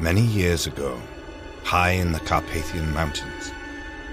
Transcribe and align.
Many 0.00 0.22
years 0.22 0.66
ago, 0.66 0.98
high 1.62 1.90
in 1.90 2.12
the 2.12 2.20
Carpathian 2.20 2.90
Mountains, 2.94 3.52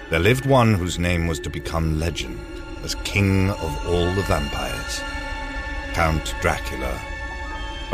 there 0.10 0.20
lived 0.20 0.46
one 0.46 0.74
whose 0.74 1.00
name 1.00 1.28
was 1.28 1.40
to 1.40 1.50
become 1.50 1.98
legend 1.98 2.38
as 2.84 2.96
king 3.06 3.52
of 3.52 3.88
all 3.88 4.12
the 4.12 4.22
vampires, 4.24 5.00
Count 5.94 6.36
Dracula 6.42 7.00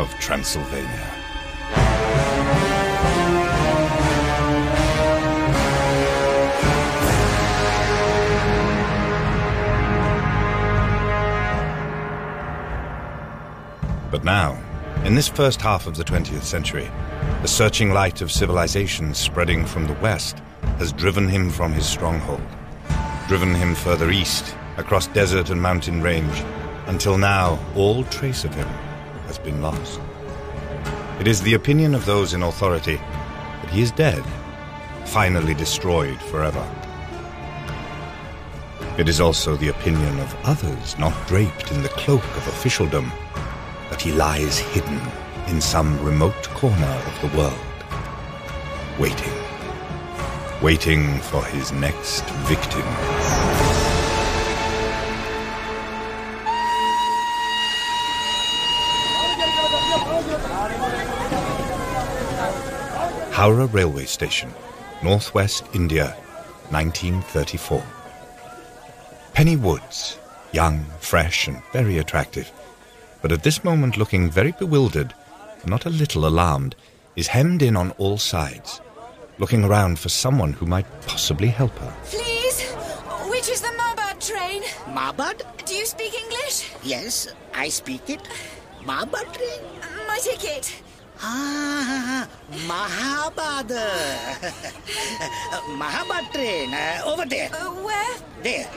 of 0.00 0.12
Transylvania. 0.18 1.10
But 14.10 14.24
now, 14.24 14.63
in 15.04 15.14
this 15.14 15.28
first 15.28 15.60
half 15.60 15.86
of 15.86 15.96
the 15.96 16.04
20th 16.04 16.44
century, 16.44 16.90
the 17.42 17.48
searching 17.48 17.92
light 17.92 18.22
of 18.22 18.32
civilization 18.32 19.12
spreading 19.12 19.66
from 19.66 19.86
the 19.86 19.92
west 19.94 20.38
has 20.78 20.94
driven 20.94 21.28
him 21.28 21.50
from 21.50 21.72
his 21.72 21.86
stronghold, 21.86 22.40
driven 23.28 23.54
him 23.54 23.74
further 23.74 24.10
east, 24.10 24.56
across 24.78 25.06
desert 25.08 25.50
and 25.50 25.60
mountain 25.60 26.02
range, 26.02 26.42
until 26.86 27.18
now 27.18 27.58
all 27.76 28.02
trace 28.04 28.44
of 28.44 28.54
him 28.54 28.66
has 29.26 29.38
been 29.38 29.60
lost. 29.60 30.00
It 31.20 31.28
is 31.28 31.42
the 31.42 31.54
opinion 31.54 31.94
of 31.94 32.06
those 32.06 32.32
in 32.32 32.42
authority 32.42 32.96
that 32.96 33.70
he 33.70 33.82
is 33.82 33.90
dead, 33.90 34.24
finally 35.04 35.52
destroyed 35.52 36.18
forever. 36.22 36.66
It 38.96 39.08
is 39.08 39.20
also 39.20 39.56
the 39.56 39.68
opinion 39.68 40.18
of 40.20 40.34
others 40.44 40.98
not 40.98 41.28
draped 41.28 41.72
in 41.72 41.82
the 41.82 41.88
cloak 41.90 42.24
of 42.24 42.48
officialdom 42.48 43.12
that 43.94 44.02
he 44.02 44.10
lies 44.10 44.58
hidden 44.58 45.00
in 45.46 45.60
some 45.60 46.04
remote 46.04 46.42
corner 46.48 47.00
of 47.06 47.20
the 47.20 47.38
world, 47.38 47.54
waiting, 48.98 49.32
waiting 50.60 51.20
for 51.20 51.44
his 51.44 51.70
next 51.70 52.24
victim. 52.50 52.82
Howrah 63.30 63.66
Railway 63.66 64.06
Station, 64.06 64.52
Northwest 65.04 65.62
India, 65.72 66.16
1934. 66.70 67.80
Penny 69.34 69.54
Woods, 69.54 70.18
young, 70.50 70.84
fresh, 70.98 71.46
and 71.46 71.62
very 71.72 71.98
attractive, 71.98 72.50
but 73.24 73.32
at 73.32 73.42
this 73.42 73.64
moment 73.64 73.96
looking 73.96 74.30
very 74.30 74.52
bewildered, 74.52 75.14
and 75.62 75.70
not 75.70 75.86
a 75.86 75.88
little 75.88 76.26
alarmed, 76.26 76.76
is 77.16 77.28
hemmed 77.28 77.62
in 77.62 77.74
on 77.74 77.90
all 77.92 78.18
sides, 78.18 78.82
looking 79.38 79.64
around 79.64 79.98
for 79.98 80.10
someone 80.10 80.52
who 80.52 80.66
might 80.66 80.84
possibly 81.06 81.48
help 81.48 81.72
her. 81.78 81.90
Please, 82.04 82.60
which 83.30 83.48
is 83.48 83.62
the 83.62 83.72
Mabad 83.80 84.20
train? 84.20 84.62
Mabad? 84.92 85.40
Do 85.64 85.74
you 85.74 85.86
speak 85.86 86.12
English? 86.12 86.70
Yes, 86.82 87.28
I 87.54 87.70
speak 87.70 88.10
it. 88.10 88.20
Mabad 88.84 89.32
train? 89.32 89.62
My 90.06 90.18
ticket. 90.18 90.82
Ah, 91.22 92.28
Mahabad. 92.68 93.70
Mahabad 95.80 96.30
train, 96.30 96.74
uh, 96.74 97.00
over 97.06 97.24
there. 97.24 97.48
Uh, 97.54 97.70
where? 97.86 98.16
There. 98.42 98.68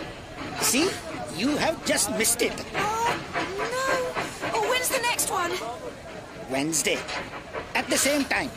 See, 0.61 0.87
you 1.35 1.57
have 1.57 1.85
just 1.85 2.11
missed 2.11 2.41
it. 2.41 2.53
Oh, 2.75 2.77
no. 2.77 2.77
When's 2.77 2.96
the 5.47 5.53
next 5.53 5.61
one? 5.61 6.51
Wednesday, 6.51 6.97
at 7.75 7.89
the 7.89 7.97
same 7.97 8.23
time. 8.25 8.49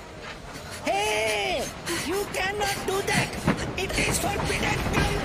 Hey, 0.85 1.65
you 2.07 2.25
cannot 2.33 2.77
do 2.87 3.01
that. 3.03 3.29
It 3.77 3.99
is 3.99 4.19
forbidden. 4.19 4.79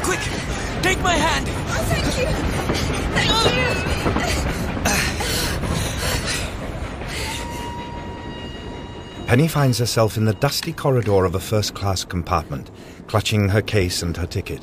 Quick, 0.04 0.20
take 0.82 1.00
my 1.02 1.14
hand. 1.14 1.48
Oh, 1.50 1.84
thank 1.90 2.06
you. 2.18 2.28
Thank 3.16 3.56
you. 3.56 3.66
Penny 9.28 9.48
finds 9.48 9.80
herself 9.80 10.18
in 10.18 10.26
the 10.26 10.36
dusty 10.36 10.72
corridor 10.72 11.26
of 11.26 11.34
a 11.34 11.40
first 11.40 11.74
class 11.74 12.06
compartment, 12.06 12.70
clutching 13.08 13.50
her 13.50 13.62
case 13.62 14.04
and 14.04 14.16
her 14.18 14.28
ticket. 14.28 14.62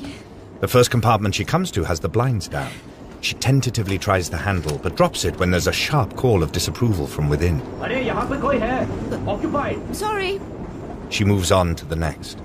The 0.61 0.69
first 0.69 0.89
compartment 0.89 1.35
she 1.35 1.43
comes 1.43 1.69
to 1.71 1.83
has 1.83 1.99
the 1.99 2.07
blinds 2.07 2.47
down. 2.47 2.71
She 3.23 3.35
tentatively 3.35 3.97
tries 3.97 4.29
the 4.29 4.35
handle, 4.35 4.77
but 4.77 4.97
drops 4.97 5.23
it 5.23 5.39
when 5.39 5.49
there's 5.49 5.67
a 5.67 5.71
sharp 5.71 6.17
call 6.17 6.43
of 6.43 6.51
disapproval 6.51 7.07
from 7.07 7.29
within. 7.29 7.61
Occupied. 9.25 9.95
Sorry. 9.95 10.41
She 11.07 11.23
moves 11.23 11.49
on 11.49 11.73
to 11.75 11.85
the 11.85 11.95
next. 11.95 12.37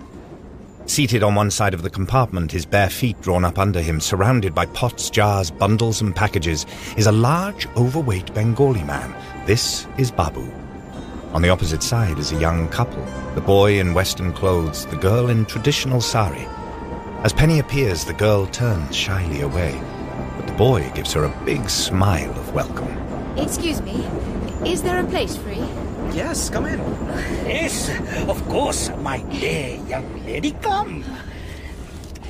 Seated 0.86 1.24
on 1.24 1.34
one 1.34 1.50
side 1.50 1.74
of 1.74 1.82
the 1.82 1.90
compartment, 1.90 2.52
his 2.52 2.64
bare 2.64 2.90
feet 2.90 3.20
drawn 3.20 3.44
up 3.44 3.58
under 3.58 3.80
him, 3.80 4.00
surrounded 4.00 4.54
by 4.54 4.66
pots, 4.66 5.10
jars, 5.10 5.50
bundles, 5.50 6.00
and 6.00 6.14
packages, 6.14 6.64
is 6.96 7.08
a 7.08 7.12
large, 7.12 7.66
overweight 7.76 8.32
Bengali 8.32 8.84
man. 8.84 9.12
This 9.46 9.84
is 9.98 10.12
Babu. 10.12 10.48
On 11.32 11.42
the 11.42 11.50
opposite 11.50 11.82
side 11.82 12.20
is 12.20 12.30
a 12.30 12.38
young 12.38 12.68
couple 12.68 13.04
the 13.34 13.40
boy 13.40 13.80
in 13.80 13.94
Western 13.94 14.32
clothes, 14.32 14.86
the 14.86 14.96
girl 14.96 15.28
in 15.28 15.44
traditional 15.44 16.00
sari. 16.00 16.46
As 17.24 17.32
Penny 17.32 17.58
appears, 17.58 18.04
the 18.04 18.14
girl 18.14 18.46
turns 18.46 18.94
shyly 18.94 19.40
away 19.40 19.80
boy 20.58 20.82
gives 20.92 21.12
her 21.12 21.22
a 21.22 21.44
big 21.46 21.70
smile 21.70 22.30
of 22.32 22.52
welcome. 22.52 22.90
Excuse 23.38 23.80
me. 23.80 24.02
Is 24.66 24.82
there 24.82 24.98
a 24.98 25.06
place 25.06 25.36
free? 25.36 25.62
Yes, 26.10 26.50
come 26.50 26.66
in. 26.66 26.80
Yes, 27.46 27.94
of 28.26 28.42
course, 28.48 28.90
my 28.98 29.22
dear 29.38 29.78
young 29.86 30.26
lady, 30.26 30.50
come. 30.58 31.04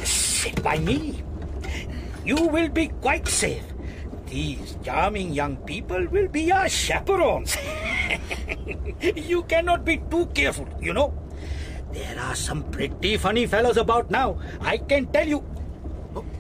Sit 0.05 0.63
by 0.63 0.77
me. 0.77 1.25
You 2.27 2.37
will 2.37 2.69
be 2.69 2.89
quite 3.01 3.27
safe. 3.27 3.65
These 4.27 4.77
charming 4.85 5.33
young 5.33 5.57
people 5.65 6.07
will 6.09 6.29
be 6.29 6.53
our 6.53 6.69
chaperones. 6.69 7.57
you 9.01 9.43
cannot 9.45 9.87
be 9.87 10.05
too 10.11 10.27
careful, 10.37 10.69
you 10.83 10.93
know. 10.93 11.17
There 11.93 12.21
are 12.21 12.37
some 12.37 12.63
pretty 12.65 13.17
funny 13.17 13.47
fellows 13.47 13.79
about 13.79 14.11
now, 14.11 14.37
I 14.61 14.77
can 14.77 15.07
tell 15.07 15.27
you. 15.27 15.43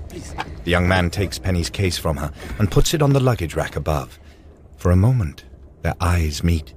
Please. 0.08 0.34
The 0.64 0.70
young 0.70 0.88
man 0.88 1.10
takes 1.10 1.38
Penny's 1.38 1.70
case 1.70 1.98
from 1.98 2.16
her 2.16 2.32
and 2.58 2.70
puts 2.70 2.94
it 2.94 3.02
on 3.02 3.12
the 3.12 3.20
luggage 3.20 3.54
rack 3.54 3.76
above. 3.76 4.18
For 4.76 4.90
a 4.90 4.96
moment, 4.96 5.44
their 5.82 5.94
eyes 6.00 6.42
meet. 6.42 6.74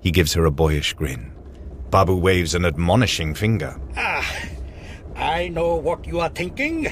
He 0.00 0.10
gives 0.10 0.34
her 0.34 0.44
a 0.44 0.50
boyish 0.50 0.92
grin. 0.94 1.32
Babu 1.90 2.16
waves 2.16 2.54
an 2.54 2.64
admonishing 2.64 3.34
finger. 3.34 3.80
Ah, 3.96 4.36
I 5.14 5.48
know 5.48 5.76
what 5.76 6.06
you 6.06 6.20
are 6.20 6.28
thinking. 6.28 6.84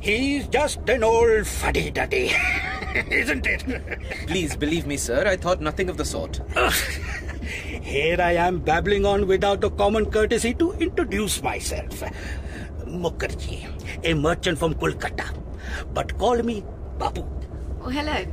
He's 0.00 0.46
just 0.48 0.88
an 0.88 1.02
old 1.02 1.46
fuddy-duddy. 1.46 2.32
Isn't 3.10 3.46
it? 3.46 3.64
Please 4.26 4.54
believe 4.56 4.86
me, 4.86 4.96
sir. 4.96 5.26
I 5.26 5.36
thought 5.36 5.60
nothing 5.60 5.88
of 5.88 5.96
the 5.96 6.04
sort. 6.04 6.40
Here 7.82 8.20
I 8.20 8.32
am 8.34 8.60
babbling 8.60 9.04
on 9.04 9.26
without 9.26 9.60
the 9.60 9.70
common 9.70 10.06
courtesy 10.06 10.54
to 10.54 10.72
introduce 10.74 11.42
myself. 11.42 12.02
Mukherjee, 12.86 13.66
a 14.04 14.14
merchant 14.14 14.58
from 14.58 14.74
Calcutta. 14.74 15.32
But 15.94 16.16
call 16.18 16.42
me 16.42 16.64
Babu. 16.98 17.24
Oh, 17.82 17.88
hello. 17.88 18.24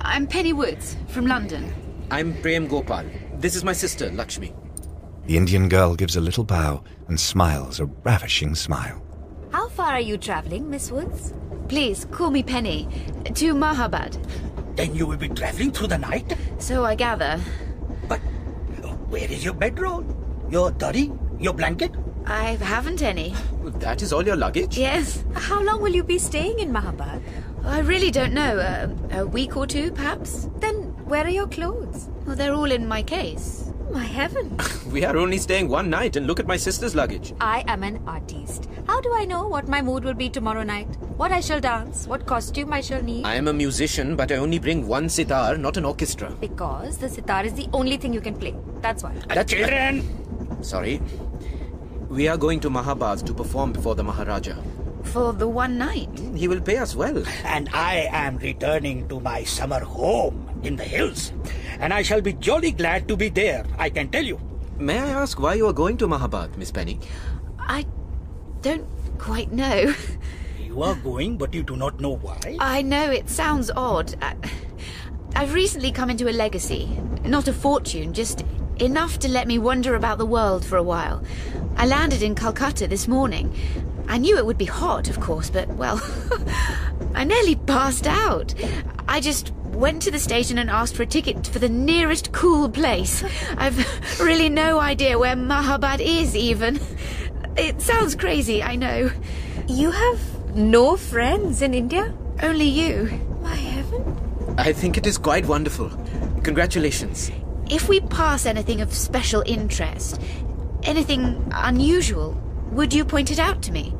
I'm 0.00 0.26
Penny 0.26 0.52
Woods 0.52 0.96
from 1.08 1.26
London. 1.26 1.72
I'm 2.10 2.34
Prem 2.40 2.66
Gopal. 2.66 3.04
This 3.34 3.56
is 3.56 3.64
my 3.64 3.72
sister, 3.72 4.10
Lakshmi. 4.10 4.52
The 5.26 5.36
Indian 5.36 5.68
girl 5.68 5.94
gives 5.94 6.16
a 6.16 6.20
little 6.20 6.44
bow 6.44 6.84
and 7.08 7.18
smiles 7.18 7.80
a 7.80 7.86
ravishing 7.86 8.54
smile. 8.54 9.02
How 9.50 9.68
far 9.68 9.92
are 9.92 10.00
you 10.00 10.18
traveling, 10.18 10.68
Miss 10.68 10.90
Woods? 10.90 11.32
Please 11.68 12.06
call 12.10 12.30
me 12.30 12.42
Penny. 12.42 12.88
To 13.24 13.54
Mahabad. 13.54 14.18
Then 14.76 14.94
you 14.94 15.06
will 15.06 15.16
be 15.16 15.28
traveling 15.28 15.70
through 15.70 15.88
the 15.88 15.98
night? 15.98 16.36
So 16.58 16.84
I 16.84 16.94
gather. 16.94 17.40
But 18.08 18.20
uh, 18.82 18.88
where 19.08 19.30
is 19.30 19.44
your 19.44 19.54
bedroll? 19.54 20.04
Your 20.50 20.72
toddy? 20.72 21.12
Your 21.38 21.54
blanket? 21.54 21.92
I 22.26 22.56
haven't 22.56 23.02
any. 23.02 23.34
That 23.80 24.02
is 24.02 24.12
all 24.12 24.24
your 24.24 24.36
luggage? 24.36 24.78
Yes. 24.78 25.22
How 25.34 25.62
long 25.62 25.82
will 25.82 25.94
you 25.94 26.02
be 26.02 26.18
staying 26.18 26.58
in 26.58 26.72
Mahabad? 26.72 27.22
I 27.64 27.80
really 27.80 28.10
don't 28.10 28.32
know. 28.32 28.58
Uh, 28.58 28.88
a 29.18 29.26
week 29.26 29.56
or 29.56 29.66
two, 29.66 29.90
perhaps? 29.92 30.48
Then 30.58 30.74
where 31.06 31.24
are 31.24 31.30
your 31.30 31.46
clothes? 31.46 32.08
Well, 32.26 32.36
they're 32.36 32.54
all 32.54 32.70
in 32.70 32.86
my 32.86 33.02
case. 33.02 33.70
My 33.90 34.04
heaven. 34.04 34.56
We 34.94 35.04
are 35.04 35.16
only 35.16 35.38
staying 35.38 35.68
one 35.68 35.90
night 35.90 36.14
and 36.14 36.26
look 36.26 36.38
at 36.38 36.46
my 36.46 36.56
sister's 36.56 36.94
luggage. 36.94 37.34
I 37.40 37.64
am 37.66 37.82
an 37.82 38.00
artist. 38.06 38.68
How 38.86 39.00
do 39.00 39.12
I 39.12 39.24
know 39.24 39.48
what 39.48 39.66
my 39.66 39.82
mood 39.82 40.04
will 40.04 40.14
be 40.14 40.28
tomorrow 40.28 40.62
night? 40.62 40.86
What 41.16 41.32
I 41.32 41.40
shall 41.40 41.58
dance? 41.60 42.06
What 42.06 42.26
costume 42.26 42.72
I 42.72 42.80
shall 42.80 43.02
need? 43.02 43.24
I 43.26 43.34
am 43.34 43.48
a 43.48 43.52
musician, 43.52 44.14
but 44.14 44.30
I 44.30 44.36
only 44.36 44.60
bring 44.60 44.86
one 44.86 45.08
sitar, 45.08 45.56
not 45.58 45.76
an 45.76 45.84
orchestra. 45.84 46.30
Because 46.40 46.98
the 46.98 47.08
sitar 47.08 47.44
is 47.44 47.54
the 47.54 47.68
only 47.72 47.96
thing 47.96 48.12
you 48.12 48.20
can 48.20 48.36
play. 48.36 48.54
That's 48.82 49.02
why. 49.02 49.14
The 49.34 49.42
children! 49.42 50.62
Sorry. 50.62 51.00
We 52.14 52.28
are 52.28 52.36
going 52.36 52.60
to 52.60 52.70
Mahabad 52.70 53.26
to 53.26 53.34
perform 53.34 53.72
before 53.72 53.96
the 53.96 54.04
Maharaja. 54.04 54.54
For 55.02 55.32
the 55.32 55.48
one 55.48 55.76
night. 55.76 56.14
Mm, 56.14 56.38
he 56.38 56.46
will 56.46 56.60
pay 56.60 56.76
us 56.76 56.94
well. 56.94 57.24
And 57.42 57.68
I 57.74 58.06
am 58.12 58.36
returning 58.36 59.08
to 59.08 59.18
my 59.18 59.42
summer 59.42 59.80
home 59.80 60.48
in 60.62 60.76
the 60.76 60.84
hills. 60.84 61.32
And 61.80 61.92
I 61.92 62.02
shall 62.02 62.20
be 62.20 62.34
jolly 62.34 62.70
glad 62.70 63.08
to 63.08 63.16
be 63.16 63.30
there, 63.30 63.66
I 63.78 63.90
can 63.90 64.10
tell 64.10 64.22
you. 64.22 64.38
May 64.78 65.00
I 65.00 65.08
ask 65.08 65.40
why 65.40 65.54
you 65.54 65.66
are 65.66 65.72
going 65.72 65.96
to 65.96 66.06
Mahabad, 66.06 66.56
Miss 66.56 66.70
Penny? 66.70 67.00
I 67.58 67.84
don't 68.62 68.86
quite 69.18 69.50
know. 69.50 69.92
You 70.60 70.84
are 70.84 70.94
going, 70.94 71.36
but 71.36 71.52
you 71.52 71.64
do 71.64 71.74
not 71.74 71.98
know 71.98 72.14
why? 72.14 72.56
I 72.60 72.82
know 72.82 73.10
it 73.10 73.28
sounds 73.28 73.72
odd. 73.74 74.14
I, 74.22 74.36
I've 75.34 75.52
recently 75.52 75.90
come 75.90 76.10
into 76.10 76.30
a 76.30 76.34
legacy. 76.34 76.96
Not 77.24 77.48
a 77.48 77.52
fortune, 77.52 78.12
just 78.12 78.44
enough 78.78 79.18
to 79.20 79.28
let 79.28 79.46
me 79.46 79.58
wander 79.58 79.94
about 79.94 80.18
the 80.18 80.26
world 80.26 80.64
for 80.64 80.76
a 80.76 80.82
while. 80.82 81.22
I 81.76 81.86
landed 81.86 82.22
in 82.22 82.34
Calcutta 82.34 82.86
this 82.86 83.08
morning. 83.08 83.54
I 84.06 84.18
knew 84.18 84.36
it 84.36 84.46
would 84.46 84.58
be 84.58 84.64
hot, 84.64 85.08
of 85.08 85.20
course, 85.20 85.50
but, 85.50 85.68
well, 85.70 86.00
I 87.14 87.24
nearly 87.24 87.56
passed 87.56 88.06
out. 88.06 88.54
I 89.08 89.20
just 89.20 89.52
went 89.74 90.02
to 90.02 90.10
the 90.10 90.18
station 90.18 90.58
and 90.58 90.70
asked 90.70 90.96
for 90.96 91.02
a 91.02 91.06
ticket 91.06 91.46
for 91.46 91.58
the 91.58 91.68
nearest 91.68 92.32
cool 92.32 92.68
place. 92.68 93.24
I've 93.56 94.20
really 94.20 94.48
no 94.48 94.78
idea 94.78 95.18
where 95.18 95.36
Mahabad 95.36 96.00
is, 96.00 96.36
even. 96.36 96.80
It 97.56 97.80
sounds 97.80 98.14
crazy, 98.14 98.62
I 98.62 98.76
know. 98.76 99.10
You 99.66 99.90
have 99.90 100.54
no 100.54 100.96
friends 100.96 101.62
in 101.62 101.74
India? 101.74 102.14
Only 102.42 102.66
you. 102.66 103.20
My 103.42 103.54
heaven. 103.54 104.54
I 104.58 104.72
think 104.72 104.96
it 104.96 105.06
is 105.06 105.18
quite 105.18 105.46
wonderful. 105.46 105.90
Congratulations. 106.42 107.30
If 107.70 107.88
we 107.88 108.00
pass 108.00 108.44
anything 108.44 108.82
of 108.82 108.92
special 108.92 109.42
interest, 109.46 110.20
anything 110.82 111.48
unusual, 111.52 112.36
would 112.72 112.92
you 112.92 113.04
point 113.04 113.30
it 113.30 113.38
out 113.38 113.62
to 113.62 113.72
me? 113.72 113.94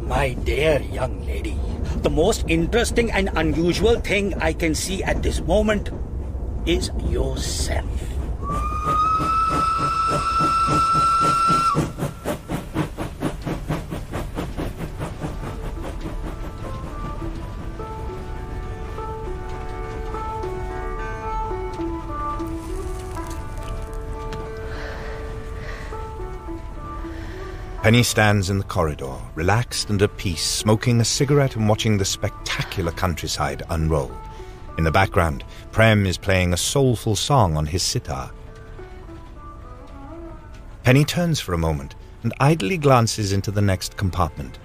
My 0.00 0.32
dear 0.32 0.80
young 0.80 1.26
lady, 1.26 1.58
the 2.00 2.08
most 2.08 2.44
interesting 2.48 3.12
and 3.12 3.28
unusual 3.36 4.00
thing 4.00 4.34
I 4.40 4.54
can 4.54 4.74
see 4.74 5.04
at 5.04 5.22
this 5.22 5.40
moment 5.42 5.90
is 6.64 6.90
yourself. 7.08 8.19
Penny 27.90 28.04
stands 28.04 28.50
in 28.50 28.58
the 28.58 28.64
corridor, 28.64 29.16
relaxed 29.34 29.90
and 29.90 30.00
at 30.00 30.16
peace, 30.16 30.44
smoking 30.44 31.00
a 31.00 31.04
cigarette 31.04 31.56
and 31.56 31.68
watching 31.68 31.98
the 31.98 32.04
spectacular 32.04 32.92
countryside 32.92 33.64
unroll. 33.68 34.12
In 34.78 34.84
the 34.84 34.92
background, 34.92 35.42
Prem 35.72 36.06
is 36.06 36.16
playing 36.16 36.52
a 36.52 36.56
soulful 36.56 37.16
song 37.16 37.56
on 37.56 37.66
his 37.66 37.82
sitar. 37.82 38.30
Penny 40.84 41.04
turns 41.04 41.40
for 41.40 41.52
a 41.52 41.58
moment 41.58 41.96
and 42.22 42.32
idly 42.38 42.78
glances 42.78 43.32
into 43.32 43.50
the 43.50 43.60
next 43.60 43.96
compartment. 43.96 44.60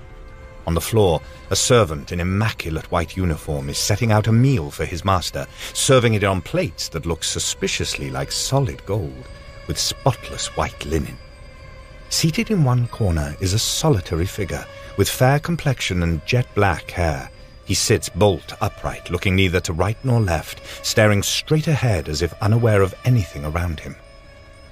On 0.67 0.75
the 0.75 0.79
floor, 0.79 1.19
a 1.49 1.55
servant 1.55 2.11
in 2.11 2.19
immaculate 2.19 2.91
white 2.91 3.17
uniform 3.17 3.71
is 3.71 3.79
setting 3.79 4.11
out 4.11 4.27
a 4.27 4.31
meal 4.31 4.69
for 4.69 4.85
his 4.85 5.03
master, 5.03 5.47
serving 5.73 6.13
it 6.13 6.23
on 6.23 6.41
plates 6.41 6.89
that 6.89 7.07
look 7.07 7.23
suspiciously 7.23 8.11
like 8.11 8.31
solid 8.31 8.85
gold, 8.85 9.27
with 9.67 9.79
spotless 9.79 10.55
white 10.55 10.85
linen. 10.85 11.17
Seated 12.09 12.51
in 12.51 12.63
one 12.63 12.87
corner 12.87 13.35
is 13.39 13.53
a 13.53 13.59
solitary 13.59 14.25
figure 14.25 14.65
with 14.97 15.09
fair 15.09 15.39
complexion 15.39 16.03
and 16.03 16.25
jet 16.25 16.47
black 16.55 16.91
hair. 16.91 17.29
He 17.65 17.73
sits 17.73 18.09
bolt 18.09 18.53
upright, 18.61 19.09
looking 19.09 19.35
neither 19.35 19.59
to 19.61 19.73
right 19.73 19.97
nor 20.03 20.21
left, 20.21 20.61
staring 20.85 21.23
straight 21.23 21.67
ahead 21.67 22.07
as 22.07 22.21
if 22.21 22.41
unaware 22.41 22.81
of 22.81 22.93
anything 23.05 23.43
around 23.43 23.79
him. 23.79 23.95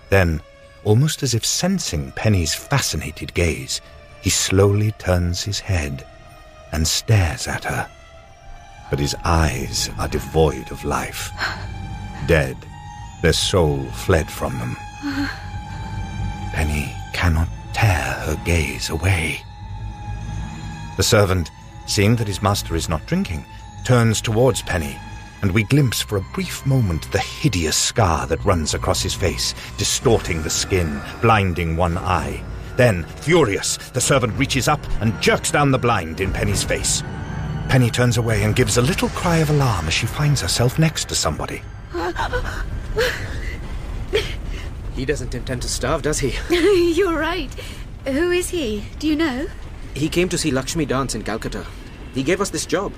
Then, 0.09 0.41
almost 0.83 1.23
as 1.23 1.33
if 1.33 1.45
sensing 1.45 2.11
Penny's 2.11 2.53
fascinated 2.53 3.33
gaze, 3.33 3.81
he 4.21 4.29
slowly 4.29 4.91
turns 4.93 5.43
his 5.43 5.59
head 5.59 6.05
and 6.71 6.87
stares 6.87 7.47
at 7.47 7.63
her. 7.65 7.89
But 8.89 8.99
his 8.99 9.15
eyes 9.25 9.89
are 9.97 10.07
devoid 10.07 10.71
of 10.71 10.85
life. 10.85 11.31
Dead, 12.27 12.55
their 13.21 13.33
soul 13.33 13.83
fled 13.91 14.29
from 14.29 14.59
them. 14.59 14.77
Penny 16.53 16.93
cannot 17.13 17.47
tear 17.73 18.13
her 18.25 18.41
gaze 18.45 18.89
away. 18.89 19.41
The 20.97 21.03
servant, 21.03 21.49
seeing 21.85 22.15
that 22.17 22.27
his 22.27 22.41
master 22.41 22.75
is 22.75 22.89
not 22.89 23.05
drinking, 23.05 23.45
turns 23.85 24.21
towards 24.21 24.61
Penny, 24.61 24.97
and 25.41 25.51
we 25.51 25.63
glimpse 25.63 26.01
for 26.01 26.17
a 26.17 26.25
brief 26.33 26.65
moment 26.65 27.11
the 27.11 27.19
hideous 27.19 27.75
scar 27.75 28.27
that 28.27 28.43
runs 28.45 28.73
across 28.73 29.01
his 29.01 29.13
face, 29.13 29.53
distorting 29.77 30.41
the 30.41 30.49
skin, 30.49 31.01
blinding 31.21 31.75
one 31.75 31.97
eye. 31.97 32.43
Then, 32.77 33.03
furious, 33.03 33.77
the 33.91 34.01
servant 34.01 34.37
reaches 34.37 34.67
up 34.67 34.79
and 35.01 35.19
jerks 35.21 35.51
down 35.51 35.71
the 35.71 35.77
blind 35.77 36.21
in 36.21 36.31
Penny's 36.31 36.63
face. 36.63 37.03
Penny 37.69 37.89
turns 37.89 38.17
away 38.17 38.43
and 38.43 38.55
gives 38.55 38.77
a 38.77 38.81
little 38.81 39.09
cry 39.09 39.37
of 39.37 39.49
alarm 39.49 39.87
as 39.87 39.93
she 39.93 40.05
finds 40.05 40.41
herself 40.41 40.79
next 40.79 41.09
to 41.09 41.15
somebody. 41.15 41.61
He 44.95 45.05
doesn't 45.05 45.33
intend 45.33 45.61
to 45.63 45.67
starve, 45.67 46.03
does 46.03 46.19
he? 46.19 46.35
You're 46.93 47.17
right. 47.17 47.53
Who 48.05 48.31
is 48.31 48.49
he? 48.49 48.83
Do 48.99 49.07
you 49.07 49.15
know? 49.15 49.47
He 49.95 50.09
came 50.09 50.29
to 50.29 50.37
see 50.37 50.51
Lakshmi 50.51 50.85
dance 50.85 51.15
in 51.15 51.23
Calcutta. 51.23 51.65
He 52.13 52.23
gave 52.23 52.41
us 52.41 52.49
this 52.49 52.65
job. 52.65 52.93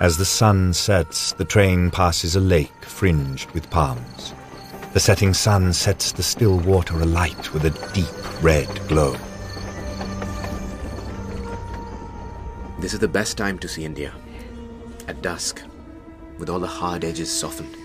As 0.00 0.16
the 0.16 0.24
sun 0.24 0.72
sets, 0.72 1.32
the 1.32 1.44
train 1.44 1.90
passes 1.90 2.36
a 2.36 2.40
lake 2.40 2.84
fringed 2.84 3.50
with 3.52 3.70
palms. 3.70 4.34
The 4.92 5.00
setting 5.00 5.32
sun 5.32 5.72
sets 5.72 6.12
the 6.12 6.22
still 6.22 6.58
water 6.60 7.00
alight 7.00 7.52
with 7.52 7.64
a 7.64 7.92
deep 7.92 8.42
red 8.42 8.68
glow. 8.88 9.16
This 12.78 12.92
is 12.94 12.98
the 12.98 13.08
best 13.08 13.36
time 13.36 13.58
to 13.60 13.68
see 13.68 13.84
India. 13.84 14.12
At 15.08 15.22
dusk, 15.22 15.62
with 16.38 16.50
all 16.50 16.58
the 16.58 16.66
hard 16.66 17.04
edges 17.04 17.30
softened. 17.30 17.76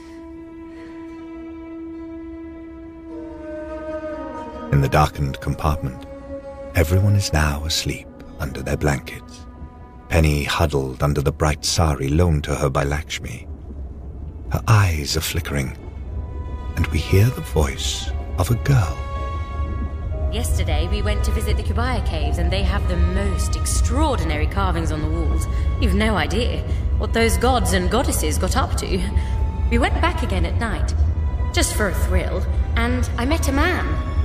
In 4.71 4.81
the 4.81 4.89
darkened 4.89 5.39
compartment, 5.39 6.05
everyone 6.75 7.15
is 7.15 7.31
now 7.31 7.63
asleep 7.63 8.07
under 8.39 8.61
their 8.61 8.75
blankets. 8.75 9.45
Penny 10.09 10.43
huddled 10.43 11.01
under 11.01 11.21
the 11.21 11.31
bright 11.31 11.63
sari 11.63 12.09
loaned 12.09 12.43
to 12.43 12.55
her 12.55 12.69
by 12.69 12.83
Lakshmi. 12.83 13.47
Her 14.51 14.61
eyes 14.67 15.15
are 15.15 15.21
flickering, 15.21 15.77
and 16.75 16.85
we 16.87 16.99
hear 16.99 17.25
the 17.25 17.41
voice 17.41 18.11
of 18.37 18.51
a 18.51 18.55
girl. 18.55 18.97
Yesterday, 20.33 20.89
we 20.91 21.01
went 21.01 21.23
to 21.23 21.31
visit 21.31 21.55
the 21.55 21.63
Kubaya 21.63 22.05
caves, 22.05 22.37
and 22.37 22.51
they 22.51 22.63
have 22.63 22.87
the 22.89 22.97
most 22.97 23.55
extraordinary 23.55 24.47
carvings 24.47 24.91
on 24.91 25.01
the 25.01 25.09
walls. 25.09 25.47
You've 25.79 25.95
no 25.95 26.15
idea 26.15 26.61
what 26.97 27.13
those 27.13 27.37
gods 27.37 27.71
and 27.71 27.89
goddesses 27.89 28.37
got 28.37 28.57
up 28.57 28.75
to. 28.77 29.01
We 29.71 29.79
went 29.79 29.99
back 30.01 30.23
again 30.23 30.45
at 30.45 30.55
night, 30.55 30.93
just 31.53 31.73
for 31.73 31.87
a 31.87 31.93
thrill, 31.93 32.45
and 32.75 33.09
I 33.17 33.25
met 33.25 33.47
a 33.47 33.53
man. 33.53 34.16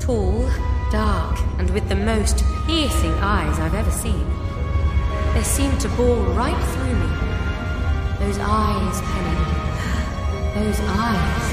Tall, 0.00 0.48
dark, 0.90 1.38
and 1.58 1.68
with 1.70 1.88
the 1.88 1.94
most 1.94 2.42
piercing 2.66 3.12
eyes 3.20 3.58
I've 3.58 3.74
ever 3.74 3.90
seen. 3.90 4.26
They 5.34 5.42
seemed 5.42 5.78
to 5.80 5.88
bore 5.90 6.16
right 6.32 6.56
through 6.72 6.94
me. 6.94 7.10
Those 8.18 8.38
eyes, 8.40 9.00
Penny. 9.02 10.64
Those 10.64 10.80
eyes. 10.80 11.44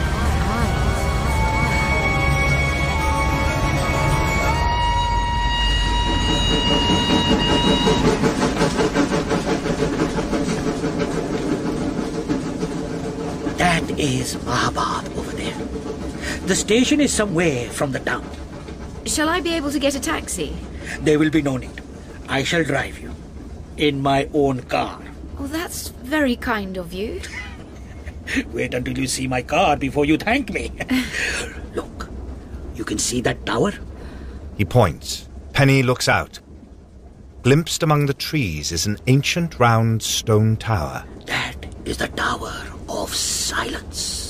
That 13.57 13.99
is 13.99 14.35
Mahabad. 14.37 15.24
The 16.45 16.55
station 16.55 16.99
is 16.99 17.13
some 17.13 17.33
way 17.33 17.69
from 17.69 17.91
the 17.91 17.99
town. 17.99 18.29
Shall 19.05 19.29
I 19.29 19.41
be 19.41 19.53
able 19.53 19.71
to 19.71 19.79
get 19.79 19.95
a 19.95 19.99
taxi? 19.99 20.55
There 21.01 21.17
will 21.17 21.29
be 21.29 21.41
no 21.41 21.57
need. 21.57 21.81
I 22.27 22.43
shall 22.43 22.63
drive 22.63 22.99
you. 22.99 23.13
In 23.77 24.01
my 24.01 24.29
own 24.33 24.61
car. 24.63 25.01
Oh, 25.39 25.47
that's 25.47 25.89
very 25.89 26.35
kind 26.35 26.77
of 26.77 26.93
you. 26.93 27.21
Wait 28.51 28.73
until 28.73 28.97
you 28.97 29.07
see 29.07 29.27
my 29.27 29.41
car 29.41 29.77
before 29.77 30.05
you 30.05 30.17
thank 30.17 30.51
me. 30.51 30.71
Look, 31.75 32.09
you 32.75 32.83
can 32.83 32.97
see 32.97 33.21
that 33.21 33.45
tower? 33.45 33.73
He 34.57 34.65
points. 34.65 35.29
Penny 35.53 35.83
looks 35.83 36.09
out. 36.09 36.39
Glimpsed 37.43 37.83
among 37.83 38.07
the 38.07 38.13
trees 38.13 38.71
is 38.71 38.87
an 38.87 38.97
ancient 39.07 39.59
round 39.59 40.01
stone 40.01 40.57
tower. 40.57 41.05
That 41.27 41.65
is 41.85 41.97
the 41.97 42.07
Tower 42.07 42.63
of 42.89 43.13
Silence. 43.13 44.24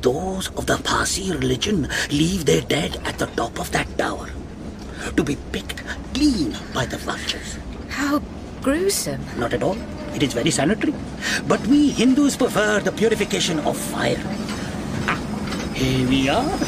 Those 0.00 0.48
of 0.56 0.66
the 0.66 0.78
Parsi 0.78 1.32
religion 1.32 1.88
leave 2.10 2.44
their 2.44 2.60
dead 2.62 3.00
at 3.04 3.18
the 3.18 3.26
top 3.26 3.58
of 3.58 3.70
that 3.72 3.86
tower 3.98 4.30
to 5.16 5.24
be 5.24 5.36
picked 5.52 5.82
clean 6.14 6.56
by 6.72 6.86
the 6.86 6.98
vultures. 6.98 7.58
How 7.88 8.22
gruesome. 8.62 9.20
Not 9.36 9.52
at 9.54 9.62
all. 9.62 9.76
It 10.14 10.22
is 10.22 10.32
very 10.32 10.50
sanitary. 10.50 10.94
But 11.46 11.60
we 11.66 11.90
Hindus 11.90 12.36
prefer 12.36 12.80
the 12.80 12.92
purification 12.92 13.58
of 13.60 13.76
fire. 13.76 14.22
Ah, 15.06 15.18
Here 15.74 16.08
we 16.08 16.28
are. 16.28 16.58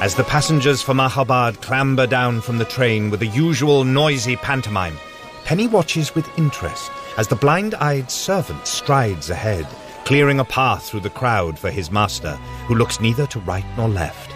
As 0.00 0.14
the 0.14 0.24
passengers 0.24 0.82
from 0.82 0.98
Mahabad 0.98 1.62
clamber 1.62 2.06
down 2.06 2.40
from 2.40 2.58
the 2.58 2.64
train 2.64 3.10
with 3.10 3.20
the 3.20 3.26
usual 3.28 3.82
noisy 3.84 4.36
pantomime, 4.36 4.96
Penny 5.44 5.66
watches 5.66 6.14
with 6.14 6.26
interest 6.36 6.90
as 7.16 7.28
the 7.28 7.36
blind-eyed 7.36 8.10
servant 8.10 8.66
strides 8.66 9.30
ahead, 9.30 9.66
clearing 10.04 10.40
a 10.40 10.44
path 10.44 10.88
through 10.88 11.00
the 11.00 11.10
crowd 11.10 11.58
for 11.58 11.70
his 11.70 11.90
master, 11.90 12.36
who 12.66 12.74
looks 12.74 13.00
neither 13.00 13.26
to 13.26 13.40
right 13.40 13.64
nor 13.76 13.88
left. 13.88 14.32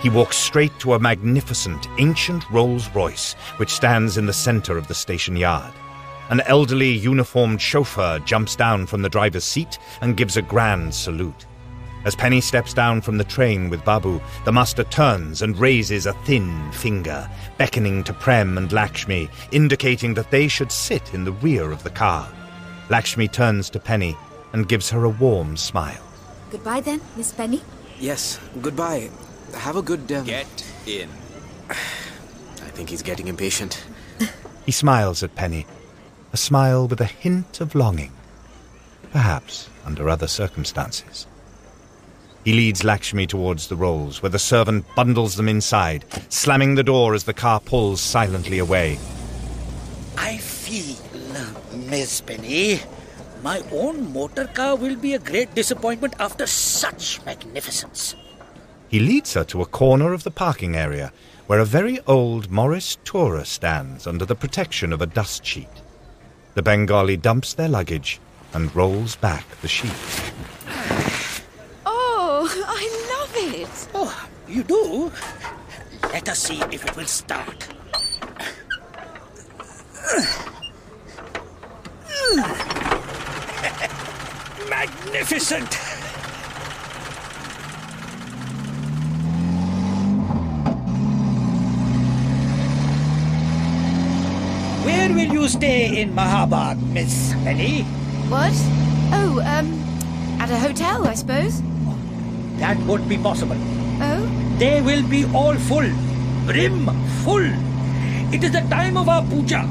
He 0.00 0.08
walks 0.08 0.36
straight 0.36 0.78
to 0.78 0.94
a 0.94 0.98
magnificent, 1.00 1.88
ancient 1.98 2.48
Rolls 2.50 2.88
Royce, 2.90 3.32
which 3.56 3.72
stands 3.72 4.16
in 4.16 4.26
the 4.26 4.32
center 4.32 4.78
of 4.78 4.86
the 4.86 4.94
station 4.94 5.34
yard. 5.34 5.72
An 6.30 6.40
elderly, 6.42 6.92
uniformed 6.92 7.60
chauffeur 7.60 8.20
jumps 8.20 8.54
down 8.54 8.86
from 8.86 9.02
the 9.02 9.08
driver's 9.08 9.44
seat 9.44 9.78
and 10.00 10.16
gives 10.16 10.36
a 10.36 10.42
grand 10.42 10.94
salute. 10.94 11.46
As 12.08 12.16
Penny 12.16 12.40
steps 12.40 12.72
down 12.72 13.02
from 13.02 13.18
the 13.18 13.24
train 13.24 13.68
with 13.68 13.84
Babu, 13.84 14.18
the 14.46 14.50
master 14.50 14.82
turns 14.82 15.42
and 15.42 15.54
raises 15.58 16.06
a 16.06 16.14
thin 16.24 16.72
finger, 16.72 17.28
beckoning 17.58 18.02
to 18.04 18.14
Prem 18.14 18.56
and 18.56 18.72
Lakshmi, 18.72 19.28
indicating 19.52 20.14
that 20.14 20.30
they 20.30 20.48
should 20.48 20.72
sit 20.72 21.12
in 21.12 21.24
the 21.24 21.32
rear 21.32 21.70
of 21.70 21.82
the 21.82 21.90
car. 21.90 22.26
Lakshmi 22.88 23.28
turns 23.28 23.68
to 23.68 23.78
Penny 23.78 24.16
and 24.54 24.70
gives 24.70 24.88
her 24.88 25.04
a 25.04 25.10
warm 25.10 25.54
smile. 25.58 26.02
Goodbye 26.50 26.80
then, 26.80 27.02
Miss 27.14 27.30
Penny. 27.30 27.60
Yes, 28.00 28.40
goodbye. 28.62 29.10
Have 29.52 29.76
a 29.76 29.82
good. 29.82 30.10
Um... 30.10 30.24
Get 30.24 30.66
in. 30.86 31.10
I 31.68 32.70
think 32.72 32.88
he's 32.88 33.02
getting 33.02 33.28
impatient. 33.28 33.84
He 34.64 34.72
smiles 34.72 35.22
at 35.22 35.34
Penny, 35.34 35.66
a 36.32 36.38
smile 36.38 36.88
with 36.88 37.02
a 37.02 37.06
hint 37.06 37.60
of 37.60 37.74
longing, 37.74 38.12
perhaps 39.12 39.68
under 39.84 40.08
other 40.08 40.26
circumstances. 40.26 41.26
He 42.48 42.54
leads 42.54 42.82
Lakshmi 42.82 43.26
towards 43.26 43.68
the 43.68 43.76
rolls, 43.76 44.22
where 44.22 44.30
the 44.30 44.38
servant 44.38 44.86
bundles 44.96 45.36
them 45.36 45.50
inside, 45.50 46.06
slamming 46.30 46.76
the 46.76 46.82
door 46.82 47.12
as 47.12 47.24
the 47.24 47.34
car 47.34 47.60
pulls 47.60 48.00
silently 48.00 48.58
away. 48.58 48.98
I 50.16 50.38
feel, 50.38 50.96
Miss 51.74 52.22
Penny, 52.22 52.80
my 53.42 53.60
own 53.70 54.14
motor 54.14 54.46
car 54.46 54.76
will 54.76 54.96
be 54.96 55.12
a 55.12 55.18
great 55.18 55.54
disappointment 55.54 56.14
after 56.18 56.46
such 56.46 57.22
magnificence. 57.26 58.14
He 58.88 58.98
leads 58.98 59.34
her 59.34 59.44
to 59.44 59.60
a 59.60 59.66
corner 59.66 60.14
of 60.14 60.24
the 60.24 60.30
parking 60.30 60.74
area, 60.74 61.12
where 61.48 61.60
a 61.60 61.66
very 61.66 62.00
old 62.06 62.50
Morris 62.50 62.96
tourer 63.04 63.44
stands 63.44 64.06
under 64.06 64.24
the 64.24 64.34
protection 64.34 64.94
of 64.94 65.02
a 65.02 65.06
dust 65.06 65.44
sheet. 65.44 65.82
The 66.54 66.62
Bengali 66.62 67.18
dumps 67.18 67.52
their 67.52 67.68
luggage 67.68 68.20
and 68.54 68.74
rolls 68.74 69.16
back 69.16 69.44
the 69.60 69.68
sheet. 69.68 69.92
Oh, 72.40 72.46
I 72.68 72.84
love 73.10 73.54
it. 73.54 73.88
Oh, 73.94 74.28
you 74.48 74.62
do? 74.62 75.12
Let 76.04 76.28
us 76.28 76.38
see 76.38 76.60
if 76.72 76.84
it 76.84 76.96
will 76.96 77.06
start. 77.06 77.68
Magnificent! 84.68 85.74
Where 94.84 95.12
will 95.12 95.18
you 95.18 95.48
stay 95.48 96.00
in 96.00 96.14
Mahabad, 96.14 96.80
Miss 96.92 97.34
Penny? 97.44 97.82
What? 98.32 98.52
Oh, 99.12 99.40
um, 99.44 99.72
at 100.40 100.50
a 100.50 100.58
hotel, 100.58 101.06
I 101.06 101.14
suppose. 101.14 101.62
That 102.58 102.78
won't 102.86 103.08
be 103.08 103.18
possible. 103.18 103.56
Oh? 104.00 104.27
They 104.58 104.80
will 104.80 105.06
be 105.08 105.24
all 105.32 105.54
full. 105.54 105.88
Brim 106.46 106.86
full. 107.22 107.46
It 108.34 108.42
is 108.42 108.50
the 108.50 108.62
time 108.68 108.96
of 108.96 109.08
our 109.08 109.22
puja, 109.22 109.62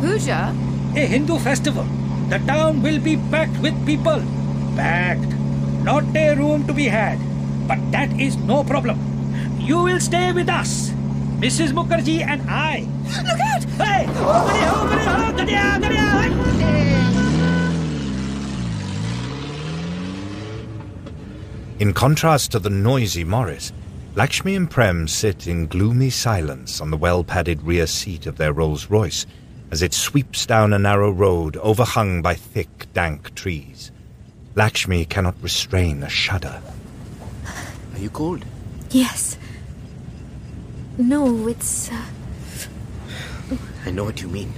Puja? 0.00 0.54
a 0.94 1.06
Hindu 1.06 1.38
festival. 1.40 1.84
The 2.28 2.38
town 2.38 2.82
will 2.82 3.00
be 3.00 3.16
packed 3.30 3.58
with 3.58 3.74
people. 3.84 4.22
Packed. 4.76 5.34
Not 5.82 6.04
a 6.16 6.34
room 6.34 6.66
to 6.68 6.72
be 6.72 6.84
had. 6.86 7.18
But 7.66 7.78
that 7.90 8.20
is 8.20 8.36
no 8.36 8.62
problem. 8.62 8.98
You 9.58 9.82
will 9.82 9.98
stay 10.00 10.32
with 10.32 10.48
us. 10.48 10.90
Mrs. 11.42 11.72
Mukherjee 11.72 12.22
and 12.22 12.40
I. 12.48 12.86
Look 13.26 13.40
out! 13.40 13.64
Hey! 13.82 14.06
Gadiya, 15.36 15.78
gadiya, 15.82 16.16
In 21.78 21.92
contrast 21.92 22.52
to 22.52 22.58
the 22.58 22.70
noisy 22.70 23.22
Morris, 23.24 23.72
Lakshmi 24.16 24.56
and 24.56 24.70
Prem 24.70 25.06
sit 25.08 25.46
in 25.46 25.66
gloomy 25.66 26.08
silence 26.08 26.80
on 26.80 26.90
the 26.90 26.96
well 26.96 27.22
padded 27.22 27.60
rear 27.60 27.86
seat 27.86 28.24
of 28.24 28.38
their 28.38 28.54
Rolls 28.54 28.88
Royce 28.88 29.26
as 29.70 29.82
it 29.82 29.92
sweeps 29.92 30.46
down 30.46 30.72
a 30.72 30.78
narrow 30.78 31.10
road 31.10 31.58
overhung 31.58 32.22
by 32.22 32.34
thick, 32.34 32.90
dank 32.94 33.34
trees. 33.34 33.92
Lakshmi 34.54 35.04
cannot 35.04 35.34
restrain 35.42 36.02
a 36.02 36.08
shudder. 36.08 36.62
Are 37.92 37.98
you 37.98 38.08
cold? 38.08 38.42
Yes. 38.90 39.36
No, 40.96 41.46
it's. 41.46 41.92
Uh, 41.92 42.00
I 43.84 43.90
know 43.90 44.04
what 44.04 44.22
you 44.22 44.28
mean. 44.28 44.54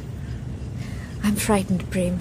I'm 1.24 1.34
frightened, 1.34 1.90
Prem. 1.90 2.20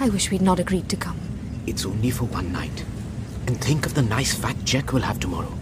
I 0.00 0.08
wish 0.08 0.32
we'd 0.32 0.42
not 0.42 0.58
agreed 0.58 0.88
to 0.88 0.96
come. 0.96 1.20
It's 1.68 1.86
only 1.86 2.10
for 2.10 2.24
one 2.24 2.50
night. 2.50 2.84
And 3.46 3.60
think 3.60 3.86
of 3.86 3.94
the 3.94 4.02
nice 4.02 4.34
fat 4.34 4.56
check 4.64 4.92
we'll 4.92 5.02
have 5.02 5.20
tomorrow. 5.20 5.57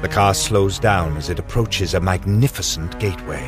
The 0.00 0.08
car 0.08 0.32
slows 0.32 0.78
down 0.78 1.16
as 1.16 1.28
it 1.28 1.40
approaches 1.40 1.94
a 1.94 2.00
magnificent 2.00 2.98
gateway. 3.00 3.42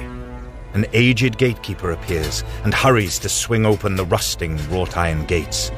An 0.74 0.84
aged 0.92 1.38
gatekeeper 1.38 1.92
appears 1.92 2.42
and 2.64 2.74
hurries 2.74 3.18
to 3.20 3.28
swing 3.28 3.64
open 3.64 3.94
the 3.94 4.04
rusting 4.04 4.58
wrought 4.68 4.96
iron 4.96 5.26
gates. 5.26 5.70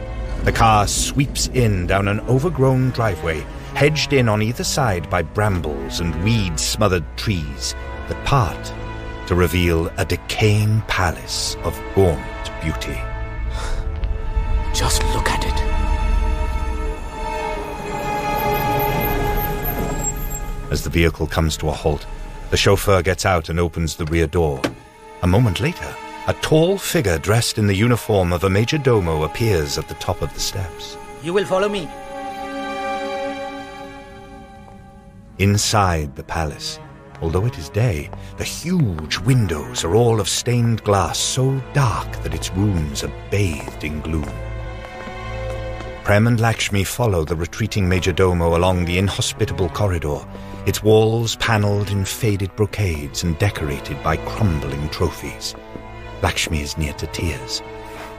The 0.45 0.53
car 0.53 0.87
sweeps 0.89 1.49
in 1.49 1.87
down 1.87 2.09
an 2.09 2.21
overgrown 2.21 2.91
driveway, 2.91 3.41
hedged 3.75 4.13
in 4.13 4.29
on 4.29 4.43
either 4.43 4.65
side 4.65 5.09
by 5.11 5.23
brambles 5.23 6.01
and 6.01 6.25
weed 6.25 6.59
smothered 6.59 7.05
trees 7.17 7.75
that 8.09 8.25
part 8.25 8.73
to 9.27 9.35
reveal 9.35 9.89
a 9.99 10.05
decaying 10.05 10.81
palace 10.89 11.57
of 11.65 11.81
gaunt 11.95 12.21
beauty. 12.63 12.99
Just 14.75 15.03
look 15.15 15.31
As 20.73 20.83
the 20.83 20.89
vehicle 20.89 21.27
comes 21.27 21.59
to 21.59 21.69
a 21.69 21.71
halt, 21.71 22.07
the 22.49 22.57
chauffeur 22.57 23.03
gets 23.03 23.27
out 23.27 23.51
and 23.51 23.61
opens 23.61 23.95
the 23.95 24.07
rear 24.07 24.27
door. 24.27 24.59
A 25.21 25.27
moment 25.27 25.61
later, 25.61 25.95
a 26.27 26.33
tall 26.41 26.79
figure 26.79 27.19
dressed 27.19 27.59
in 27.59 27.67
the 27.67 27.77
uniform 27.77 28.33
of 28.33 28.45
a 28.45 28.49
major 28.49 28.79
domo 28.79 29.25
appears 29.25 29.77
at 29.77 29.87
the 29.87 29.95
top 29.97 30.23
of 30.23 30.33
the 30.33 30.41
steps. 30.41 30.97
You 31.23 31.35
will 31.35 31.45
follow 31.45 31.69
me. 31.69 31.91
Inside 35.39 36.17
the 36.17 36.25
palace, 36.25 36.79
although 37.21 37.45
it 37.45 37.59
is 37.59 37.69
day, 37.69 38.09
the 38.39 38.45
huge 38.45 39.19
windows 39.19 39.85
are 39.85 39.95
all 39.95 40.21
of 40.21 40.29
stained 40.29 40.83
glass 40.85 41.19
so 41.19 41.61
dark 41.75 42.11
that 42.23 42.33
its 42.33 42.51
rooms 42.53 43.05
are 43.05 43.13
bathed 43.31 43.85
in 43.85 44.01
gloom. 44.01 44.33
Prem 46.03 46.27
and 46.27 46.41
Lakshmi 46.41 46.83
follow 46.83 47.27
the 47.27 47.37
retreating 47.37 47.87
major 47.87 48.13
domo 48.13 48.57
along 48.57 48.87
the 48.87 48.97
inhospitable 48.97 49.69
corridor, 49.69 50.27
its 50.67 50.83
walls 50.83 51.37
panelled 51.37 51.91
in 51.91 52.05
faded 52.05 52.55
brocades 52.55 53.25
and 53.25 53.39
decorated 53.39 54.01
by 54.03 54.17
crumbling 54.17 54.89
trophies. 54.91 55.55
Lakshmi 56.23 56.61
is 56.61 56.79
near 56.79 56.93
to 56.95 57.07
tears. 57.09 57.63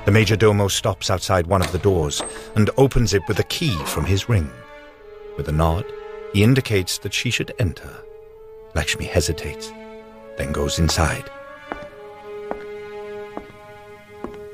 The 0.05 0.11
major 0.11 0.35
domo 0.35 0.67
stops 0.67 1.09
outside 1.09 1.47
one 1.47 1.61
of 1.61 1.71
the 1.71 1.77
doors 1.77 2.21
and 2.55 2.69
opens 2.77 3.13
it 3.13 3.23
with 3.27 3.39
a 3.39 3.45
key 3.45 3.75
from 3.85 4.05
his 4.05 4.27
ring. 4.27 4.51
With 5.37 5.47
a 5.47 5.53
nod, 5.53 5.85
he 6.33 6.43
indicates 6.43 6.97
that 6.99 7.13
she 7.13 7.29
should 7.29 7.53
enter. 7.59 7.95
Lakshmi 8.75 9.05
hesitates, 9.05 9.71
then 10.37 10.51
goes 10.51 10.79
inside. 10.79 11.29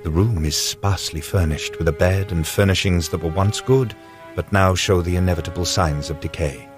The 0.03 0.11
room 0.11 0.45
is 0.45 0.55
sparsely 0.55 1.21
furnished 1.21 1.79
with 1.79 1.87
a 1.87 1.93
bed 1.93 2.31
and 2.31 2.45
furnishings 2.45 3.09
that 3.09 3.23
were 3.23 3.29
once 3.29 3.61
good, 3.61 3.95
but 4.35 4.51
now 4.53 4.75
show 4.75 5.01
the 5.01 5.15
inevitable 5.15 5.65
signs 5.65 6.11
of 6.11 6.19
decay. 6.19 6.68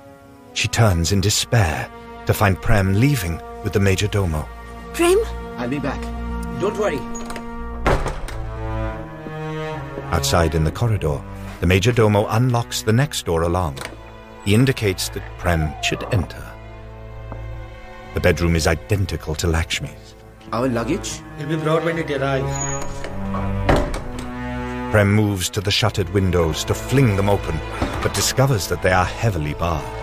She 0.54 0.68
turns 0.68 1.12
in 1.12 1.22
despair 1.22 1.90
to 2.26 2.34
find 2.34 2.62
Prem 2.62 3.00
leaving 3.00 3.42
with 3.64 3.74
the 3.74 3.80
major 3.80 4.08
domo. 4.08 4.48
Prem? 4.94 5.18
I'll 5.58 5.70
be 5.70 5.80
back. 5.80 6.02
Don't 6.60 6.78
worry. 6.78 7.00
Outside 10.12 10.56
in 10.56 10.64
the 10.64 10.72
corridor, 10.72 11.22
the 11.62 11.68
major 11.68 11.92
domo 11.92 12.28
unlocks 12.28 12.82
the 12.82 12.94
next 12.94 13.26
door 13.26 13.44
along. 13.44 13.78
He 14.46 14.54
indicates 14.54 15.10
that 15.10 15.24
Prem 15.38 15.74
should 15.82 16.04
enter. 16.14 16.44
The 18.14 18.20
bedroom 18.20 18.56
is 18.56 18.68
identical 18.68 19.36
to 19.36 19.48
Lakshmi's. 19.48 20.16
Our 20.52 20.68
luggage? 20.68 21.22
It'll 21.40 21.56
be 21.56 21.64
brought 21.64 21.86
when 21.86 21.98
it 21.98 22.12
arrives. 22.12 22.52
Prem 24.92 25.14
moves 25.14 25.50
to 25.52 25.62
the 25.62 25.72
shuttered 25.72 26.10
windows 26.10 26.66
to 26.66 26.74
fling 26.74 27.16
them 27.16 27.30
open, 27.30 27.58
but 28.04 28.14
discovers 28.14 28.68
that 28.68 28.82
they 28.82 28.92
are 28.92 29.06
heavily 29.06 29.54
barred. 29.54 30.01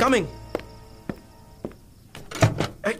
Coming! 0.00 0.26
I... 2.82 2.96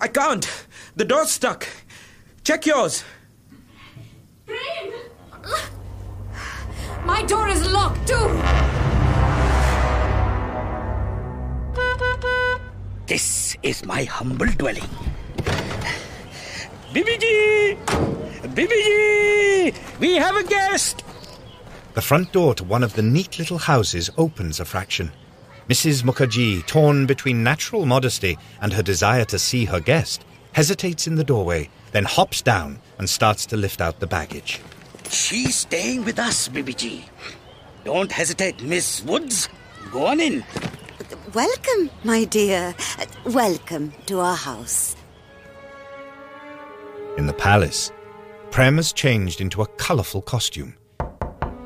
I 0.00 0.08
can't! 0.08 0.66
The 0.96 1.04
door's 1.04 1.30
stuck! 1.30 1.68
Check 2.42 2.66
yours! 2.66 3.04
My 7.04 7.22
door 7.22 7.48
is 7.48 7.70
locked 7.70 8.08
too! 8.08 8.28
This 13.06 13.56
is 13.62 13.86
my 13.86 14.02
humble 14.02 14.50
dwelling. 14.58 14.90
Bibiji! 16.92 17.78
Bibiji! 18.56 19.72
We 20.00 20.16
have 20.16 20.34
a 20.34 20.42
guest! 20.42 21.04
The 21.98 22.02
front 22.02 22.30
door 22.30 22.54
to 22.54 22.62
one 22.62 22.84
of 22.84 22.92
the 22.92 23.02
neat 23.02 23.40
little 23.40 23.58
houses 23.58 24.08
opens 24.16 24.60
a 24.60 24.64
fraction. 24.64 25.10
Mrs. 25.68 26.04
Mukherjee, 26.04 26.64
torn 26.64 27.06
between 27.06 27.42
natural 27.42 27.86
modesty 27.86 28.38
and 28.60 28.72
her 28.72 28.84
desire 28.84 29.24
to 29.24 29.36
see 29.36 29.64
her 29.64 29.80
guest, 29.80 30.24
hesitates 30.52 31.08
in 31.08 31.16
the 31.16 31.24
doorway, 31.24 31.68
then 31.90 32.04
hops 32.04 32.40
down 32.40 32.78
and 32.98 33.10
starts 33.10 33.46
to 33.46 33.56
lift 33.56 33.80
out 33.80 33.98
the 33.98 34.06
baggage. 34.06 34.60
She's 35.10 35.56
staying 35.56 36.04
with 36.04 36.20
us, 36.20 36.48
Bibiji. 36.48 37.02
Don't 37.82 38.12
hesitate, 38.12 38.62
Miss 38.62 39.02
Woods. 39.02 39.48
Go 39.90 40.06
on 40.06 40.20
in. 40.20 40.44
Welcome, 41.34 41.90
my 42.04 42.26
dear. 42.26 42.76
Welcome 43.24 43.92
to 44.06 44.20
our 44.20 44.36
house. 44.36 44.94
In 47.16 47.26
the 47.26 47.32
palace, 47.32 47.90
Prem 48.52 48.76
has 48.76 48.92
changed 48.92 49.40
into 49.40 49.62
a 49.62 49.66
colourful 49.66 50.22
costume. 50.22 50.76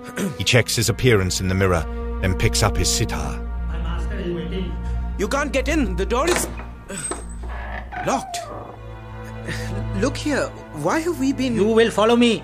he 0.39 0.45
checks 0.45 0.77
his 0.77 0.89
appearance 0.89 1.41
in 1.41 1.49
the 1.49 1.55
mirror, 1.55 1.85
then 2.21 2.37
picks 2.37 2.63
up 2.63 2.77
his 2.77 2.89
sitar. 2.89 3.41
My 3.69 3.79
master 3.79 4.19
is 4.19 4.33
waiting. 4.33 4.73
You 5.19 5.29
can't 5.29 5.53
get 5.53 5.69
in. 5.69 5.97
The 5.97 6.07
door 6.07 6.29
is. 6.29 6.49
locked. 8.07 8.39
Look 9.97 10.17
here. 10.17 10.47
Why 10.83 10.99
have 11.01 11.19
we 11.19 11.33
been. 11.33 11.55
You 11.55 11.67
will 11.67 11.91
follow 11.91 12.17
me. 12.17 12.43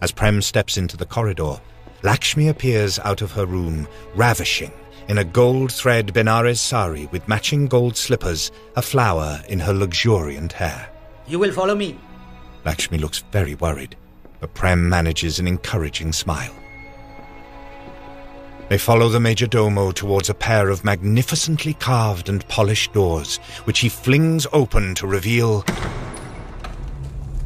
As 0.00 0.10
Prem 0.10 0.42
steps 0.42 0.76
into 0.76 0.96
the 0.96 1.06
corridor, 1.06 1.60
Lakshmi 2.02 2.48
appears 2.48 2.98
out 2.98 3.22
of 3.22 3.30
her 3.32 3.46
room, 3.46 3.86
ravishing, 4.16 4.72
in 5.08 5.18
a 5.18 5.24
gold 5.24 5.70
thread 5.70 6.12
Benares 6.12 6.58
sari 6.58 7.06
with 7.12 7.28
matching 7.28 7.66
gold 7.66 7.96
slippers, 7.96 8.50
a 8.74 8.82
flower 8.82 9.40
in 9.48 9.60
her 9.60 9.72
luxuriant 9.72 10.52
hair. 10.52 10.88
You 11.28 11.38
will 11.38 11.52
follow 11.52 11.76
me. 11.76 11.98
Lakshmi 12.64 12.98
looks 12.98 13.20
very 13.30 13.54
worried, 13.54 13.96
but 14.42 14.52
Prem 14.54 14.88
manages 14.88 15.38
an 15.38 15.46
encouraging 15.46 16.12
smile. 16.12 16.52
They 18.68 18.76
follow 18.76 19.08
the 19.08 19.20
major 19.20 19.46
domo 19.46 19.92
towards 19.92 20.28
a 20.28 20.34
pair 20.34 20.68
of 20.68 20.84
magnificently 20.84 21.74
carved 21.74 22.28
and 22.28 22.46
polished 22.48 22.92
doors, 22.92 23.36
which 23.64 23.78
he 23.78 23.88
flings 23.88 24.48
open 24.52 24.96
to 24.96 25.06
reveal 25.06 25.64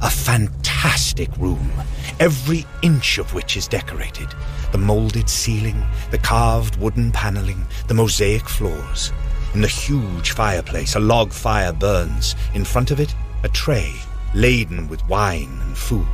a 0.01 0.09
fantastic 0.09 1.29
room, 1.37 1.71
every 2.18 2.64
inch 2.81 3.18
of 3.18 3.35
which 3.35 3.59
is 3.59 3.68
decorated. 3.68 4.29
The 4.73 4.79
molded 4.79 5.29
ceiling, 5.29 5.85
the 6.11 6.18
carved 6.18 6.77
wooden 6.77 7.12
paneling, 7.12 7.66
the 7.88 7.94
mosaic 7.94 8.49
floors. 8.49 9.12
In 9.53 9.61
the 9.61 9.68
huge 9.68 10.31
fireplace, 10.31 10.94
a 10.94 11.01
log 11.01 11.31
fire 11.31 11.75
burns. 11.75 12.35
In 12.55 12.64
front 12.64 12.90
of 12.90 13.01
it, 13.01 13.14
a 13.42 13.51
tray 13.51 13.92
laden 14.33 14.88
with 14.88 15.07
wine 15.09 15.61
and 15.62 15.77
food. 15.77 16.07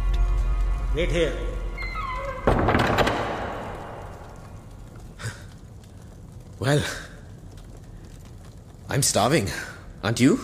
Wait 0.95 1.11
here. 1.11 1.35
Well. 6.59 6.85
I'm 8.91 9.03
starving. 9.03 9.49
Aren't 10.05 10.21
you? 10.21 10.39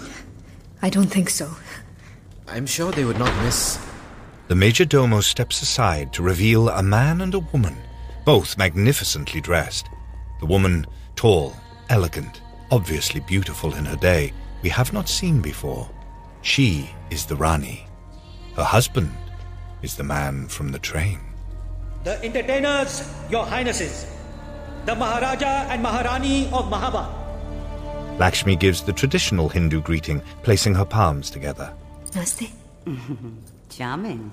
I 0.80 0.88
don't 0.88 1.06
think 1.06 1.28
so. 1.28 1.50
I'm 2.46 2.64
sure 2.64 2.92
they 2.92 3.04
would 3.04 3.18
not 3.18 3.44
miss. 3.44 3.78
The 4.48 4.54
major 4.54 4.86
domo 4.86 5.20
steps 5.20 5.60
aside 5.60 6.14
to 6.14 6.22
reveal 6.22 6.70
a 6.70 6.82
man 6.82 7.20
and 7.20 7.34
a 7.34 7.40
woman, 7.40 7.76
both 8.24 8.56
magnificently 8.56 9.42
dressed. 9.42 9.90
The 10.40 10.46
woman, 10.46 10.86
tall, 11.14 11.54
elegant, 11.90 12.40
obviously 12.70 13.20
beautiful 13.20 13.74
in 13.74 13.84
her 13.84 13.96
day, 13.96 14.32
we 14.62 14.70
have 14.70 14.94
not 14.94 15.10
seen 15.10 15.42
before. 15.42 15.90
She 16.40 16.88
is 17.10 17.26
the 17.26 17.36
Rani. 17.36 17.86
Her 18.56 18.64
husband 18.64 19.12
is 19.82 19.96
the 19.96 20.04
man 20.04 20.46
from 20.48 20.72
the 20.72 20.78
train. 20.78 21.18
The 22.04 22.22
entertainers, 22.24 23.08
your 23.30 23.44
highnesses. 23.44 24.06
The 24.86 24.94
Maharaja 24.94 25.66
and 25.70 25.82
Maharani 25.82 26.46
of 26.52 26.66
Mahabad. 26.66 27.14
Lakshmi 28.18 28.56
gives 28.56 28.82
the 28.82 28.92
traditional 28.92 29.48
Hindu 29.48 29.80
greeting, 29.82 30.22
placing 30.42 30.74
her 30.74 30.84
palms 30.84 31.30
together. 31.30 31.72
Namaste. 32.12 32.50
Charming. 33.68 34.30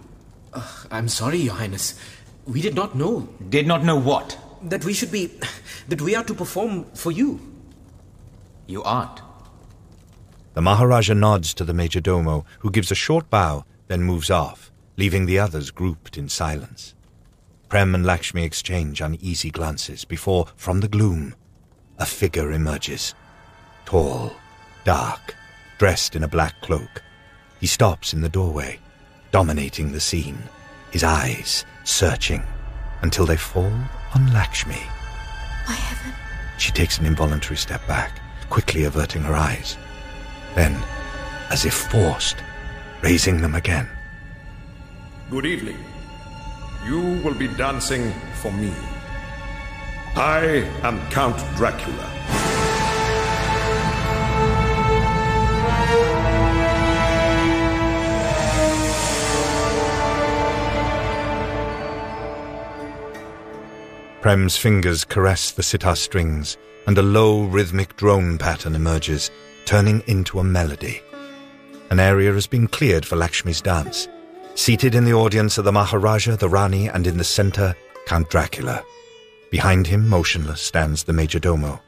I'm 0.89 1.07
sorry, 1.09 1.37
Your 1.39 1.53
Highness. 1.55 1.99
We 2.47 2.61
did 2.61 2.75
not 2.75 2.95
know 2.95 3.27
Did 3.49 3.67
not 3.67 3.83
know 3.83 3.97
what? 3.99 4.37
that 4.63 4.83
we 4.85 4.93
should 4.93 5.11
be. 5.11 5.29
that 5.89 6.01
we 6.01 6.15
are 6.15 6.23
to 6.23 6.33
perform 6.33 6.85
for 6.95 7.11
you. 7.11 7.39
You 8.65 8.81
aren't. 8.83 9.21
The 10.55 10.61
Maharaja 10.61 11.13
nods 11.13 11.53
to 11.55 11.63
the 11.63 11.73
major 11.73 11.99
domo, 11.99 12.45
who 12.59 12.71
gives 12.71 12.89
a 12.89 12.95
short 12.95 13.29
bow, 13.29 13.65
then 13.87 14.01
moves 14.01 14.31
off, 14.31 14.64
leaving 14.97 15.25
the 15.25 15.39
others 15.39 15.71
grouped 15.71 16.17
in 16.17 16.29
silence. 16.29 16.93
Prem 17.69 17.95
and 17.95 18.05
Lakshmi 18.05 18.43
exchange 18.43 19.01
uneasy 19.01 19.49
glances 19.49 20.05
before, 20.05 20.47
from 20.55 20.79
the 20.79 20.87
gloom, 20.87 21.35
a 21.97 22.05
figure 22.05 22.51
emerges. 22.51 23.13
Tall, 23.85 24.33
dark, 24.83 25.35
dressed 25.77 26.15
in 26.15 26.23
a 26.23 26.27
black 26.27 26.61
cloak. 26.61 27.03
He 27.59 27.67
stops 27.67 28.13
in 28.13 28.21
the 28.21 28.29
doorway, 28.29 28.79
dominating 29.31 29.91
the 29.91 29.99
scene, 29.99 30.37
his 30.91 31.03
eyes 31.03 31.65
searching 31.83 32.43
until 33.01 33.25
they 33.25 33.37
fall 33.37 33.73
on 34.13 34.33
Lakshmi. 34.33 34.81
My 35.67 35.73
heaven. 35.73 36.13
She 36.57 36.71
takes 36.71 36.97
an 36.97 37.05
involuntary 37.05 37.57
step 37.57 37.85
back, 37.87 38.19
quickly 38.49 38.83
averting 38.83 39.23
her 39.23 39.33
eyes. 39.33 39.77
Then, 40.55 40.81
as 41.49 41.65
if 41.65 41.73
forced, 41.73 42.37
raising 43.01 43.41
them 43.41 43.55
again. 43.55 43.89
Good 45.31 45.47
evening. 45.47 45.83
You 46.85 47.19
will 47.23 47.33
be 47.33 47.47
dancing 47.47 48.13
for 48.43 48.51
me. 48.51 48.71
I 50.15 50.69
am 50.83 50.99
Count 51.09 51.35
Dracula. 51.55 52.11
Prem's 64.21 64.55
fingers 64.55 65.03
caress 65.03 65.49
the 65.49 65.63
sitar 65.63 65.95
strings, 65.95 66.55
and 66.85 66.99
a 66.99 67.01
low 67.01 67.45
rhythmic 67.45 67.95
drone 67.95 68.37
pattern 68.37 68.75
emerges, 68.75 69.31
turning 69.65 70.03
into 70.05 70.37
a 70.37 70.43
melody. 70.43 71.01
An 71.89 71.99
area 71.99 72.31
has 72.31 72.45
been 72.45 72.67
cleared 72.67 73.07
for 73.07 73.15
Lakshmi's 73.15 73.59
dance. 73.59 74.07
Seated 74.55 74.95
in 74.95 75.03
the 75.03 75.13
audience 75.13 75.59
are 75.59 75.63
the 75.63 75.71
Maharaja, 75.73 76.37
the 76.37 76.47
Rani, 76.47 76.87
and 76.87 77.05
in 77.05 77.17
the 77.17 77.25
center, 77.25 77.75
Count 78.07 78.29
Dracula. 78.29 78.81
Behind 79.51 79.85
him, 79.85 80.07
motionless, 80.07 80.61
stands 80.61 81.03
the 81.03 81.11
major 81.11 81.39
domo. 81.39 81.81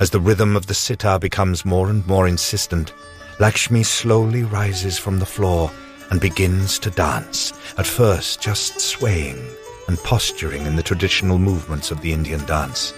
As 0.00 0.08
the 0.08 0.18
rhythm 0.18 0.56
of 0.56 0.66
the 0.66 0.72
sitar 0.72 1.18
becomes 1.18 1.66
more 1.66 1.90
and 1.90 2.04
more 2.06 2.26
insistent, 2.26 2.94
Lakshmi 3.38 3.82
slowly 3.82 4.44
rises 4.44 4.98
from 4.98 5.18
the 5.18 5.26
floor 5.26 5.70
and 6.10 6.22
begins 6.22 6.78
to 6.78 6.90
dance, 6.90 7.52
at 7.76 7.86
first 7.86 8.40
just 8.40 8.80
swaying 8.80 9.38
and 9.86 9.98
posturing 9.98 10.64
in 10.64 10.76
the 10.76 10.82
traditional 10.82 11.38
movements 11.38 11.90
of 11.90 12.00
the 12.00 12.14
Indian 12.14 12.44
dance, 12.46 12.92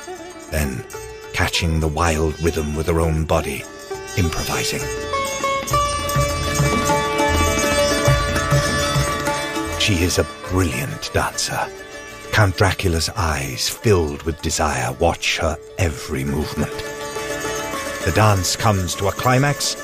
then 0.52 0.84
catching 1.32 1.80
the 1.80 1.88
wild 1.88 2.40
rhythm 2.40 2.76
with 2.76 2.86
her 2.86 3.00
own 3.00 3.24
body, 3.24 3.64
improvising. 4.16 4.80
She 9.82 10.04
is 10.04 10.18
a 10.18 10.26
brilliant 10.48 11.10
dancer. 11.12 11.58
Count 12.30 12.56
Dracula's 12.56 13.08
eyes, 13.16 13.68
filled 13.68 14.22
with 14.22 14.40
desire, 14.40 14.92
watch 15.00 15.38
her 15.38 15.58
every 15.76 16.22
movement. 16.22 16.70
The 18.04 18.12
dance 18.14 18.54
comes 18.54 18.94
to 18.94 19.08
a 19.08 19.12
climax, 19.12 19.74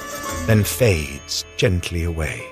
then 0.47 0.63
fades 0.63 1.45
gently 1.57 2.05
away. 2.05 2.47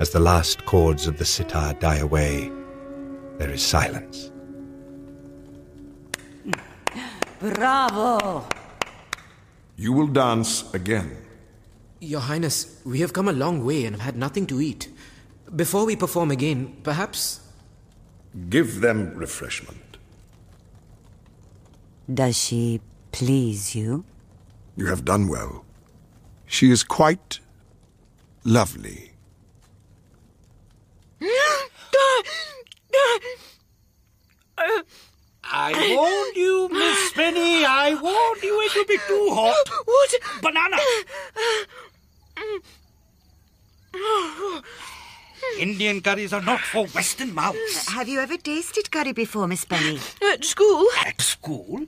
As 0.00 0.08
the 0.12 0.18
last 0.18 0.64
chords 0.64 1.06
of 1.06 1.18
the 1.18 1.26
sitar 1.26 1.74
die 1.74 1.98
away, 1.98 2.50
there 3.36 3.50
is 3.50 3.60
silence. 3.60 4.32
Bravo! 7.38 8.48
You 9.76 9.92
will 9.92 10.06
dance 10.06 10.72
again. 10.72 11.18
Your 12.00 12.20
Highness, 12.20 12.80
we 12.86 13.00
have 13.00 13.12
come 13.12 13.28
a 13.28 13.32
long 13.34 13.62
way 13.62 13.84
and 13.84 13.96
have 13.96 14.04
had 14.06 14.16
nothing 14.16 14.46
to 14.46 14.62
eat. 14.62 14.88
Before 15.54 15.86
we 15.86 15.94
perform 15.96 16.30
again, 16.30 16.76
perhaps. 16.82 17.40
Give 18.50 18.80
them 18.80 19.14
refreshment. 19.14 19.98
Does 22.12 22.36
she 22.36 22.80
please 23.12 23.74
you? 23.74 24.04
You 24.76 24.86
have 24.86 25.04
done 25.04 25.28
well. 25.28 25.64
She 26.46 26.70
is 26.70 26.84
quite 26.84 27.40
lovely. 28.44 29.12
I 35.48 35.72
warned 35.96 36.36
you, 36.36 36.68
Miss 36.70 37.12
Penny. 37.12 37.64
I 37.64 37.94
warned 37.94 38.42
you 38.42 38.60
it 38.60 38.74
would 38.76 38.86
be 38.86 38.98
too 39.06 39.30
hot. 39.32 39.68
What? 39.84 40.14
Banana. 40.42 40.76
Uh, 40.76 40.80
uh, 42.36 42.58
mm. 43.94 44.62
Indian 45.58 46.00
curries 46.00 46.32
are 46.32 46.42
not 46.42 46.60
for 46.60 46.86
Western 46.88 47.34
mouths. 47.34 47.88
Have 47.88 48.08
you 48.08 48.20
ever 48.20 48.36
tasted 48.36 48.90
curry 48.90 49.12
before, 49.12 49.46
Miss 49.46 49.64
Penny? 49.64 49.98
At 50.32 50.44
school? 50.44 50.86
At 51.04 51.20
school? 51.20 51.84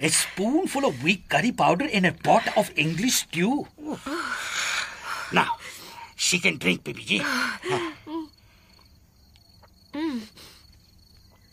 A 0.00 0.08
spoonful 0.08 0.84
of 0.84 1.02
weak 1.02 1.28
curry 1.28 1.52
powder 1.52 1.84
in 1.86 2.04
a 2.04 2.12
pot 2.12 2.56
of 2.56 2.70
English 2.76 3.26
stew. 3.26 3.66
Now, 5.32 5.56
she 6.16 6.38
can 6.38 6.58
drink, 6.58 6.84
baby. 6.84 7.22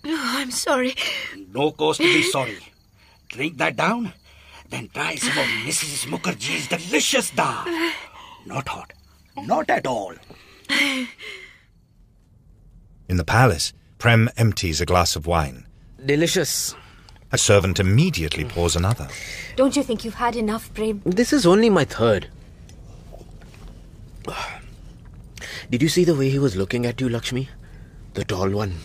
Oh, 0.01 0.35
I'm 0.37 0.49
sorry. 0.49 0.95
No 1.53 1.71
cause 1.71 1.97
to 1.97 2.03
be 2.03 2.23
sorry. 2.23 2.57
Drink 3.27 3.57
that 3.57 3.75
down, 3.75 4.13
then 4.69 4.89
try 4.93 5.15
some 5.15 5.37
of 5.37 5.45
Mrs. 5.67 6.07
Mukherjee's 6.07 6.67
delicious 6.67 7.31
dal. 7.31 7.65
Not 8.45 8.67
hot. 8.67 8.93
Not 9.37 9.69
at 9.69 9.85
all. 9.85 10.13
In 10.69 11.07
the 13.17 13.25
palace, 13.25 13.73
Prem 13.97 14.29
empties 14.37 14.79
a 14.79 14.85
glass 14.85 15.15
of 15.15 15.25
wine. 15.25 15.65
Delicious. 16.05 16.75
A 17.31 17.37
servant 17.37 17.79
immediately 17.79 18.45
pours 18.45 18.75
another. 18.75 19.07
Don't 19.55 19.75
you 19.75 19.83
think 19.83 20.05
you've 20.05 20.15
had 20.15 20.35
enough, 20.35 20.73
Prem? 20.73 21.01
This 21.05 21.33
is 21.33 21.45
only 21.45 21.69
my 21.69 21.85
third. 21.85 22.27
Did 25.69 25.83
you 25.83 25.89
see 25.89 26.03
the 26.03 26.15
way 26.15 26.29
he 26.29 26.39
was 26.39 26.55
looking 26.55 26.85
at 26.85 26.99
you, 26.99 27.09
Lakshmi? 27.09 27.49
The 28.13 28.23
tall 28.23 28.49
one. 28.49 28.75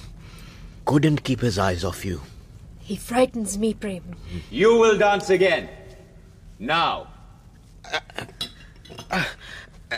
Couldn't 0.84 1.24
keep 1.24 1.40
his 1.40 1.58
eyes 1.58 1.84
off 1.84 2.04
you. 2.04 2.20
He 2.80 2.96
frightens 2.96 3.56
me, 3.56 3.72
Prem. 3.72 4.16
You 4.50 4.78
will 4.78 4.98
dance 4.98 5.30
again. 5.30 5.70
Now. 6.58 7.08
Uh, 7.90 8.00
uh, 9.10 9.24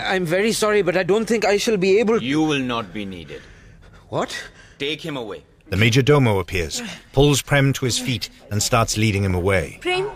I'm 0.01 0.25
very 0.25 0.53
sorry, 0.53 0.83
but 0.83 0.97
I 0.97 1.03
don't 1.03 1.27
think 1.27 1.45
I 1.45 1.57
shall 1.57 1.77
be 1.77 1.99
able. 1.99 2.23
You 2.23 2.43
will 2.43 2.61
not 2.61 2.93
be 2.93 3.05
needed. 3.05 3.43
What? 4.09 4.37
Take 4.79 5.01
him 5.01 5.17
away. 5.17 5.45
The 5.69 5.77
Major 5.77 6.03
Domo 6.03 6.39
appears, 6.39 6.81
pulls 7.13 7.43
Prem 7.43 7.73
to 7.73 7.85
his 7.85 7.99
feet, 7.99 8.31
and 8.51 8.63
starts 8.63 8.97
leading 8.97 9.25
him 9.25 9.35
away. 9.35 9.79
Prem? 9.81 10.11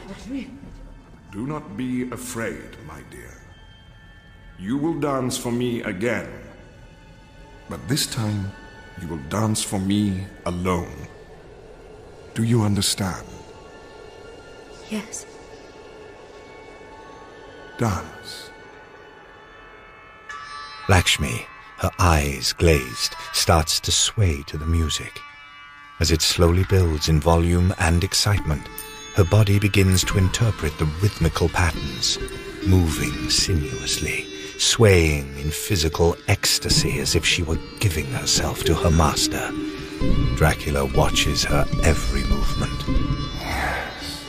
Do 1.32 1.46
not 1.46 1.76
be 1.76 2.08
afraid, 2.10 2.76
my 2.86 3.00
dear. 3.10 3.42
You 4.58 4.76
will 4.76 5.00
dance 5.00 5.36
for 5.36 5.50
me 5.50 5.82
again. 5.82 6.28
But 7.68 7.88
this 7.88 8.06
time, 8.06 8.52
you 9.00 9.08
will 9.08 9.22
dance 9.28 9.62
for 9.62 9.78
me 9.78 10.24
alone. 10.46 11.08
Do 12.34 12.44
you 12.44 12.62
understand? 12.62 13.26
Yes. 14.90 15.26
Dance. 17.78 18.49
Lakshmi, 20.90 21.46
her 21.76 21.92
eyes 22.00 22.52
glazed, 22.52 23.14
starts 23.32 23.78
to 23.78 23.92
sway 23.92 24.42
to 24.48 24.58
the 24.58 24.66
music. 24.66 25.20
As 26.00 26.10
it 26.10 26.20
slowly 26.20 26.64
builds 26.64 27.08
in 27.08 27.20
volume 27.20 27.72
and 27.78 28.02
excitement, 28.02 28.66
her 29.14 29.22
body 29.22 29.60
begins 29.60 30.02
to 30.02 30.18
interpret 30.18 30.76
the 30.78 30.86
rhythmical 31.00 31.48
patterns, 31.48 32.18
moving 32.66 33.30
sinuously, 33.30 34.26
swaying 34.58 35.38
in 35.38 35.52
physical 35.52 36.16
ecstasy 36.26 36.98
as 36.98 37.14
if 37.14 37.24
she 37.24 37.44
were 37.44 37.58
giving 37.78 38.06
herself 38.06 38.64
to 38.64 38.74
her 38.74 38.90
master. 38.90 39.48
Dracula 40.34 40.86
watches 40.86 41.44
her 41.44 41.66
every 41.84 42.24
movement. 42.24 42.82
Yes. 43.38 44.24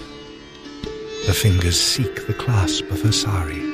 Her 1.25 1.33
fingers 1.33 1.81
seek 1.81 2.27
the 2.27 2.35
clasp 2.35 2.83
of 2.91 3.01
her 3.01 3.11
sari. 3.11 3.71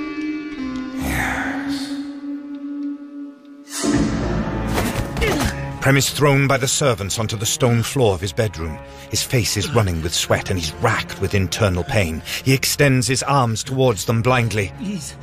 Prem 5.82 5.98
is 5.98 6.10
thrown 6.10 6.48
by 6.48 6.58
the 6.58 6.68
servants 6.68 7.18
onto 7.18 7.38
the 7.38 7.46
stone 7.46 7.84
floor 7.84 8.14
of 8.14 8.22
his 8.22 8.34
bedroom. 8.34 8.78
His 9.10 9.24
face 9.24 9.56
is 9.56 9.74
running 9.74 10.02
with 10.02 10.14
sweat 10.14 10.50
and 10.50 10.60
he's 10.60 10.74
racked 10.76 11.22
with 11.22 11.34
internal 11.34 11.84
pain. 11.84 12.22
He 12.44 12.54
extends 12.54 13.08
his 13.08 13.24
arms 13.24 13.64
towards 13.64 14.06
them 14.06 14.22
blindly. 14.22 14.74
Please, 14.80 15.16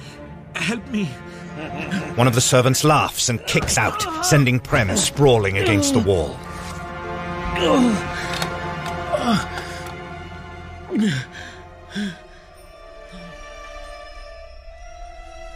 help 0.54 0.86
me. 0.88 1.04
One 2.14 2.26
of 2.26 2.34
the 2.34 2.40
servants 2.40 2.82
laughs 2.82 3.28
and 3.28 3.44
kicks 3.46 3.76
out, 3.76 4.02
sending 4.24 4.58
Prem 4.58 4.96
sprawling 4.96 5.58
against 5.58 5.92
the 5.92 6.00
wall. 6.00 6.36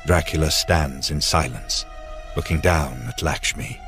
Dracula 0.06 0.50
stands 0.50 1.10
in 1.10 1.20
silence, 1.20 1.84
looking 2.36 2.60
down 2.60 3.00
at 3.08 3.22
Lakshmi. 3.22 3.80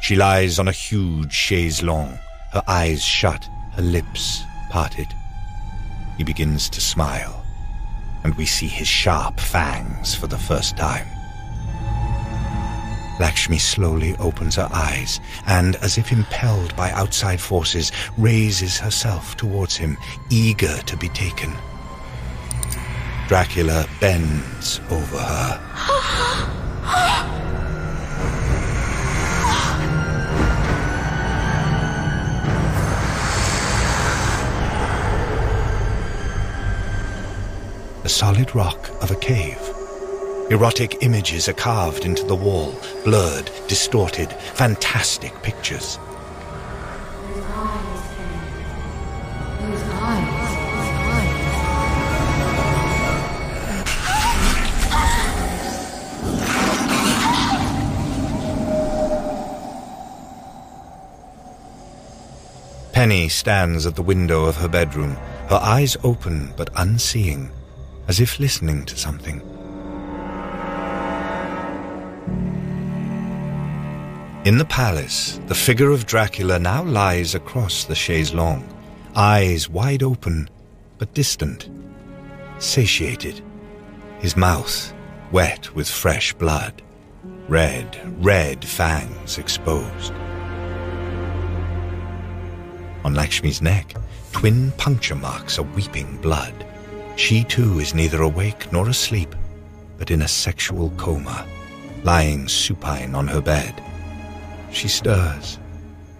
She 0.00 0.16
lies 0.16 0.58
on 0.58 0.68
a 0.68 0.72
huge 0.72 1.32
chaise 1.32 1.82
longue, 1.82 2.18
her 2.52 2.62
eyes 2.66 3.02
shut, 3.04 3.48
her 3.72 3.82
lips 3.82 4.42
parted. 4.70 5.08
He 6.16 6.24
begins 6.24 6.68
to 6.70 6.80
smile, 6.80 7.44
and 8.24 8.34
we 8.36 8.46
see 8.46 8.68
his 8.68 8.88
sharp 8.88 9.40
fangs 9.40 10.14
for 10.14 10.26
the 10.26 10.38
first 10.38 10.76
time. 10.76 11.06
Lakshmi 13.20 13.58
slowly 13.58 14.16
opens 14.18 14.54
her 14.56 14.68
eyes 14.72 15.20
and, 15.46 15.76
as 15.76 15.98
if 15.98 16.12
impelled 16.12 16.76
by 16.76 16.90
outside 16.92 17.40
forces, 17.40 17.90
raises 18.16 18.78
herself 18.78 19.36
towards 19.36 19.76
him, 19.76 19.98
eager 20.30 20.76
to 20.78 20.96
be 20.96 21.08
taken. 21.08 21.52
Dracula 23.26 23.86
bends 24.00 24.80
over 24.90 25.18
her. 25.18 25.64
The 38.08 38.14
solid 38.14 38.54
rock 38.54 38.88
of 39.02 39.10
a 39.10 39.16
cave. 39.16 39.60
Erotic 40.50 41.02
images 41.02 41.46
are 41.46 41.52
carved 41.52 42.06
into 42.06 42.24
the 42.24 42.34
wall, 42.34 42.74
blurred, 43.04 43.50
distorted, 43.66 44.32
fantastic 44.32 45.42
pictures. 45.42 45.98
Penny 62.94 63.28
stands 63.28 63.84
at 63.84 63.96
the 63.96 64.02
window 64.02 64.46
of 64.46 64.56
her 64.56 64.68
bedroom, 64.68 65.16
her 65.50 65.60
eyes 65.62 65.98
open 66.02 66.54
but 66.56 66.70
unseeing, 66.74 67.50
as 68.08 68.20
if 68.20 68.40
listening 68.40 68.84
to 68.86 68.96
something. 68.96 69.40
In 74.44 74.56
the 74.56 74.64
palace, 74.64 75.40
the 75.46 75.54
figure 75.54 75.90
of 75.90 76.06
Dracula 76.06 76.58
now 76.58 76.82
lies 76.82 77.34
across 77.34 77.84
the 77.84 77.94
chaise 77.94 78.32
longue, 78.32 78.66
eyes 79.14 79.68
wide 79.68 80.02
open 80.02 80.48
but 80.96 81.12
distant, 81.14 81.68
satiated, 82.58 83.42
his 84.20 84.36
mouth 84.36 84.92
wet 85.30 85.74
with 85.74 85.88
fresh 85.88 86.32
blood, 86.32 86.82
red, 87.48 88.00
red 88.24 88.64
fangs 88.64 89.38
exposed. 89.38 90.12
On 93.04 93.14
Lakshmi's 93.14 93.62
neck, 93.62 93.94
twin 94.32 94.72
puncture 94.72 95.14
marks 95.14 95.58
are 95.58 95.62
weeping 95.74 96.16
blood. 96.18 96.67
She 97.18 97.44
too 97.44 97.80
is 97.80 97.94
neither 97.94 98.22
awake 98.22 98.72
nor 98.72 98.88
asleep, 98.88 99.34
but 99.98 100.10
in 100.10 100.22
a 100.22 100.28
sexual 100.28 100.90
coma, 100.96 101.46
lying 102.02 102.48
supine 102.48 103.14
on 103.14 103.28
her 103.28 103.42
bed. 103.42 103.82
She 104.72 104.88
stirs 104.88 105.58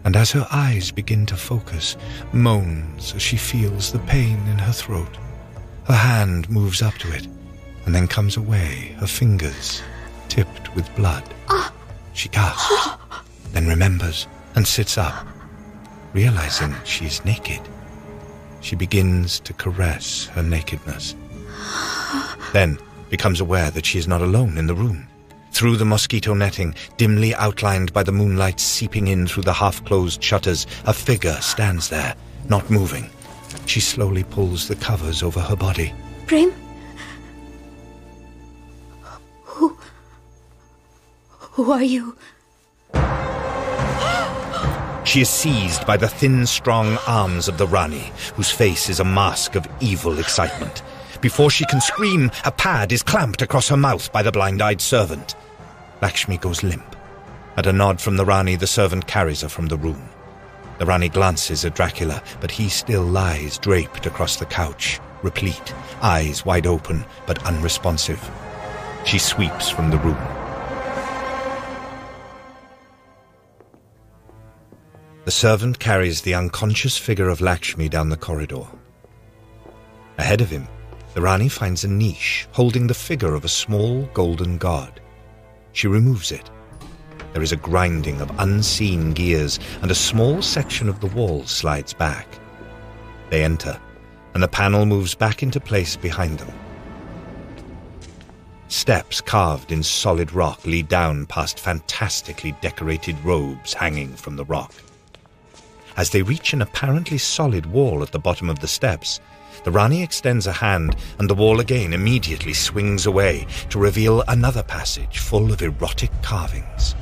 and 0.04 0.16
as 0.16 0.30
her 0.32 0.46
eyes 0.50 0.90
begin 0.90 1.26
to 1.26 1.36
focus, 1.36 1.96
moans 2.32 3.14
as 3.14 3.20
she 3.20 3.36
feels 3.36 3.92
the 3.92 3.98
pain 4.00 4.38
in 4.46 4.58
her 4.58 4.72
throat. 4.72 5.18
Her 5.84 5.94
hand 5.94 6.48
moves 6.48 6.80
up 6.80 6.94
to 6.94 7.12
it, 7.12 7.26
and 7.84 7.94
then 7.94 8.06
comes 8.06 8.36
away, 8.36 8.96
her 9.00 9.06
fingers 9.06 9.82
tipped 10.28 10.74
with 10.74 10.96
blood. 10.96 11.24
She 12.14 12.30
gasps, 12.30 12.88
then 13.52 13.66
remembers 13.66 14.26
and 14.54 14.66
sits 14.66 14.96
up, 14.96 15.26
realizing 16.14 16.74
she 16.84 17.04
is 17.04 17.24
naked. 17.24 17.60
She 18.60 18.76
begins 18.76 19.40
to 19.40 19.52
caress 19.52 20.26
her 20.26 20.42
nakedness. 20.42 21.14
Then 22.52 22.78
becomes 23.10 23.40
aware 23.40 23.70
that 23.70 23.86
she 23.86 23.98
is 23.98 24.08
not 24.08 24.22
alone 24.22 24.58
in 24.58 24.66
the 24.66 24.74
room. 24.74 25.06
Through 25.52 25.76
the 25.76 25.84
mosquito 25.84 26.34
netting, 26.34 26.74
dimly 26.96 27.34
outlined 27.34 27.92
by 27.92 28.02
the 28.02 28.12
moonlight 28.12 28.60
seeping 28.60 29.08
in 29.08 29.26
through 29.26 29.42
the 29.42 29.52
half-closed 29.52 30.22
shutters, 30.22 30.66
a 30.84 30.92
figure 30.92 31.36
stands 31.40 31.88
there, 31.88 32.14
not 32.48 32.70
moving. 32.70 33.10
She 33.66 33.80
slowly 33.80 34.24
pulls 34.24 34.68
the 34.68 34.76
covers 34.76 35.22
over 35.22 35.40
her 35.40 35.56
body. 35.56 35.92
Prem? 36.26 36.52
Who. 39.42 39.76
Who 41.30 41.72
are 41.72 41.82
you? 41.82 42.16
She 45.08 45.22
is 45.22 45.30
seized 45.30 45.86
by 45.86 45.96
the 45.96 46.06
thin, 46.06 46.44
strong 46.44 46.98
arms 47.06 47.48
of 47.48 47.56
the 47.56 47.66
Rani, 47.66 48.12
whose 48.34 48.50
face 48.50 48.90
is 48.90 49.00
a 49.00 49.04
mask 49.04 49.54
of 49.54 49.66
evil 49.80 50.18
excitement. 50.18 50.82
Before 51.22 51.48
she 51.48 51.64
can 51.64 51.80
scream, 51.80 52.30
a 52.44 52.52
pad 52.52 52.92
is 52.92 53.02
clamped 53.02 53.40
across 53.40 53.68
her 53.68 53.76
mouth 53.78 54.12
by 54.12 54.22
the 54.22 54.30
blind-eyed 54.30 54.82
servant. 54.82 55.34
Lakshmi 56.02 56.36
goes 56.36 56.62
limp. 56.62 56.94
At 57.56 57.66
a 57.66 57.72
nod 57.72 58.02
from 58.02 58.18
the 58.18 58.26
Rani, 58.26 58.56
the 58.56 58.66
servant 58.66 59.06
carries 59.06 59.40
her 59.40 59.48
from 59.48 59.68
the 59.68 59.78
room. 59.78 60.10
The 60.78 60.84
Rani 60.84 61.08
glances 61.08 61.64
at 61.64 61.74
Dracula, 61.74 62.22
but 62.42 62.50
he 62.50 62.68
still 62.68 63.02
lies 63.02 63.56
draped 63.56 64.04
across 64.04 64.36
the 64.36 64.44
couch, 64.44 65.00
replete, 65.22 65.72
eyes 66.02 66.44
wide 66.44 66.66
open 66.66 67.02
but 67.26 67.42
unresponsive. 67.46 68.20
She 69.06 69.18
sweeps 69.18 69.70
from 69.70 69.88
the 69.88 69.98
room. 70.00 70.47
The 75.28 75.32
servant 75.32 75.78
carries 75.78 76.22
the 76.22 76.32
unconscious 76.32 76.96
figure 76.96 77.28
of 77.28 77.42
Lakshmi 77.42 77.90
down 77.90 78.08
the 78.08 78.16
corridor. 78.16 78.64
Ahead 80.16 80.40
of 80.40 80.48
him, 80.48 80.66
the 81.12 81.20
Rani 81.20 81.50
finds 81.50 81.84
a 81.84 81.88
niche 81.88 82.48
holding 82.52 82.86
the 82.86 82.94
figure 82.94 83.34
of 83.34 83.44
a 83.44 83.48
small 83.62 84.04
golden 84.14 84.56
god. 84.56 85.02
She 85.74 85.86
removes 85.86 86.32
it. 86.32 86.50
There 87.34 87.42
is 87.42 87.52
a 87.52 87.56
grinding 87.56 88.22
of 88.22 88.32
unseen 88.40 89.12
gears, 89.12 89.60
and 89.82 89.90
a 89.90 89.94
small 89.94 90.40
section 90.40 90.88
of 90.88 91.00
the 91.00 91.08
wall 91.08 91.44
slides 91.44 91.92
back. 91.92 92.26
They 93.28 93.44
enter, 93.44 93.78
and 94.32 94.42
the 94.42 94.48
panel 94.48 94.86
moves 94.86 95.14
back 95.14 95.42
into 95.42 95.60
place 95.60 95.94
behind 95.94 96.38
them. 96.38 96.58
Steps 98.68 99.20
carved 99.20 99.72
in 99.72 99.82
solid 99.82 100.32
rock 100.32 100.64
lead 100.64 100.88
down 100.88 101.26
past 101.26 101.60
fantastically 101.60 102.52
decorated 102.62 103.22
robes 103.22 103.74
hanging 103.74 104.14
from 104.14 104.36
the 104.36 104.46
rock. 104.46 104.72
As 105.98 106.10
they 106.10 106.22
reach 106.22 106.52
an 106.52 106.62
apparently 106.62 107.18
solid 107.18 107.66
wall 107.66 108.04
at 108.04 108.12
the 108.12 108.20
bottom 108.20 108.48
of 108.48 108.60
the 108.60 108.68
steps, 108.68 109.18
the 109.64 109.72
Rani 109.72 110.00
extends 110.04 110.46
a 110.46 110.52
hand, 110.52 110.94
and 111.18 111.28
the 111.28 111.34
wall 111.34 111.58
again 111.58 111.92
immediately 111.92 112.54
swings 112.54 113.04
away 113.04 113.48
to 113.70 113.80
reveal 113.80 114.22
another 114.28 114.62
passage 114.62 115.18
full 115.18 115.52
of 115.52 115.60
erotic 115.60 116.12
carvings. 116.22 116.94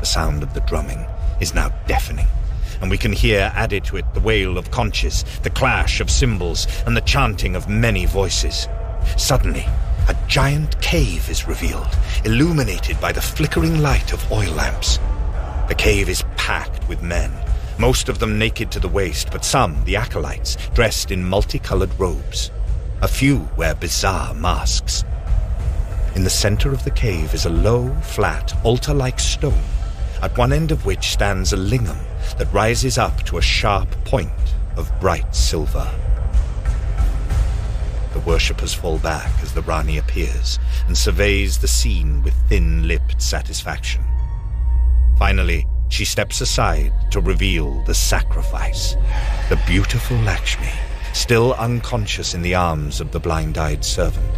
The 0.00 0.04
sound 0.04 0.42
of 0.42 0.52
the 0.52 0.60
drumming 0.60 1.06
is 1.40 1.54
now 1.54 1.70
deafening, 1.86 2.26
and 2.82 2.90
we 2.90 2.98
can 2.98 3.14
hear 3.14 3.50
added 3.54 3.84
to 3.84 3.96
it 3.96 4.12
the 4.12 4.20
wail 4.20 4.58
of 4.58 4.70
conches, 4.70 5.24
the 5.42 5.48
clash 5.48 6.02
of 6.02 6.10
cymbals, 6.10 6.66
and 6.84 6.94
the 6.94 7.00
chanting 7.00 7.56
of 7.56 7.66
many 7.66 8.04
voices. 8.04 8.68
Suddenly, 9.16 9.64
a 10.10 10.16
giant 10.28 10.78
cave 10.82 11.30
is 11.30 11.48
revealed, 11.48 11.96
illuminated 12.26 13.00
by 13.00 13.12
the 13.12 13.22
flickering 13.22 13.80
light 13.80 14.12
of 14.12 14.30
oil 14.30 14.52
lamps. 14.52 14.98
The 15.68 15.74
cave 15.74 16.10
is 16.10 16.22
packed 16.36 16.75
with 16.88 17.02
men, 17.02 17.32
most 17.78 18.08
of 18.08 18.18
them 18.18 18.38
naked 18.38 18.70
to 18.72 18.80
the 18.80 18.88
waist, 18.88 19.28
but 19.30 19.44
some, 19.44 19.84
the 19.84 19.96
acolytes, 19.96 20.56
dressed 20.74 21.10
in 21.10 21.24
multicolored 21.24 21.98
robes. 21.98 22.50
A 23.02 23.08
few 23.08 23.48
wear 23.56 23.74
bizarre 23.74 24.32
masks. 24.34 25.04
In 26.14 26.24
the 26.24 26.30
center 26.30 26.72
of 26.72 26.84
the 26.84 26.90
cave 26.90 27.34
is 27.34 27.44
a 27.44 27.50
low, 27.50 27.94
flat, 27.96 28.54
altar-like 28.64 29.20
stone, 29.20 29.62
at 30.22 30.38
one 30.38 30.52
end 30.52 30.72
of 30.72 30.86
which 30.86 31.10
stands 31.10 31.52
a 31.52 31.56
lingam 31.56 31.98
that 32.38 32.52
rises 32.52 32.96
up 32.96 33.22
to 33.24 33.36
a 33.36 33.42
sharp 33.42 33.90
point 34.06 34.30
of 34.76 34.90
bright 34.98 35.34
silver. 35.34 35.86
The 38.14 38.20
worshippers 38.20 38.72
fall 38.72 38.98
back 38.98 39.30
as 39.42 39.52
the 39.52 39.60
Rani 39.60 39.98
appears 39.98 40.58
and 40.86 40.96
surveys 40.96 41.58
the 41.58 41.68
scene 41.68 42.22
with 42.22 42.32
thin-lipped 42.48 43.20
satisfaction. 43.20 44.02
Finally, 45.18 45.66
she 45.88 46.04
steps 46.04 46.40
aside 46.40 46.92
to 47.10 47.20
reveal 47.20 47.82
the 47.82 47.94
sacrifice. 47.94 48.94
The 49.48 49.60
beautiful 49.66 50.16
Lakshmi, 50.18 50.70
still 51.12 51.54
unconscious 51.54 52.34
in 52.34 52.42
the 52.42 52.54
arms 52.54 53.00
of 53.00 53.12
the 53.12 53.20
blind-eyed 53.20 53.84
servant. 53.84 54.30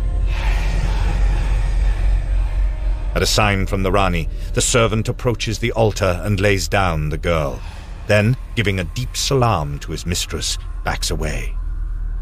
At 3.14 3.22
a 3.22 3.26
sign 3.26 3.66
from 3.66 3.82
the 3.82 3.90
Rani, 3.90 4.28
the 4.54 4.61
servant 4.61 5.08
approaches 5.08 5.58
the 5.58 5.72
altar 5.72 6.20
and 6.22 6.38
lays 6.38 6.68
down 6.68 7.08
the 7.08 7.18
girl. 7.18 7.61
Then, 8.06 8.37
giving 8.54 8.78
a 8.78 8.84
deep 8.84 9.16
salam 9.16 9.78
to 9.80 9.92
his 9.92 10.06
mistress, 10.06 10.56
backs 10.84 11.11
away. 11.11 11.54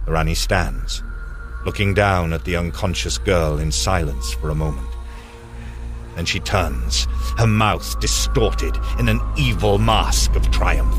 The 0.07 0.13
Rani 0.13 0.35
stands, 0.35 1.03
looking 1.67 1.93
down 1.93 2.33
at 2.33 2.45
the 2.45 2.57
unconscious 2.57 3.19
girl 3.19 3.59
in 3.59 3.73
silence 3.73 4.33
for 4.33 4.51
a 4.51 4.55
moment. 4.55 4.96
Then 6.17 6.25
she 6.25 6.41
turns, 6.41 7.07
her 7.37 7.47
mouth 7.47 8.01
distorted 8.01 8.77
in 8.99 9.09
an 9.09 9.21
evil 9.37 9.79
mask 9.79 10.35
of 10.35 10.51
triumph. 10.51 10.97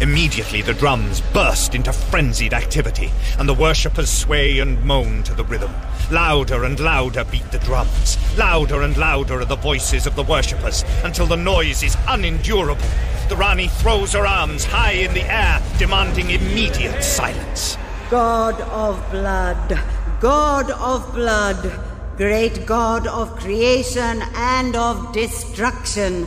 Immediately 0.00 0.62
the 0.62 0.74
drums 0.74 1.20
burst 1.32 1.74
into 1.74 1.92
frenzied 1.92 2.54
activity, 2.54 3.10
and 3.38 3.48
the 3.48 3.54
worshippers 3.54 4.10
sway 4.10 4.60
and 4.60 4.82
moan 4.84 5.24
to 5.24 5.34
the 5.34 5.44
rhythm. 5.44 5.72
Louder 6.10 6.64
and 6.64 6.78
louder 6.78 7.24
beat 7.24 7.50
the 7.50 7.58
drums. 7.58 8.16
Louder 8.38 8.82
and 8.82 8.96
louder 8.96 9.40
are 9.40 9.44
the 9.44 9.56
voices 9.56 10.06
of 10.06 10.14
the 10.14 10.22
worshippers, 10.22 10.84
until 11.02 11.26
the 11.26 11.36
noise 11.36 11.82
is 11.82 11.96
unendurable. 12.06 12.86
The 13.28 13.36
Rani 13.36 13.66
throws 13.66 14.12
her 14.12 14.26
arms 14.26 14.64
high 14.64 14.92
in 14.92 15.14
the 15.14 15.24
air, 15.24 15.60
demanding 15.78 16.30
immediate 16.30 17.02
silence. 17.02 17.76
God 18.08 18.60
of 18.60 19.10
blood, 19.10 19.80
God 20.20 20.70
of 20.70 21.12
blood, 21.12 21.78
great 22.16 22.64
God 22.64 23.06
of 23.06 23.36
creation 23.36 24.22
and 24.34 24.74
of 24.74 25.12
destruction, 25.12 26.26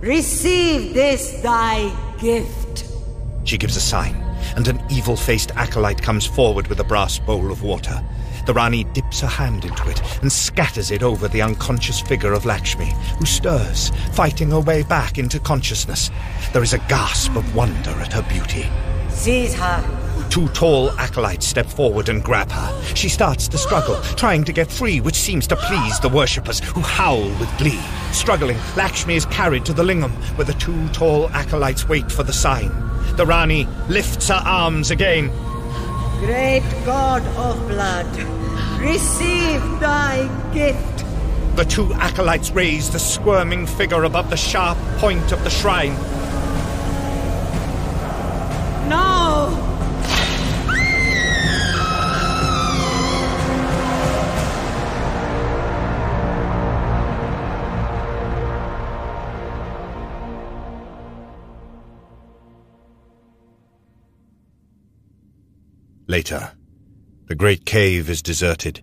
receive 0.00 0.92
this 0.92 1.40
thy 1.40 1.90
gift. 2.18 2.84
She 3.44 3.56
gives 3.56 3.76
a 3.76 3.80
sign, 3.80 4.14
and 4.56 4.68
an 4.68 4.82
evil 4.90 5.16
faced 5.16 5.52
acolyte 5.56 6.02
comes 6.02 6.26
forward 6.26 6.66
with 6.66 6.80
a 6.80 6.84
brass 6.84 7.18
bowl 7.18 7.50
of 7.50 7.62
water. 7.62 8.04
The 8.44 8.52
Rani 8.52 8.84
dips 8.84 9.20
her 9.20 9.26
hand 9.26 9.64
into 9.64 9.88
it 9.88 10.02
and 10.20 10.30
scatters 10.30 10.90
it 10.90 11.02
over 11.02 11.26
the 11.26 11.40
unconscious 11.40 12.00
figure 12.00 12.34
of 12.34 12.44
Lakshmi, 12.44 12.92
who 13.18 13.24
stirs, 13.24 13.90
fighting 14.12 14.50
her 14.50 14.60
way 14.60 14.82
back 14.82 15.16
into 15.16 15.40
consciousness. 15.40 16.10
There 16.52 16.62
is 16.62 16.74
a 16.74 16.78
gasp 16.78 17.36
of 17.36 17.54
wonder 17.54 17.90
at 17.90 18.12
her 18.12 18.22
beauty. 18.22 18.68
Seize 19.08 19.54
her. 19.54 20.09
Two 20.30 20.46
tall 20.50 20.90
acolytes 20.92 21.44
step 21.44 21.66
forward 21.66 22.08
and 22.08 22.22
grab 22.22 22.52
her. 22.52 22.84
She 22.94 23.08
starts 23.08 23.48
to 23.48 23.58
struggle, 23.58 24.00
trying 24.14 24.44
to 24.44 24.52
get 24.52 24.70
free, 24.70 25.00
which 25.00 25.16
seems 25.16 25.48
to 25.48 25.56
please 25.56 25.98
the 25.98 26.08
worshippers, 26.08 26.60
who 26.60 26.80
howl 26.82 27.28
with 27.40 27.58
glee. 27.58 27.80
Struggling, 28.12 28.56
Lakshmi 28.76 29.16
is 29.16 29.26
carried 29.26 29.64
to 29.64 29.72
the 29.72 29.82
lingam, 29.82 30.12
where 30.36 30.44
the 30.44 30.54
two 30.54 30.88
tall 30.90 31.28
acolytes 31.30 31.88
wait 31.88 32.12
for 32.12 32.22
the 32.22 32.32
sign. 32.32 32.68
The 33.16 33.26
Rani 33.26 33.66
lifts 33.88 34.28
her 34.28 34.40
arms 34.44 34.92
again. 34.92 35.30
Great 36.20 36.62
God 36.84 37.26
of 37.36 37.66
blood, 37.66 38.06
receive 38.80 39.60
thy 39.80 40.28
gift. 40.54 41.04
The 41.56 41.64
two 41.64 41.92
acolytes 41.94 42.52
raise 42.52 42.88
the 42.90 43.00
squirming 43.00 43.66
figure 43.66 44.04
above 44.04 44.30
the 44.30 44.36
sharp 44.36 44.78
point 44.98 45.32
of 45.32 45.42
the 45.42 45.50
shrine. 45.50 45.94
Now! 48.88 49.69
Later, 66.10 66.50
the 67.28 67.36
great 67.36 67.64
cave 67.64 68.10
is 68.10 68.20
deserted. 68.20 68.82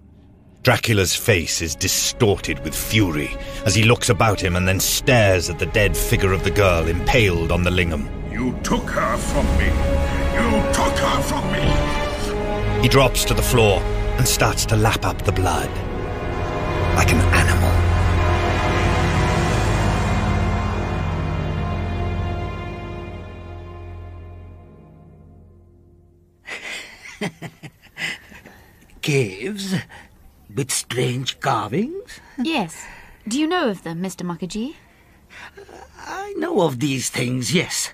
Dracula's 0.63 1.13
face 1.13 1.61
is 1.61 1.75
distorted 1.75 2.57
with 2.63 2.73
fury 2.73 3.35
as 3.65 3.75
he 3.75 3.83
looks 3.83 4.07
about 4.07 4.39
him 4.39 4.55
and 4.55 4.65
then 4.65 4.79
stares 4.79 5.49
at 5.49 5.59
the 5.59 5.65
dead 5.65 5.97
figure 5.97 6.31
of 6.31 6.45
the 6.45 6.51
girl 6.51 6.87
impaled 6.87 7.51
on 7.51 7.63
the 7.63 7.69
lingam. 7.69 8.07
You 8.31 8.57
took 8.63 8.89
her 8.91 9.17
from 9.17 9.45
me. 9.57 9.65
You 10.39 10.73
took 10.73 10.97
her 10.99 11.21
from 11.21 11.51
me. 11.51 12.81
He 12.81 12.87
drops 12.87 13.25
to 13.25 13.33
the 13.33 13.41
floor 13.41 13.81
and 14.17 14.25
starts 14.25 14.65
to 14.67 14.77
lap 14.77 15.03
up 15.03 15.23
the 15.23 15.33
blood. 15.33 15.69
Like 16.95 17.11
an 17.11 17.19
animal. 17.35 17.96
Caves 29.01 29.75
with 30.53 30.71
strange 30.71 31.39
carvings? 31.39 32.19
Yes. 32.37 32.85
Do 33.27 33.39
you 33.39 33.47
know 33.47 33.69
of 33.69 33.83
them, 33.83 34.01
Mr. 34.01 34.25
Mukherjee? 34.25 34.75
I 36.05 36.33
know 36.37 36.61
of 36.61 36.79
these 36.79 37.09
things, 37.09 37.53
yes. 37.53 37.93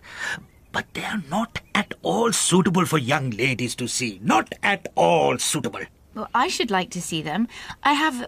But 0.71 0.86
they 0.93 1.03
are 1.03 1.21
not 1.29 1.59
at 1.75 1.93
all 2.01 2.31
suitable 2.31 2.86
for 2.86 2.97
young 2.97 3.29
ladies 3.31 3.75
to 3.75 3.88
see. 3.88 4.19
Not 4.23 4.53
at 4.63 4.88
all 4.95 5.38
suitable. 5.38 5.81
Well, 6.15 6.29
I 6.33 6.47
should 6.47 6.71
like 6.71 6.89
to 6.91 7.01
see 7.01 7.21
them. 7.21 7.47
I 7.83 7.93
have 7.93 8.27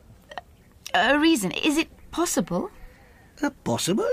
a 0.93 1.19
reason. 1.19 1.51
Is 1.51 1.77
it 1.77 1.89
possible? 2.12 2.71
Uh, 3.41 3.49
possible? 3.63 4.10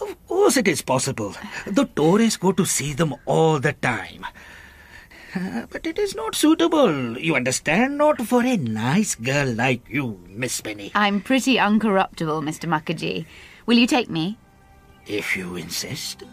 Of 0.00 0.26
course 0.26 0.56
it 0.56 0.68
is 0.68 0.82
possible. 0.82 1.34
The 1.66 1.84
tourists 1.84 2.36
go 2.36 2.52
to 2.52 2.64
see 2.64 2.92
them 2.92 3.14
all 3.26 3.58
the 3.58 3.72
time. 3.72 4.26
Uh, 5.34 5.66
but 5.70 5.86
it 5.86 5.98
is 5.98 6.14
not 6.14 6.34
suitable, 6.34 7.18
you 7.18 7.34
understand? 7.34 7.98
Not 7.98 8.20
for 8.22 8.42
a 8.42 8.56
nice 8.56 9.14
girl 9.14 9.52
like 9.52 9.88
you, 9.88 10.20
Miss 10.28 10.60
Penny. 10.60 10.92
I'm 10.94 11.20
pretty 11.20 11.56
uncorruptible, 11.56 12.42
Mr. 12.42 12.68
Mukherjee. 12.68 13.26
Will 13.66 13.78
you 13.78 13.86
take 13.86 14.10
me? 14.10 14.38
If 15.06 15.36
you 15.36 15.56
insist. 15.56 16.24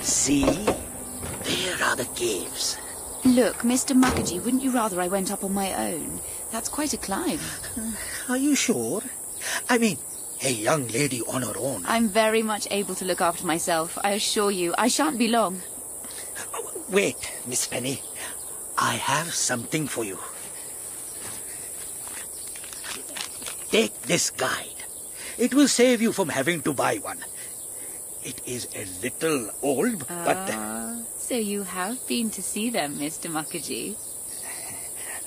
See? 0.00 0.44
There 0.44 1.82
are 1.84 1.96
the 1.96 2.08
caves. 2.14 2.78
Look, 3.24 3.64
Mr. 3.64 3.96
Mukherjee, 3.96 4.44
wouldn't 4.44 4.62
you 4.62 4.70
rather 4.70 5.00
I 5.00 5.08
went 5.08 5.32
up 5.32 5.42
on 5.42 5.54
my 5.54 5.72
own? 5.72 6.20
That's 6.52 6.68
quite 6.68 6.92
a 6.92 6.98
climb. 6.98 7.40
Uh, 7.76 7.92
are 8.28 8.36
you 8.36 8.54
sure? 8.54 9.02
I 9.68 9.78
mean, 9.78 9.96
a 10.42 10.52
young 10.52 10.88
lady 10.88 11.22
on 11.22 11.40
her 11.40 11.56
own. 11.56 11.84
I'm 11.86 12.08
very 12.08 12.42
much 12.42 12.68
able 12.70 12.94
to 12.96 13.04
look 13.06 13.22
after 13.22 13.46
myself, 13.46 13.96
I 14.04 14.10
assure 14.10 14.50
you. 14.50 14.74
I 14.76 14.88
shan't 14.88 15.18
be 15.18 15.28
long. 15.28 15.62
Oh, 16.52 16.84
wait, 16.90 17.16
Miss 17.46 17.66
Penny. 17.66 18.02
I 18.76 18.94
have 18.96 19.32
something 19.32 19.88
for 19.88 20.04
you. 20.04 20.18
Take 23.70 24.02
this 24.02 24.30
guide. 24.30 24.84
It 25.38 25.54
will 25.54 25.68
save 25.68 26.02
you 26.02 26.12
from 26.12 26.28
having 26.28 26.60
to 26.62 26.74
buy 26.74 26.96
one. 26.98 27.24
It 28.22 28.40
is 28.46 28.68
a 28.74 28.84
little 29.02 29.50
old, 29.62 30.06
but... 30.08 30.50
Uh, 30.50 30.96
So 31.26 31.36
you 31.36 31.62
have 31.62 32.06
been 32.06 32.28
to 32.32 32.42
see 32.42 32.68
them, 32.68 32.96
Mr. 32.96 33.30
Mukherjee? 33.30 33.96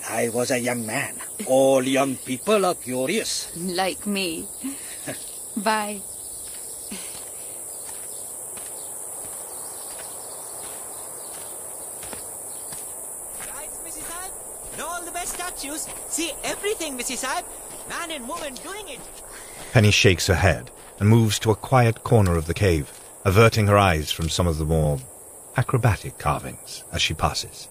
I 0.07 0.29
was 0.29 0.51
a 0.51 0.59
young 0.59 0.85
man. 0.85 1.15
All 1.47 1.81
young 1.81 2.17
people 2.17 2.67
are 2.67 2.75
curious. 2.75 3.51
Like 3.57 4.05
me. 4.05 4.47
Bye. 5.57 5.99
Guys, 13.41 13.79
Memsahib, 13.83 14.77
know 14.77 14.85
all 14.85 15.03
the 15.03 15.11
best 15.11 15.33
statues. 15.33 15.87
See 16.09 16.31
everything, 16.43 16.95
Memsahib. 16.95 17.43
Man 17.89 18.11
and 18.11 18.27
woman 18.27 18.53
doing 18.53 18.87
it. 18.87 18.99
Penny 19.73 19.89
shakes 19.89 20.27
her 20.27 20.35
head 20.35 20.69
and 20.99 21.09
moves 21.09 21.39
to 21.39 21.49
a 21.49 21.55
quiet 21.55 22.03
corner 22.03 22.37
of 22.37 22.45
the 22.45 22.53
cave, 22.53 22.93
averting 23.25 23.65
her 23.65 23.79
eyes 23.79 24.11
from 24.11 24.29
some 24.29 24.45
of 24.45 24.59
the 24.59 24.65
more 24.65 24.99
acrobatic 25.57 26.17
carvings 26.17 26.83
as 26.93 27.01
she 27.01 27.13
passes. 27.13 27.67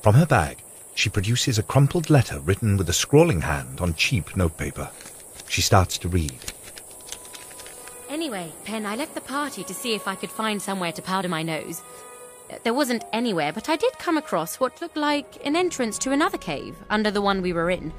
From 0.00 0.14
her 0.14 0.26
bag, 0.26 0.62
she 0.94 1.08
produces 1.08 1.58
a 1.58 1.62
crumpled 1.62 2.10
letter 2.10 2.38
written 2.40 2.76
with 2.76 2.88
a 2.88 2.92
scrawling 2.92 3.40
hand 3.40 3.80
on 3.80 3.94
cheap 3.94 4.36
notepaper. 4.36 4.90
She 5.48 5.62
starts 5.62 5.98
to 5.98 6.08
read. 6.08 6.38
Anyway, 8.10 8.52
Pen, 8.64 8.84
I 8.84 8.94
left 8.94 9.14
the 9.14 9.22
party 9.22 9.64
to 9.64 9.74
see 9.74 9.94
if 9.94 10.06
I 10.06 10.14
could 10.14 10.30
find 10.30 10.60
somewhere 10.60 10.92
to 10.92 11.02
powder 11.02 11.28
my 11.28 11.42
nose. 11.42 11.82
There 12.62 12.74
wasn't 12.74 13.04
anywhere, 13.12 13.52
but 13.52 13.70
I 13.70 13.76
did 13.76 13.98
come 13.98 14.18
across 14.18 14.60
what 14.60 14.82
looked 14.82 14.98
like 14.98 15.44
an 15.46 15.56
entrance 15.56 15.96
to 16.00 16.12
another 16.12 16.36
cave 16.36 16.76
under 16.90 17.10
the 17.10 17.22
one 17.22 17.40
we 17.40 17.54
were 17.54 17.70
in. 17.70 17.92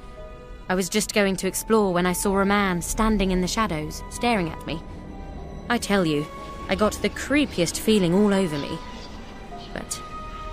I 0.68 0.76
was 0.76 0.88
just 0.88 1.12
going 1.12 1.36
to 1.36 1.48
explore 1.48 1.92
when 1.92 2.06
I 2.06 2.12
saw 2.12 2.38
a 2.38 2.46
man 2.46 2.80
standing 2.80 3.32
in 3.32 3.40
the 3.40 3.48
shadows, 3.48 4.02
staring 4.10 4.48
at 4.50 4.66
me. 4.66 4.80
I 5.68 5.78
tell 5.78 6.06
you, 6.06 6.24
I 6.68 6.76
got 6.76 6.92
the 7.02 7.10
creepiest 7.10 7.78
feeling 7.78 8.14
all 8.14 8.32
over 8.32 8.56
me. 8.56 8.78
But 9.74 10.00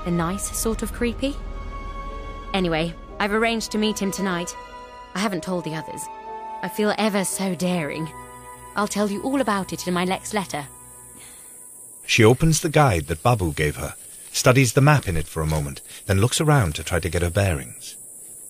the 0.03 0.11
nice 0.11 0.57
sort 0.57 0.81
of 0.81 0.91
creepy? 0.91 1.37
Anyway, 2.53 2.93
I've 3.19 3.31
arranged 3.31 3.71
to 3.71 3.77
meet 3.77 4.01
him 4.01 4.11
tonight. 4.11 4.53
I 5.15 5.19
haven't 5.19 5.43
told 5.43 5.63
the 5.63 5.75
others. 5.75 6.01
I 6.63 6.67
feel 6.67 6.93
ever 6.97 7.23
so 7.23 7.55
daring. 7.55 8.09
I'll 8.75 8.87
tell 8.87 9.09
you 9.09 9.21
all 9.23 9.39
about 9.39 9.71
it 9.71 9.87
in 9.87 9.93
my 9.93 10.03
next 10.03 10.33
letter. 10.33 10.67
She 12.05 12.23
opens 12.23 12.59
the 12.59 12.69
guide 12.69 13.07
that 13.07 13.23
Babu 13.23 13.53
gave 13.53 13.77
her, 13.77 13.95
studies 14.31 14.73
the 14.73 14.81
map 14.81 15.07
in 15.07 15.15
it 15.15 15.27
for 15.27 15.41
a 15.41 15.47
moment, 15.47 15.81
then 16.07 16.19
looks 16.19 16.41
around 16.41 16.75
to 16.75 16.83
try 16.83 16.99
to 16.99 17.09
get 17.09 17.21
her 17.21 17.29
bearings. 17.29 17.95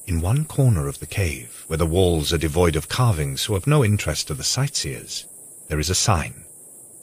In 0.08 0.22
one 0.22 0.46
corner 0.46 0.88
of 0.88 1.00
the 1.00 1.06
cave, 1.06 1.64
where 1.68 1.78
the 1.78 1.86
walls 1.86 2.34
are 2.34 2.38
devoid 2.38 2.76
of 2.76 2.90
carvings 2.90 3.42
so 3.42 3.56
of 3.56 3.68
no 3.68 3.84
interest 3.84 4.28
to 4.28 4.34
the 4.34 4.44
sightseers, 4.44 5.26
there 5.68 5.80
is 5.80 5.90
a 5.90 5.96
sign. 5.96 6.44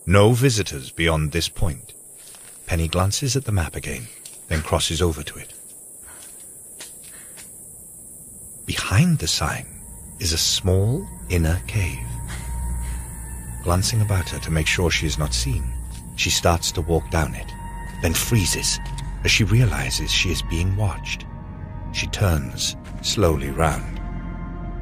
No 0.07 0.33
visitors 0.33 0.91
beyond 0.91 1.33
this 1.33 1.49
point. 1.49 1.93
Penny 2.69 2.87
glances 2.87 3.35
at 3.35 3.47
the 3.47 3.51
map 3.51 3.77
again, 3.77 4.07
then 4.49 4.61
crosses 4.61 5.01
over 5.01 5.23
to 5.23 5.39
it. 5.39 5.55
Behind 8.67 9.19
the 9.19 9.27
sign 9.27 9.67
is 10.21 10.35
a 10.35 10.39
small 10.39 11.09
inner 11.31 11.59
cave. 11.67 12.07
Glancing 13.65 14.03
about 14.03 14.29
her 14.29 14.39
to 14.41 14.51
make 14.51 14.67
sure 14.67 14.91
she 14.91 15.07
is 15.07 15.17
not 15.17 15.33
seen, 15.33 15.65
she 16.17 16.29
starts 16.29 16.71
to 16.73 16.83
walk 16.83 17.11
down 17.11 17.35
it, 17.35 17.51
then 18.03 18.13
freezes 18.13 18.79
as 19.25 19.31
she 19.31 19.45
realizes 19.45 20.11
she 20.11 20.29
is 20.29 20.43
being 20.43 20.77
watched. 20.77 21.25
She 21.93 22.07
turns 22.09 22.77
slowly 23.01 23.49
round. 23.49 23.99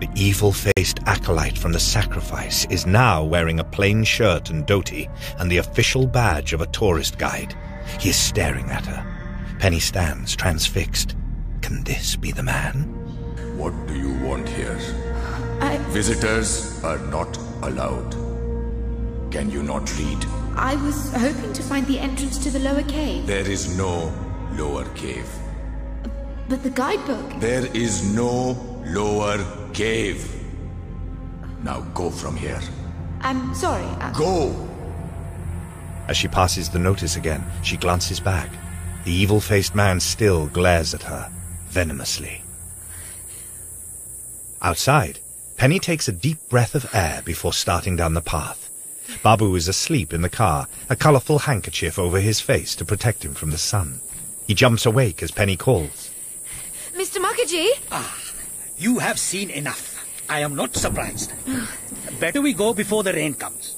The 0.00 0.08
evil-faced 0.16 0.98
acolyte 1.06 1.56
from 1.56 1.70
the 1.70 1.78
sacrifice 1.78 2.66
is 2.66 2.84
now 2.84 3.22
wearing 3.22 3.60
a 3.60 3.64
plain 3.64 4.02
shirt 4.02 4.50
and 4.50 4.66
dhoti 4.66 5.08
and 5.38 5.48
the 5.48 5.58
official 5.58 6.08
badge 6.08 6.52
of 6.52 6.60
a 6.60 6.66
tourist 6.66 7.16
guide. 7.16 7.54
He 7.98 8.10
is 8.10 8.16
staring 8.16 8.70
at 8.70 8.86
her. 8.86 9.04
Penny 9.58 9.80
stands 9.80 10.36
transfixed. 10.36 11.16
Can 11.62 11.82
this 11.84 12.16
be 12.16 12.30
the 12.30 12.42
man? 12.42 12.84
What 13.56 13.74
do 13.86 13.94
you 13.94 14.12
want 14.24 14.48
here? 14.48 14.78
I... 15.60 15.78
Visitors 15.88 16.82
are 16.84 16.98
not 16.98 17.36
allowed. 17.62 18.12
Can 19.30 19.50
you 19.50 19.62
not 19.62 19.96
read? 19.98 20.24
I 20.56 20.76
was 20.76 21.12
hoping 21.14 21.52
to 21.52 21.62
find 21.62 21.86
the 21.86 21.98
entrance 21.98 22.38
to 22.38 22.50
the 22.50 22.58
lower 22.58 22.82
cave. 22.82 23.26
There 23.26 23.48
is 23.48 23.76
no 23.76 24.12
lower 24.52 24.84
cave. 24.94 25.28
But 26.48 26.62
the 26.62 26.70
guidebook. 26.70 27.40
There 27.40 27.66
is 27.74 28.14
no 28.14 28.56
lower 28.86 29.44
cave. 29.72 30.32
Now 31.62 31.80
go 31.94 32.10
from 32.10 32.36
here. 32.36 32.60
I'm 33.20 33.54
sorry. 33.54 33.84
I... 34.00 34.12
Go! 34.16 34.54
As 36.08 36.16
she 36.16 36.28
passes 36.28 36.68
the 36.68 36.78
notice 36.78 37.16
again, 37.16 37.44
she 37.62 37.76
glances 37.76 38.20
back. 38.20 38.50
The 39.04 39.12
evil-faced 39.12 39.74
man 39.74 40.00
still 40.00 40.46
glares 40.46 40.94
at 40.94 41.02
her, 41.02 41.30
venomously. 41.68 42.42
Outside, 44.62 45.20
Penny 45.56 45.78
takes 45.78 46.08
a 46.08 46.12
deep 46.12 46.38
breath 46.48 46.74
of 46.74 46.92
air 46.94 47.22
before 47.24 47.52
starting 47.52 47.96
down 47.96 48.14
the 48.14 48.20
path. 48.20 48.70
Babu 49.22 49.54
is 49.54 49.68
asleep 49.68 50.12
in 50.12 50.22
the 50.22 50.28
car, 50.28 50.66
a 50.90 50.96
colourful 50.96 51.40
handkerchief 51.40 51.98
over 51.98 52.20
his 52.20 52.40
face 52.40 52.74
to 52.76 52.84
protect 52.84 53.24
him 53.24 53.34
from 53.34 53.50
the 53.50 53.58
sun. 53.58 54.00
He 54.46 54.54
jumps 54.54 54.86
awake 54.86 55.22
as 55.22 55.30
Penny 55.30 55.56
calls. 55.56 56.10
Mr. 56.94 57.18
Mukherjee? 57.18 57.70
Ah, 57.90 58.16
you 58.78 58.98
have 58.98 59.18
seen 59.18 59.50
enough. 59.50 59.94
I 60.28 60.40
am 60.40 60.54
not 60.54 60.74
surprised. 60.76 61.32
Better 62.18 62.40
we 62.40 62.52
go 62.52 62.74
before 62.74 63.02
the 63.02 63.12
rain 63.12 63.34
comes. 63.34 63.75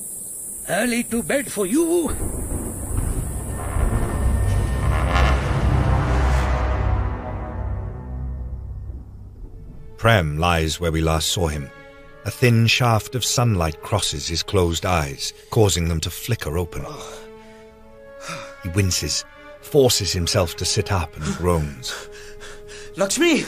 Early 0.71 1.03
to 1.05 1.23
bed 1.23 1.51
for 1.51 1.65
you. 1.65 2.15
Prem 9.97 10.39
lies 10.39 10.79
where 10.79 10.93
we 10.93 11.01
last 11.01 11.31
saw 11.31 11.49
him, 11.49 11.71
A 12.27 12.31
thin 12.31 12.67
shaft 12.67 13.15
of 13.15 13.25
sunlight 13.25 13.83
crosses 13.83 14.29
his 14.29 14.43
closed 14.43 14.85
eyes, 14.85 15.33
causing 15.51 15.89
them 15.89 16.01
to 16.01 16.11
flicker 16.11 16.59
open. 16.59 16.85
He 18.63 18.69
winces, 18.71 19.25
forces 19.63 20.13
himself 20.13 20.57
to 20.57 20.65
sit 20.67 20.93
up, 20.93 21.17
and 21.17 21.25
groans. 21.37 21.95
Lakshmi! 22.97 23.45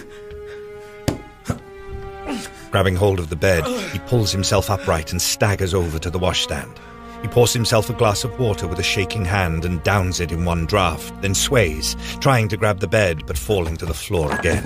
Grabbing 2.71 2.97
hold 2.97 3.19
of 3.19 3.29
the 3.29 3.37
bed, 3.37 3.67
he 3.93 3.99
pulls 3.99 4.33
himself 4.33 4.71
upright 4.71 5.13
and 5.13 5.21
staggers 5.21 5.75
over 5.75 5.99
to 5.99 6.09
the 6.09 6.19
washstand. 6.19 6.81
He 7.23 7.29
pours 7.29 7.53
himself 7.53 7.91
a 7.91 7.93
glass 7.93 8.25
of 8.25 8.39
water 8.39 8.67
with 8.67 8.79
a 8.79 8.83
shaking 8.83 9.25
hand 9.25 9.65
and 9.65 9.83
downs 9.83 10.21
it 10.21 10.33
in 10.33 10.45
one 10.45 10.67
draught, 10.67 11.13
then 11.21 11.35
sways, 11.35 11.97
trying 12.21 12.49
to 12.49 12.57
grab 12.57 12.81
the 12.81 12.89
bed 12.89 13.27
but 13.27 13.37
falling 13.37 13.77
to 13.77 13.87
the 13.87 13.95
floor 13.95 14.35
again. 14.35 14.65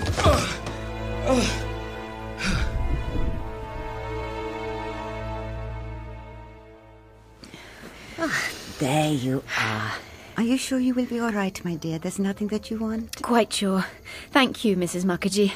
Ah, 8.18 8.48
there 8.78 9.12
you 9.12 9.42
are. 9.58 9.92
Are 10.36 10.42
you 10.42 10.56
sure 10.58 10.78
you 10.78 10.94
will 10.94 11.06
be 11.06 11.20
all 11.20 11.30
right, 11.32 11.64
my 11.64 11.76
dear? 11.76 11.98
There's 11.98 12.18
nothing 12.18 12.48
that 12.48 12.70
you 12.70 12.78
want? 12.78 13.22
Quite 13.22 13.52
sure. 13.52 13.84
Thank 14.30 14.64
you, 14.64 14.76
Mrs. 14.76 15.04
Mukherjee. 15.04 15.52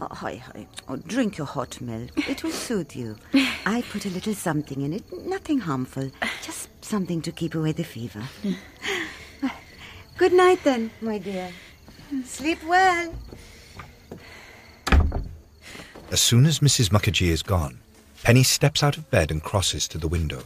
Oh, 0.00 0.08
hi, 0.10 0.36
hi. 0.36 0.66
Oh, 0.88 0.96
drink 0.96 1.36
your 1.36 1.46
hot 1.46 1.80
milk. 1.80 2.10
It 2.28 2.42
will 2.42 2.50
soothe 2.52 2.94
you. 2.94 3.16
I 3.66 3.82
put 3.90 4.06
a 4.06 4.10
little 4.10 4.34
something 4.34 4.80
in 4.80 4.94
it. 4.94 5.04
Nothing 5.26 5.60
harmful. 5.60 6.10
Just 6.42 6.68
something 6.84 7.20
to 7.22 7.32
keep 7.32 7.54
away 7.54 7.72
the 7.72 7.84
fever. 7.84 8.22
Good 10.16 10.32
night, 10.32 10.64
then, 10.64 10.90
my 11.00 11.18
dear. 11.18 11.50
Sleep 12.24 12.64
well. 12.64 13.14
As 16.10 16.20
soon 16.20 16.46
as 16.46 16.60
Mrs. 16.60 16.90
Mukherjee 16.90 17.28
is 17.28 17.42
gone, 17.42 17.78
Penny 18.22 18.44
steps 18.44 18.82
out 18.84 18.96
of 18.96 19.10
bed 19.10 19.30
and 19.32 19.42
crosses 19.42 19.88
to 19.88 19.98
the 19.98 20.06
window. 20.06 20.44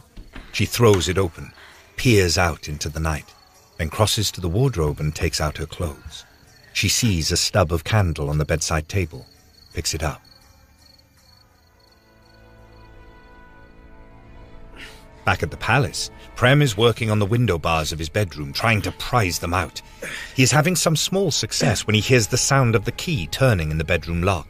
She 0.51 0.65
throws 0.65 1.07
it 1.07 1.17
open, 1.17 1.51
peers 1.95 2.37
out 2.37 2.67
into 2.67 2.89
the 2.89 2.99
night, 2.99 3.33
then 3.77 3.89
crosses 3.89 4.31
to 4.31 4.41
the 4.41 4.49
wardrobe 4.49 4.99
and 4.99 5.15
takes 5.15 5.39
out 5.39 5.57
her 5.57 5.65
clothes. 5.65 6.25
She 6.73 6.89
sees 6.89 7.31
a 7.31 7.37
stub 7.37 7.71
of 7.71 7.83
candle 7.83 8.29
on 8.29 8.37
the 8.37 8.45
bedside 8.45 8.87
table, 8.89 9.25
picks 9.73 9.93
it 9.93 10.03
up. 10.03 10.21
Back 15.25 15.43
at 15.43 15.51
the 15.51 15.57
palace, 15.57 16.09
Prem 16.35 16.61
is 16.61 16.77
working 16.77 17.11
on 17.11 17.19
the 17.19 17.25
window 17.25 17.57
bars 17.57 17.91
of 17.91 17.99
his 17.99 18.07
bedroom, 18.07 18.53
trying 18.53 18.81
to 18.83 18.91
prise 18.93 19.39
them 19.39 19.53
out. 19.53 19.81
He 20.35 20.43
is 20.43 20.51
having 20.51 20.75
some 20.75 20.95
small 20.95 21.31
success 21.31 21.85
when 21.85 21.95
he 21.95 21.99
hears 21.99 22.27
the 22.27 22.37
sound 22.37 22.75
of 22.75 22.85
the 22.85 22.93
key 22.93 23.27
turning 23.27 23.71
in 23.71 23.77
the 23.77 23.83
bedroom 23.83 24.21
lock. 24.21 24.47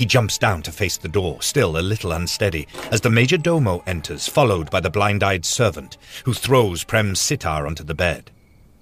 He 0.00 0.06
jumps 0.06 0.38
down 0.38 0.62
to 0.62 0.72
face 0.72 0.96
the 0.96 1.10
door, 1.10 1.42
still 1.42 1.76
a 1.76 1.82
little 1.84 2.12
unsteady, 2.12 2.66
as 2.90 3.02
the 3.02 3.10
major 3.10 3.36
domo 3.36 3.82
enters, 3.86 4.26
followed 4.26 4.70
by 4.70 4.80
the 4.80 4.88
blind-eyed 4.88 5.44
servant, 5.44 5.98
who 6.24 6.32
throws 6.32 6.84
Prem's 6.84 7.20
sitar 7.20 7.66
onto 7.66 7.84
the 7.84 7.92
bed. 7.94 8.30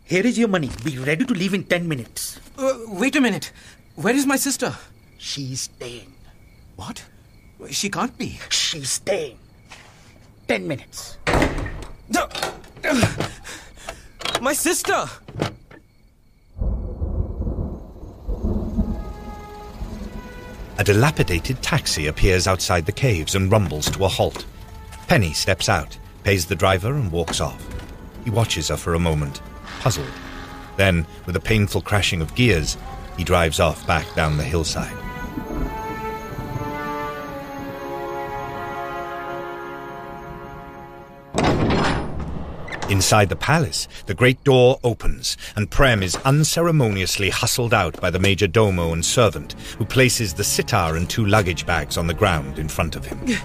Here 0.04 0.24
is 0.24 0.38
your 0.38 0.46
money. 0.46 0.70
Be 0.84 0.96
ready 0.96 1.24
to 1.24 1.34
leave 1.34 1.54
in 1.54 1.64
ten 1.64 1.88
minutes. 1.88 2.38
Uh, 2.56 2.72
wait 2.86 3.16
a 3.16 3.20
minute. 3.20 3.50
Where 3.96 4.14
is 4.14 4.26
my 4.26 4.36
sister? 4.36 4.76
She's 5.16 5.62
staying. 5.62 6.14
What? 6.76 7.04
She 7.68 7.90
can't 7.90 8.16
be. 8.16 8.38
She's 8.50 8.88
staying. 8.88 9.40
Ten 10.46 10.68
minutes. 10.68 11.18
My 14.40 14.52
sister! 14.52 15.08
A 20.79 20.85
dilapidated 20.85 21.61
taxi 21.61 22.07
appears 22.07 22.47
outside 22.47 22.87
the 22.87 22.93
caves 22.93 23.35
and 23.35 23.51
rumbles 23.51 23.91
to 23.91 24.05
a 24.05 24.09
halt. 24.09 24.47
Penny 25.09 25.33
steps 25.33 25.68
out, 25.68 25.99
pays 26.22 26.47
the 26.47 26.55
driver, 26.55 26.95
and 26.95 27.11
walks 27.11 27.41
off. 27.41 27.61
He 28.22 28.31
watches 28.31 28.68
her 28.68 28.76
for 28.76 28.95
a 28.95 28.99
moment, 29.01 29.43
puzzled. 29.81 30.07
Then, 30.76 31.05
with 31.26 31.35
a 31.35 31.41
painful 31.41 31.81
crashing 31.81 32.22
of 32.22 32.33
gears, 32.37 32.76
he 33.16 33.24
drives 33.24 33.59
off 33.59 33.85
back 33.89 34.07
down 34.14 34.37
the 34.37 34.45
hillside. 34.45 34.97
Inside 42.89 43.28
the 43.28 43.36
palace, 43.36 43.86
the 44.07 44.14
great 44.14 44.43
door 44.45 44.80
opens, 44.82 45.36
and 45.57 45.70
Prem 45.70 46.03
is 46.03 46.16
unceremoniously 46.24 47.28
hustled 47.28 47.74
out 47.74 48.01
by 48.01 48.11
the 48.11 48.18
major 48.18 48.47
domo 48.47 48.95
and 48.95 49.05
servant, 49.05 49.53
who 49.76 49.84
places 49.84 50.32
the 50.32 50.45
sitar 50.45 50.97
and 50.97 51.09
two 51.09 51.26
luggage 51.26 51.66
bags 51.66 51.99
on 51.99 52.07
the 52.07 52.14
ground 52.14 52.59
in 52.59 52.68
front 52.68 52.97
of 52.97 53.05
him. 53.05 53.20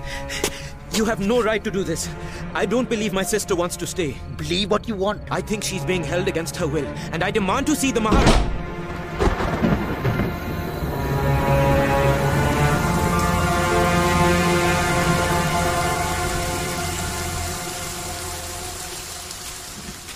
You 0.96 1.06
have 1.06 1.20
no 1.20 1.42
right 1.42 1.64
to 1.64 1.72
do 1.72 1.84
this. 1.84 2.08
I 2.54 2.68
don't 2.68 2.88
believe 2.88 3.14
my 3.14 3.24
sister 3.24 3.56
wants 3.56 3.76
to 3.78 3.88
stay. 3.88 4.16
Believe 4.38 4.70
what 4.70 4.88
you 4.88 4.94
want. 4.94 5.24
I 5.32 5.42
think 5.42 5.64
she's 5.64 5.84
being 5.84 6.04
held 6.04 6.28
against 6.28 6.56
her 6.58 6.68
will, 6.68 6.86
and 7.12 7.24
I 7.24 7.32
demand 7.32 7.66
to 7.66 7.76
see 7.76 7.92
the 7.92 8.00
Maharaj. 8.00 8.63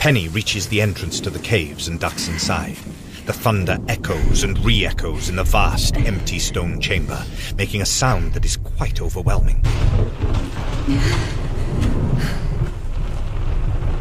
Penny 0.07 0.29
reaches 0.29 0.69
the 0.69 0.79
entrance 0.79 1.19
to 1.19 1.29
the 1.29 1.37
caves 1.37 1.89
and 1.89 1.99
ducks 1.99 2.29
inside. 2.29 2.77
The 3.25 3.33
thunder 3.33 3.77
echoes 3.89 4.43
and 4.43 4.57
re 4.63 4.85
echoes 4.85 5.27
in 5.27 5.35
the 5.35 5.43
vast, 5.43 5.97
empty 5.97 6.39
stone 6.39 6.79
chamber, 6.79 7.21
making 7.57 7.81
a 7.81 7.85
sound 7.85 8.31
that 8.31 8.45
is 8.45 8.55
quite 8.55 9.01
overwhelming. 9.01 9.61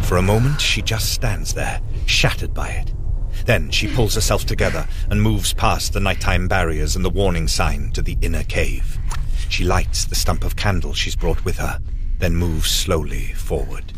For 0.03 0.17
a 0.17 0.23
moment, 0.23 0.61
she 0.61 0.81
just 0.81 1.13
stands 1.13 1.55
there, 1.55 1.81
shattered 2.07 2.55
by 2.55 2.69
it. 2.69 2.93
Then 3.45 3.69
she 3.73 3.93
pulls 3.93 4.15
herself 4.15 4.47
together 4.47 4.87
and 5.11 5.21
moves 5.21 5.55
past 5.55 5.93
the 5.93 5.99
nighttime 5.99 6.47
barriers 6.47 6.95
and 6.95 7.05
the 7.05 7.11
warning 7.11 7.49
sign 7.49 7.91
to 7.95 8.01
the 8.01 8.17
inner 8.23 8.45
cave. 8.45 8.97
She 9.49 9.65
lights 9.65 10.05
the 10.05 10.15
stump 10.15 10.45
of 10.45 10.55
candle 10.55 10.95
she's 10.95 11.17
brought 11.17 11.45
with 11.45 11.57
her, 11.57 11.81
then 12.21 12.37
moves 12.37 12.71
slowly 12.71 13.33
forward. 13.33 13.93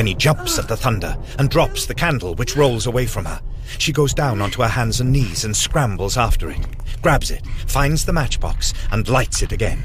Penny 0.00 0.14
jumps 0.14 0.58
at 0.58 0.66
the 0.66 0.78
thunder 0.78 1.14
and 1.38 1.50
drops 1.50 1.84
the 1.84 1.94
candle, 1.94 2.34
which 2.36 2.56
rolls 2.56 2.86
away 2.86 3.04
from 3.04 3.26
her. 3.26 3.38
She 3.76 3.92
goes 3.92 4.14
down 4.14 4.40
onto 4.40 4.62
her 4.62 4.68
hands 4.68 4.98
and 5.02 5.12
knees 5.12 5.44
and 5.44 5.54
scrambles 5.54 6.16
after 6.16 6.50
it, 6.50 6.66
grabs 7.02 7.30
it, 7.30 7.46
finds 7.66 8.06
the 8.06 8.12
matchbox, 8.14 8.72
and 8.92 9.06
lights 9.06 9.42
it 9.42 9.52
again. 9.52 9.82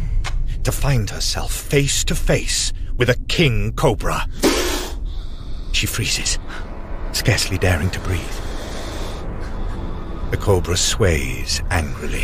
To 0.63 0.71
find 0.71 1.09
herself 1.09 1.51
face 1.51 2.05
to 2.05 2.15
face 2.15 2.71
with 2.95 3.09
a 3.09 3.17
king 3.27 3.73
cobra. 3.73 4.25
She 5.73 5.85
freezes, 5.85 6.39
scarcely 7.11 7.57
daring 7.57 7.89
to 7.89 7.99
breathe. 7.99 8.39
The 10.31 10.37
cobra 10.37 10.77
sways 10.77 11.61
angrily, 11.71 12.23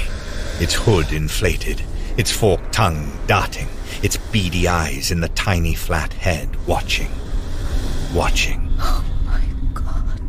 its 0.61 0.75
hood 0.75 1.11
inflated, 1.11 1.81
its 2.15 2.31
forked 2.31 2.71
tongue 2.71 3.11
darting, 3.27 3.67
its 4.01 4.15
beady 4.15 4.69
eyes 4.69 5.11
in 5.11 5.19
the 5.19 5.27
tiny 5.27 5.75
flat 5.75 6.13
head 6.13 6.55
watching, 6.65 7.09
watching. 8.13 8.67
Oh 8.83 9.05
my 9.25 9.41
god. 9.73 10.19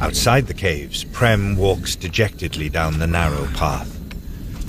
Outside 0.00 0.46
the 0.46 0.54
caves, 0.54 1.04
Prem 1.04 1.56
walks 1.56 1.94
dejectedly 1.96 2.68
down 2.68 2.98
the 2.98 3.06
narrow 3.06 3.46
path. 3.54 3.92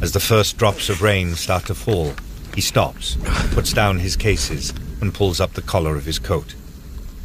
As 0.01 0.11
the 0.11 0.19
first 0.19 0.57
drops 0.57 0.89
of 0.89 1.01
rain 1.01 1.33
start 1.35 1.65
to 1.67 1.75
fall, 1.75 2.13
he 2.53 2.61
stops, 2.61 3.17
puts 3.51 3.73
down 3.73 3.99
his 3.99 4.15
cases, 4.15 4.73
and 5.01 5.13
pulls 5.13 5.39
up 5.39 5.53
the 5.53 5.61
collar 5.61 5.95
of 5.95 6.05
his 6.05 6.19
coat. 6.19 6.55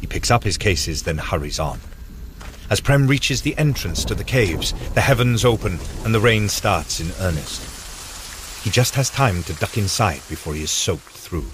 He 0.01 0.07
picks 0.07 0.31
up 0.31 0.43
his 0.43 0.57
cases, 0.57 1.03
then 1.03 1.17
hurries 1.17 1.59
on. 1.59 1.79
As 2.69 2.81
Prem 2.81 3.07
reaches 3.07 3.41
the 3.41 3.57
entrance 3.57 4.05
to 4.05 4.15
the 4.15 4.23
caves, 4.23 4.73
the 4.93 5.01
heavens 5.01 5.45
open 5.45 5.79
and 6.05 6.13
the 6.13 6.19
rain 6.19 6.49
starts 6.49 6.99
in 6.99 7.11
earnest. 7.19 8.63
He 8.63 8.69
just 8.69 8.95
has 8.95 9.09
time 9.09 9.43
to 9.43 9.53
duck 9.53 9.77
inside 9.77 10.21
before 10.29 10.53
he 10.53 10.63
is 10.63 10.71
soaked 10.71 11.09
through. 11.09 11.45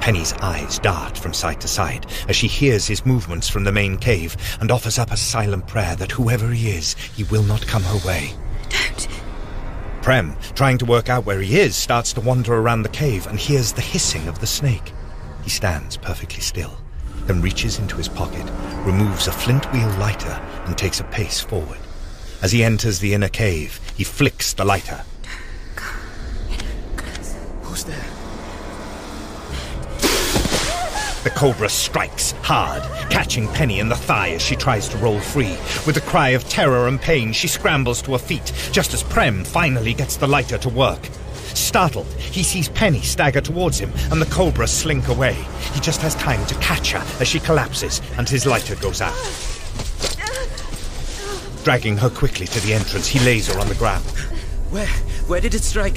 Penny's 0.00 0.32
eyes 0.34 0.78
dart 0.78 1.18
from 1.18 1.34
side 1.34 1.60
to 1.60 1.68
side 1.68 2.06
as 2.28 2.36
she 2.36 2.46
hears 2.46 2.86
his 2.86 3.04
movements 3.04 3.48
from 3.48 3.64
the 3.64 3.72
main 3.72 3.96
cave 3.96 4.36
and 4.60 4.70
offers 4.70 4.98
up 4.98 5.10
a 5.10 5.16
silent 5.16 5.66
prayer 5.66 5.96
that 5.96 6.12
whoever 6.12 6.50
he 6.50 6.70
is, 6.70 6.94
he 6.94 7.24
will 7.24 7.42
not 7.42 7.66
come 7.66 7.82
her 7.82 8.06
way. 8.06 8.32
Don't. 8.68 9.08
Prem, 10.02 10.36
trying 10.54 10.78
to 10.78 10.84
work 10.84 11.08
out 11.08 11.26
where 11.26 11.40
he 11.40 11.58
is, 11.58 11.74
starts 11.74 12.12
to 12.12 12.20
wander 12.20 12.54
around 12.54 12.82
the 12.82 12.88
cave 12.88 13.26
and 13.26 13.38
hears 13.38 13.72
the 13.72 13.80
hissing 13.80 14.28
of 14.28 14.38
the 14.38 14.46
snake. 14.46 14.92
He 15.42 15.50
stands 15.50 15.96
perfectly 15.96 16.40
still, 16.40 16.78
then 17.26 17.42
reaches 17.42 17.78
into 17.78 17.96
his 17.96 18.08
pocket, 18.08 18.44
removes 18.84 19.26
a 19.26 19.32
flint 19.32 19.70
wheel 19.72 19.88
lighter, 19.98 20.40
and 20.66 20.76
takes 20.76 21.00
a 21.00 21.04
pace 21.04 21.40
forward. 21.40 21.78
As 22.42 22.52
he 22.52 22.62
enters 22.62 22.98
the 22.98 23.14
inner 23.14 23.28
cave, 23.28 23.80
he 23.96 24.04
flicks 24.04 24.52
the 24.52 24.64
lighter. 24.64 25.02
Who's 27.62 27.84
there? 27.84 28.04
The 31.24 31.30
cobra 31.30 31.68
strikes 31.68 32.32
hard, 32.42 32.84
catching 33.10 33.48
Penny 33.48 33.80
in 33.80 33.88
the 33.88 33.96
thigh 33.96 34.30
as 34.30 34.42
she 34.42 34.54
tries 34.54 34.88
to 34.90 34.96
roll 34.98 35.18
free. 35.18 35.56
With 35.84 35.96
a 35.96 36.02
cry 36.02 36.28
of 36.30 36.48
terror 36.48 36.86
and 36.86 37.00
pain, 37.00 37.32
she 37.32 37.48
scrambles 37.48 38.00
to 38.02 38.12
her 38.12 38.18
feet 38.18 38.52
just 38.70 38.94
as 38.94 39.02
Prem 39.02 39.42
finally 39.42 39.92
gets 39.92 40.16
the 40.16 40.28
lighter 40.28 40.58
to 40.58 40.68
work. 40.68 41.00
Startled, 41.56 42.06
he 42.18 42.42
sees 42.42 42.68
Penny 42.68 43.00
stagger 43.00 43.40
towards 43.40 43.78
him 43.78 43.90
and 44.12 44.20
the 44.20 44.26
cobra 44.26 44.66
slink 44.66 45.08
away. 45.08 45.32
He 45.72 45.80
just 45.80 46.02
has 46.02 46.14
time 46.16 46.44
to 46.46 46.54
catch 46.56 46.92
her 46.92 47.02
as 47.18 47.28
she 47.28 47.40
collapses 47.40 48.02
and 48.18 48.28
his 48.28 48.44
lighter 48.44 48.76
goes 48.76 49.00
out. 49.00 49.16
Dragging 51.64 51.96
her 51.96 52.10
quickly 52.10 52.46
to 52.46 52.60
the 52.60 52.74
entrance, 52.74 53.06
he 53.08 53.18
lays 53.20 53.52
her 53.52 53.58
on 53.58 53.68
the 53.68 53.74
ground. 53.74 54.04
Where? 54.70 54.86
Where 55.26 55.40
did 55.40 55.54
it 55.54 55.62
strike? 55.62 55.96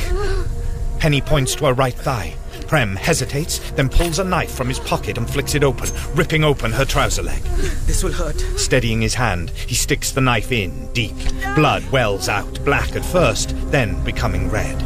Penny 0.98 1.20
points 1.20 1.56
to 1.56 1.66
her 1.66 1.74
right 1.74 1.94
thigh. 1.94 2.36
Prem 2.68 2.96
hesitates, 2.96 3.60
then 3.72 3.90
pulls 3.90 4.20
a 4.20 4.24
knife 4.24 4.52
from 4.52 4.70
his 4.70 4.80
pocket 4.80 5.18
and 5.18 5.30
flicks 5.30 5.56
it 5.56 5.64
open, 5.64 5.90
ripping 6.16 6.44
open 6.46 6.72
her 6.72 6.86
trouser 6.86 7.24
leg. 7.24 7.42
This 7.86 8.02
will 8.02 8.14
hurt. 8.14 8.40
Steadying 8.58 9.02
his 9.02 9.16
hand, 9.16 9.50
he 9.50 9.76
sticks 9.76 10.12
the 10.12 10.22
knife 10.22 10.52
in, 10.54 10.92
deep. 10.94 11.16
Blood 11.56 11.84
wells 11.92 12.30
out, 12.30 12.64
black 12.64 12.96
at 12.96 13.04
first, 13.04 13.54
then 13.72 14.02
becoming 14.06 14.50
red. 14.50 14.82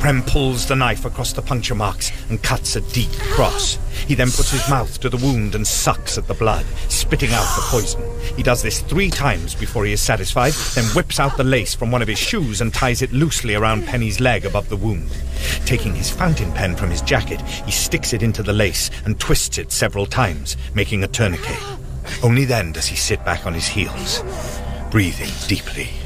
Prem 0.00 0.22
pulls 0.22 0.66
the 0.66 0.76
knife 0.76 1.04
across 1.04 1.32
the 1.32 1.42
puncture 1.42 1.74
marks 1.74 2.12
and 2.30 2.42
cuts 2.42 2.76
a 2.76 2.80
deep 2.80 3.10
cross. 3.32 3.78
He 4.06 4.14
then 4.14 4.30
puts 4.30 4.50
his 4.50 4.68
mouth 4.70 5.00
to 5.00 5.08
the 5.08 5.16
wound 5.16 5.54
and 5.54 5.66
sucks 5.66 6.16
at 6.16 6.28
the 6.28 6.34
blood, 6.34 6.64
spitting 6.88 7.30
out 7.32 7.56
the 7.56 7.62
poison. 7.62 8.02
He 8.36 8.42
does 8.42 8.62
this 8.62 8.80
three 8.80 9.10
times 9.10 9.54
before 9.54 9.84
he 9.84 9.92
is 9.92 10.00
satisfied, 10.00 10.52
then 10.74 10.84
whips 10.94 11.18
out 11.18 11.36
the 11.36 11.44
lace 11.44 11.74
from 11.74 11.90
one 11.90 12.00
of 12.00 12.08
his 12.08 12.18
shoes 12.18 12.60
and 12.60 12.72
ties 12.72 13.02
it 13.02 13.12
loosely 13.12 13.54
around 13.54 13.86
Penny's 13.86 14.20
leg 14.20 14.46
above 14.46 14.68
the 14.68 14.76
wound. 14.76 15.10
Taking 15.66 15.94
his 15.94 16.10
fountain 16.10 16.52
pen 16.52 16.76
from 16.76 16.90
his 16.90 17.02
jacket, 17.02 17.40
he 17.40 17.72
sticks 17.72 18.12
it 18.12 18.22
into 18.22 18.42
the 18.42 18.52
lace 18.52 18.90
and 19.04 19.18
twists 19.18 19.58
it 19.58 19.72
several 19.72 20.06
times, 20.06 20.56
making 20.74 21.02
a 21.02 21.08
tourniquet. 21.08 21.58
Only 22.22 22.44
then 22.44 22.72
does 22.72 22.86
he 22.86 22.96
sit 22.96 23.24
back 23.24 23.46
on 23.46 23.54
his 23.54 23.66
heels, 23.66 24.22
breathing 24.90 25.30
deeply. 25.48 25.97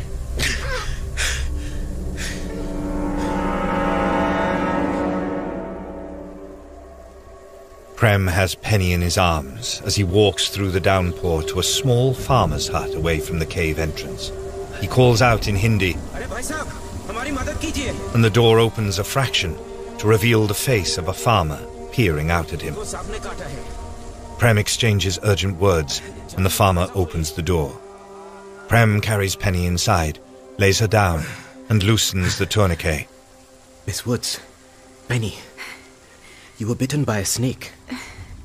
Prem 8.03 8.27
has 8.27 8.57
Penny 8.57 8.93
in 8.93 9.01
his 9.01 9.17
arms 9.17 9.81
as 9.85 9.95
he 9.95 10.03
walks 10.03 10.49
through 10.49 10.73
the 10.73 10.81
downpour 10.81 11.45
to 11.45 11.61
a 11.61 11.63
small 11.63 12.13
farmer's 12.13 12.67
hut 12.67 12.93
away 12.97 13.21
from 13.21 13.39
the 13.39 13.47
cave 13.47 13.79
entrance. 13.79 14.33
He 14.81 14.89
calls 14.89 15.23
out 15.23 15.47
in 15.47 15.55
Hindi, 15.55 15.93
and 18.13 18.25
the 18.25 18.33
door 18.35 18.59
opens 18.59 18.99
a 18.99 19.05
fraction 19.05 19.57
to 19.99 20.09
reveal 20.09 20.49
the 20.49 20.53
face 20.53 20.99
of 20.99 21.07
a 21.07 21.13
farmer 21.13 21.65
peering 21.93 22.33
out 22.33 22.53
at 22.53 22.61
him. 22.61 22.75
Prem 24.37 24.59
exchanges 24.59 25.21
urgent 25.23 25.61
words, 25.61 26.03
and 26.37 26.45
the 26.45 26.51
farmer 26.51 26.89
opens 26.97 27.35
the 27.35 27.41
door. 27.41 27.71
Prem 28.67 29.01
carries 29.01 29.37
Penny 29.37 29.65
inside, 29.65 30.19
lays 30.59 30.81
her 30.81 30.89
down, 30.89 31.23
and 31.69 31.85
loosens 31.85 32.37
the 32.37 32.47
tourniquet. 32.47 33.07
Miss 33.87 34.05
Woods, 34.05 34.41
Penny 35.07 35.37
you 36.59 36.67
were 36.67 36.75
bitten 36.75 37.05
by 37.05 37.19
a 37.19 37.25
snake. 37.25 37.73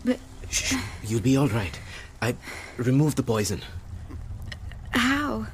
But 0.04 0.20
Shh, 0.50 0.76
you'll 1.04 1.22
be 1.22 1.38
all 1.38 1.48
right. 1.48 1.80
I 2.22 2.36
removed 2.78 3.18
the 3.18 3.24
poison. 3.24 3.62
how? 4.92 5.48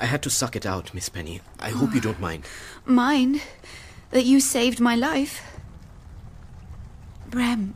I 0.00 0.06
had 0.06 0.22
to 0.22 0.30
suck 0.30 0.56
it 0.56 0.66
out, 0.66 0.92
Miss 0.94 1.08
Penny. 1.08 1.40
I 1.60 1.70
hope 1.70 1.94
you 1.94 2.00
don't 2.00 2.20
mind. 2.20 2.44
Mind 2.84 3.40
that 4.10 4.24
you 4.24 4.40
saved 4.40 4.80
my 4.80 4.96
life? 4.96 5.42
Prem, 7.30 7.74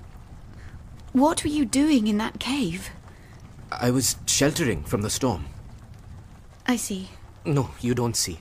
what 1.13 1.43
were 1.45 1.51
you 1.51 1.65
doing 1.65 2.09
in 2.09 2.19
that 2.19 2.41
cave? 2.41 2.91
I 3.71 3.91
was 3.91 4.17
sheltering 4.27 4.83
from 4.85 5.03
the 5.03 5.11
storm. 5.11 5.47
I 6.67 6.77
see. 6.77 7.11
No, 7.45 7.71
you 7.81 7.95
don't 7.95 8.17
see. 8.17 8.41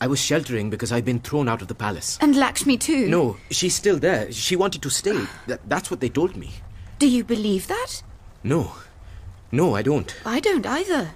I 0.00 0.06
was 0.06 0.20
sheltering 0.20 0.68
because 0.70 0.92
I'd 0.92 1.04
been 1.04 1.20
thrown 1.20 1.48
out 1.48 1.62
of 1.62 1.68
the 1.68 1.74
palace. 1.74 2.18
And 2.20 2.36
Lakshmi 2.36 2.76
too? 2.76 3.08
No, 3.08 3.38
she's 3.50 3.74
still 3.74 3.98
there. 3.98 4.30
She 4.30 4.54
wanted 4.56 4.82
to 4.82 4.90
stay. 4.90 5.26
Th- 5.46 5.60
that's 5.66 5.90
what 5.90 6.00
they 6.00 6.08
told 6.10 6.36
me. 6.36 6.50
Do 6.98 7.08
you 7.08 7.24
believe 7.24 7.66
that? 7.68 8.02
No. 8.42 8.72
No, 9.50 9.74
I 9.74 9.82
don't. 9.82 10.14
I 10.24 10.40
don't 10.40 10.66
either. 10.66 11.12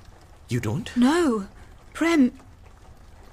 You 0.49 0.61
don't? 0.61 0.95
No. 0.97 1.49
Prem, 1.93 2.33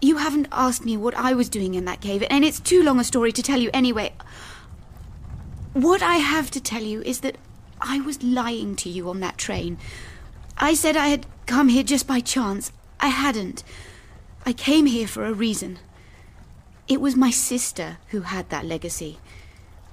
you 0.02 0.18
haven't 0.18 0.48
asked 0.52 0.84
me 0.84 0.98
what 0.98 1.16
I 1.16 1.34
was 1.34 1.50
doing 1.50 1.76
in 1.76 1.86
that 1.86 2.02
cave, 2.02 2.24
and 2.30 2.44
it's 2.44 2.60
too 2.60 2.84
long 2.84 3.00
a 3.00 3.04
story 3.04 3.32
to 3.32 3.42
tell 3.42 3.60
you 3.60 3.70
anyway. 3.74 4.14
What 5.74 6.02
I 6.02 6.16
have 6.16 6.52
to 6.52 6.62
tell 6.62 6.82
you 6.84 7.02
is 7.04 7.22
that 7.22 7.38
I 7.80 8.00
was 8.02 8.22
lying 8.24 8.76
to 8.78 8.90
you 8.90 9.10
on 9.10 9.20
that 9.22 9.38
train. 9.38 9.78
I 10.58 10.74
said 10.74 10.98
I 10.98 11.08
had 11.08 11.26
come 11.46 11.70
here 11.70 11.84
just 11.84 12.08
by 12.08 12.20
chance. 12.20 12.72
I 13.00 13.08
hadn't. 13.08 13.64
I 14.48 14.54
came 14.54 14.86
here 14.86 15.10
for 15.10 15.26
a 15.26 15.34
reason. 15.34 15.78
It 16.88 17.02
was 17.02 17.18
my 17.18 17.32
sister 17.32 17.98
who 18.12 18.22
had 18.22 18.50
that 18.50 18.64
legacy. 18.64 19.20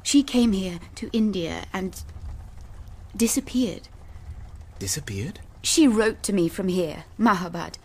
She 0.05 0.22
came 0.22 0.52
here 0.52 0.78
to 0.94 1.11
India 1.12 1.64
and 1.72 2.00
disappeared. 3.16 3.88
Disappeared? 4.78 5.40
She 5.62 5.88
wrote 5.88 6.22
to 6.22 6.32
me 6.32 6.48
from 6.48 6.68
here, 6.68 7.02
Mahabad. 7.18 7.78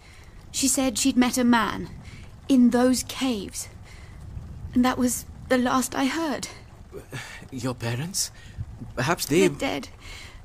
She 0.51 0.67
said 0.67 0.99
she'd 0.99 1.17
met 1.17 1.39
a 1.39 1.43
man 1.43 1.89
in 2.47 2.69
those 2.69 3.01
caves. 3.01 3.67
And 4.75 4.85
that 4.85 4.99
was 4.99 5.25
the 5.47 5.57
last 5.57 5.95
I 5.95 6.05
heard. 6.05 6.49
Your 7.51 7.73
parents? 7.73 8.29
Perhaps 8.95 9.25
they. 9.25 9.47
They're 9.47 9.57
dead. 9.57 9.89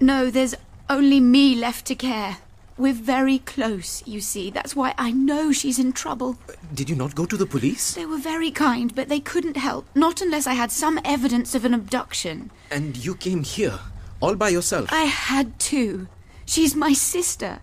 No, 0.01 0.31
there's 0.31 0.55
only 0.89 1.21
me 1.21 1.55
left 1.55 1.85
to 1.89 1.95
care. 1.95 2.39
We're 2.77 2.93
very 2.93 3.39
close, 3.39 4.03
you 4.05 4.21
see. 4.21 4.51
That's 4.51 4.75
why 4.75 4.95
I 4.99 5.13
know 5.13 5.53
she's 5.53 5.79
in 5.79 5.93
trouble. 5.93 6.37
Did 6.75 6.91
you 6.91 6.97
not 6.97 7.15
go 7.15 7.25
to 7.25 7.37
the 7.37 7.47
police? 7.47 7.95
They 7.95 8.05
were 8.05 8.19
very 8.19 8.51
kind, 8.51 8.93
but 8.95 9.09
they 9.09 9.21
couldn't 9.21 9.57
help. 9.57 9.87
Not 9.95 10.21
unless 10.21 10.49
I 10.49 10.55
had 10.55 10.73
some 10.73 10.99
evidence 11.05 11.55
of 11.55 11.65
an 11.65 11.73
abduction. 11.73 12.51
And 12.73 12.97
you 12.97 13.15
came 13.15 13.45
here, 13.45 13.79
all 14.21 14.35
by 14.35 14.49
yourself? 14.49 14.89
I 14.93 15.05
had 15.05 15.57
to. 15.61 16.09
She's 16.47 16.75
my 16.75 16.93
sister. 16.93 17.61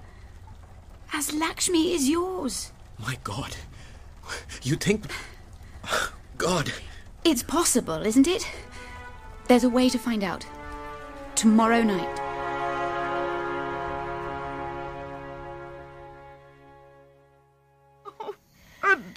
As 1.11 1.33
Lakshmi 1.33 1.93
is 1.93 2.07
yours. 2.07 2.71
My 2.97 3.17
God. 3.25 3.57
You 4.63 4.77
think. 4.77 5.11
God. 6.37 6.71
It's 7.25 7.43
possible, 7.43 8.05
isn't 8.05 8.27
it? 8.27 8.47
There's 9.49 9.65
a 9.65 9.69
way 9.69 9.89
to 9.89 9.99
find 9.99 10.23
out. 10.23 10.45
Tomorrow 11.35 11.83
night. 11.83 12.30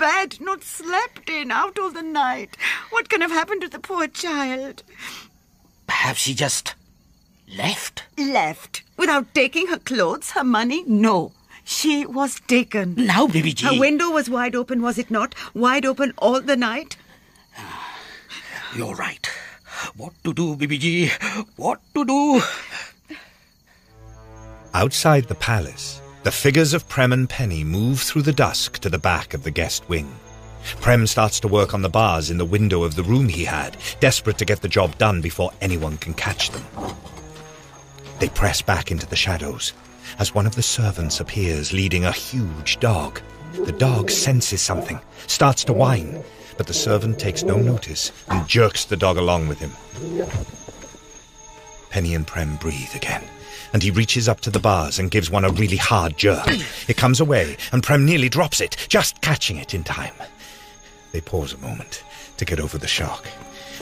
Bed 0.05 0.39
not 0.41 0.63
slept 0.63 1.31
in 1.31 1.51
out 1.51 1.79
all 1.79 1.91
the 1.91 2.03
night. 2.03 2.57
What 2.91 3.09
can 3.09 3.23
have 3.23 3.31
happened 3.31 3.63
to 3.63 3.69
the 3.69 3.79
poor 3.79 4.07
child? 4.07 4.83
Perhaps 5.87 6.21
she 6.21 6.35
just 6.35 6.75
left. 7.61 8.03
Left. 8.19 8.83
Without 8.99 9.33
taking 9.35 9.69
her 9.69 9.79
clothes, 9.79 10.33
her 10.33 10.45
money? 10.45 10.85
No. 10.87 11.33
She 11.65 12.05
was 12.05 12.41
taken. 12.41 12.95
Now, 12.97 13.27
Bibi 13.27 13.55
Ji. 13.55 13.67
Her 13.67 13.81
window 13.81 14.11
was 14.11 14.29
wide 14.29 14.55
open, 14.55 14.83
was 14.83 14.99
it 14.99 15.11
not? 15.11 15.35
Wide 15.55 15.87
open 15.87 16.13
all 16.19 16.41
the 16.43 16.57
night? 16.57 16.99
Ah, 17.57 17.99
you're 18.77 18.95
right. 18.95 19.31
What 19.97 20.13
to 20.25 20.35
do, 20.35 20.55
Bibi 20.57 20.79
Ji? 20.79 21.11
What 21.57 21.81
to 21.95 22.05
do? 22.05 22.43
Outside 24.75 25.25
the 25.25 25.35
palace, 25.35 26.01
the 26.25 26.33
figures 26.33 26.73
of 26.73 26.89
Prem 26.89 27.13
and 27.13 27.29
Penny 27.29 27.63
move 27.63 28.01
through 28.01 28.23
the 28.23 28.33
dusk 28.33 28.79
to 28.79 28.89
the 28.89 28.99
back 28.99 29.35
of 29.35 29.43
the 29.43 29.51
guest 29.51 29.87
wing. 29.91 30.11
Prem 30.81 31.07
starts 31.07 31.39
to 31.41 31.49
work 31.49 31.75
on 31.75 31.83
the 31.83 31.89
bars 31.91 32.31
in 32.31 32.39
the 32.39 32.47
window 32.47 32.83
of 32.83 32.95
the 32.95 33.03
room 33.03 33.29
he 33.29 33.45
had, 33.45 33.77
desperate 34.01 34.39
to 34.39 34.47
get 34.47 34.63
the 34.63 34.69
job 34.69 34.97
done 34.97 35.21
before 35.21 35.53
anyone 35.61 35.99
can 35.99 36.15
catch 36.15 36.51
them. 36.51 36.65
They 38.21 38.31
press 38.31 38.63
back 38.63 38.91
into 38.91 39.07
the 39.07 39.17
shadows 39.17 39.75
as 40.19 40.35
one 40.35 40.47
of 40.47 40.55
the 40.55 40.63
servants 40.63 41.21
appears 41.21 41.75
leading 41.75 42.07
a 42.07 42.13
huge 42.13 42.81
dog. 42.81 43.21
The 43.53 43.73
dog 43.73 44.11
senses 44.11 44.63
something, 44.63 45.01
starts 45.27 45.63
to 45.65 45.75
whine, 45.75 46.25
but 46.57 46.67
the 46.67 46.73
servant 46.73 47.19
takes 47.19 47.43
no 47.43 47.57
notice 47.57 48.13
and 48.29 48.49
jerks 48.49 48.87
the 48.87 48.97
dog 48.97 49.19
along 49.19 49.49
with 49.49 49.59
him. 49.59 49.73
Penny 51.91 52.15
and 52.15 52.27
Prem 52.27 52.57
breathe 52.57 52.95
again, 52.95 53.25
and 53.75 53.83
he 53.83 53.91
reaches 53.91 54.29
up 54.29 54.41
to 54.41 54.51
the 54.51 54.61
bars 54.61 55.01
and 55.01 55.11
gives 55.11 55.31
one 55.31 55.45
a 55.45 55.51
really 55.51 55.77
hard 55.77 56.17
jerk. 56.17 56.47
It 56.89 56.97
comes 56.97 57.19
away, 57.19 57.57
and 57.73 57.83
Prem 57.83 58.07
nearly 58.07 58.29
drops 58.29 58.61
it, 58.61 58.77
just 58.89 59.21
catching 59.21 59.57
it 59.57 59.75
in 59.75 59.83
time. 59.83 60.15
They 61.11 61.21
pause 61.21 61.53
a 61.53 61.59
moment 61.59 62.05
to 62.37 62.45
get 62.45 62.61
over 62.61 62.79
the 62.79 62.87
shock. 62.87 63.27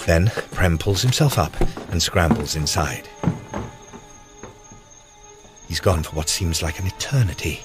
Then 0.07 0.29
Prem 0.53 0.79
pulls 0.79 1.03
himself 1.03 1.39
up 1.39 1.55
and 1.91 2.03
scrambles 2.03 2.57
inside. 2.57 3.07
He's 5.69 5.79
gone 5.79 6.03
for 6.03 6.17
what 6.17 6.31
seems 6.31 6.63
like 6.63 6.79
an 6.79 6.87
eternity, 6.87 7.61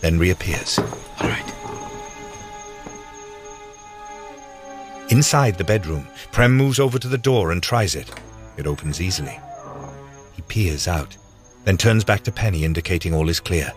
then 0.00 0.18
reappears. 0.18 0.78
All 0.78 1.28
right. 1.28 1.52
Inside 5.10 5.58
the 5.58 5.64
bedroom, 5.64 6.08
Prem 6.32 6.56
moves 6.56 6.80
over 6.80 6.98
to 6.98 7.08
the 7.08 7.18
door 7.18 7.52
and 7.52 7.62
tries 7.62 7.94
it. 7.94 8.10
It 8.56 8.66
opens 8.66 9.00
easily. 9.00 9.38
He 10.32 10.40
peers 10.42 10.88
out, 10.88 11.16
then 11.66 11.76
turns 11.76 12.04
back 12.04 12.22
to 12.22 12.32
Penny, 12.32 12.64
indicating 12.64 13.12
all 13.12 13.28
is 13.28 13.40
clear. 13.40 13.72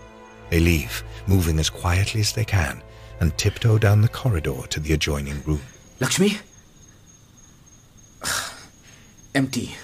They 0.51 0.59
leave, 0.59 1.03
moving 1.27 1.57
as 1.57 1.71
quietly 1.71 2.21
as 2.21 2.31
they 2.31 2.45
can, 2.45 2.83
and 3.19 3.35
tiptoe 3.35 3.79
down 3.79 4.01
the 4.01 4.07
corridor 4.07 4.61
to 4.69 4.79
the 4.79 4.93
adjoining 4.93 5.41
room. 5.43 5.61
Lakshmi? 5.99 6.37
Empty. 9.35 9.75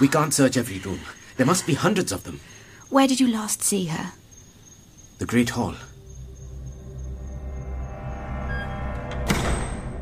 We 0.00 0.06
can't 0.06 0.32
search 0.32 0.56
every 0.56 0.78
room. 0.78 1.00
There 1.36 1.46
must 1.46 1.66
be 1.66 1.74
hundreds 1.74 2.12
of 2.12 2.22
them. 2.22 2.40
Where 2.88 3.08
did 3.08 3.18
you 3.18 3.26
last 3.26 3.62
see 3.62 3.86
her? 3.86 4.12
The 5.18 5.26
Great 5.26 5.50
Hall. 5.50 5.74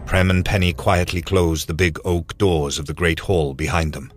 Prem 0.04 0.30
and 0.30 0.44
Penny 0.44 0.74
quietly 0.74 1.22
close 1.22 1.64
the 1.64 1.74
big 1.74 1.98
oak 2.04 2.36
doors 2.36 2.78
of 2.78 2.84
the 2.84 2.94
great 2.94 3.20
hall 3.20 3.54
behind 3.54 3.94
them. 3.94 4.12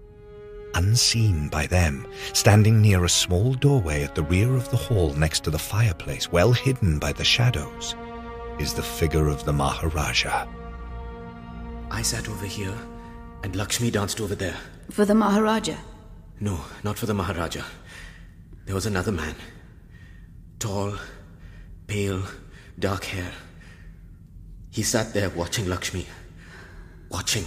Unseen 0.76 1.49
by 1.49 1.67
them, 1.67 2.07
standing 2.34 2.82
near 2.82 3.03
a 3.03 3.09
small 3.09 3.53
doorway 3.53 4.03
at 4.03 4.15
the 4.15 4.24
rear 4.24 4.55
of 4.55 4.69
the 4.72 4.78
hall 4.78 5.13
next 5.13 5.43
to 5.43 5.49
the 5.49 5.59
fireplace, 5.59 6.32
well 6.32 6.53
hidden 6.53 6.97
by 6.97 7.11
the 7.11 7.24
shadows, 7.24 7.95
is 8.59 8.74
the 8.74 8.82
figure 8.82 9.28
of 9.28 9.43
the 9.45 9.53
Maharaja. 9.53 10.47
I 11.89 12.01
sat 12.01 12.30
over 12.30 12.45
here, 12.45 12.78
and 13.43 13.55
Lakshmi 13.55 13.91
danced 13.91 14.22
over 14.22 14.36
there. 14.36 14.57
For 14.89 15.05
the 15.05 15.15
Maharaja? 15.15 15.76
No, 16.39 16.59
not 16.84 16.97
for 16.97 17.05
the 17.05 17.13
Maharaja. 17.13 17.63
There 18.65 18.76
was 18.76 18.86
another 18.86 19.11
man. 19.11 19.36
Tall, 20.59 20.95
pale, 21.88 22.24
dark 22.80 23.03
hair. 23.05 23.32
He 24.69 24.84
sat 24.84 25.13
there 25.13 25.30
watching 25.30 25.67
Lakshmi. 25.67 26.05
Watching. 27.09 27.45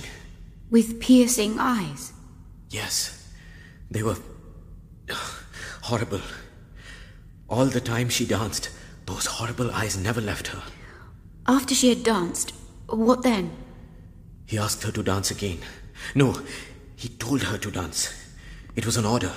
With 0.70 1.00
piercing 1.00 1.56
eyes? 1.58 2.12
Yes. 2.74 3.30
They 3.88 4.02
were. 4.02 4.16
horrible. 5.82 6.20
All 7.48 7.66
the 7.66 7.80
time 7.80 8.08
she 8.08 8.26
danced, 8.26 8.68
those 9.06 9.26
horrible 9.26 9.70
eyes 9.70 9.96
never 9.96 10.20
left 10.20 10.48
her. 10.48 10.62
After 11.46 11.72
she 11.72 11.90
had 11.90 12.02
danced, 12.02 12.52
what 12.88 13.22
then? 13.22 13.52
He 14.46 14.58
asked 14.58 14.82
her 14.82 14.90
to 14.90 15.04
dance 15.04 15.30
again. 15.30 15.58
No, 16.16 16.36
he 16.96 17.08
told 17.10 17.44
her 17.44 17.58
to 17.58 17.70
dance. 17.70 18.12
It 18.74 18.84
was 18.84 18.96
an 18.96 19.06
order. 19.06 19.32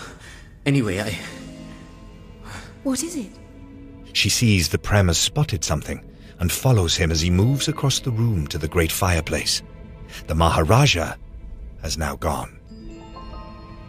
Anyway, 0.65 0.99
I. 0.99 1.19
What 2.81 3.03
is 3.03 3.15
it? 3.15 3.29
She 4.13 4.29
sees 4.29 4.69
the 4.69 4.79
Prem 4.79 5.09
has 5.09 5.19
spotted 5.19 5.63
something 5.63 6.03
and 6.39 6.51
follows 6.51 6.95
him 6.95 7.11
as 7.11 7.21
he 7.21 7.29
moves 7.29 7.67
across 7.67 7.99
the 7.99 8.11
room 8.11 8.47
to 8.47 8.57
the 8.57 8.67
great 8.67 8.91
fireplace. 8.91 9.61
The 10.25 10.33
Maharaja 10.33 11.13
has 11.83 11.99
now 11.99 12.15
gone. 12.15 12.56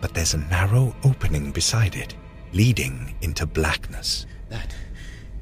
But 0.01 0.15
there's 0.15 0.35
a 0.35 0.39
narrow 0.39 0.95
opening 1.05 1.51
beside 1.51 1.97
it, 1.97 2.15
leading 2.53 3.15
into 3.21 3.47
blackness. 3.47 4.27
That. 4.49 4.75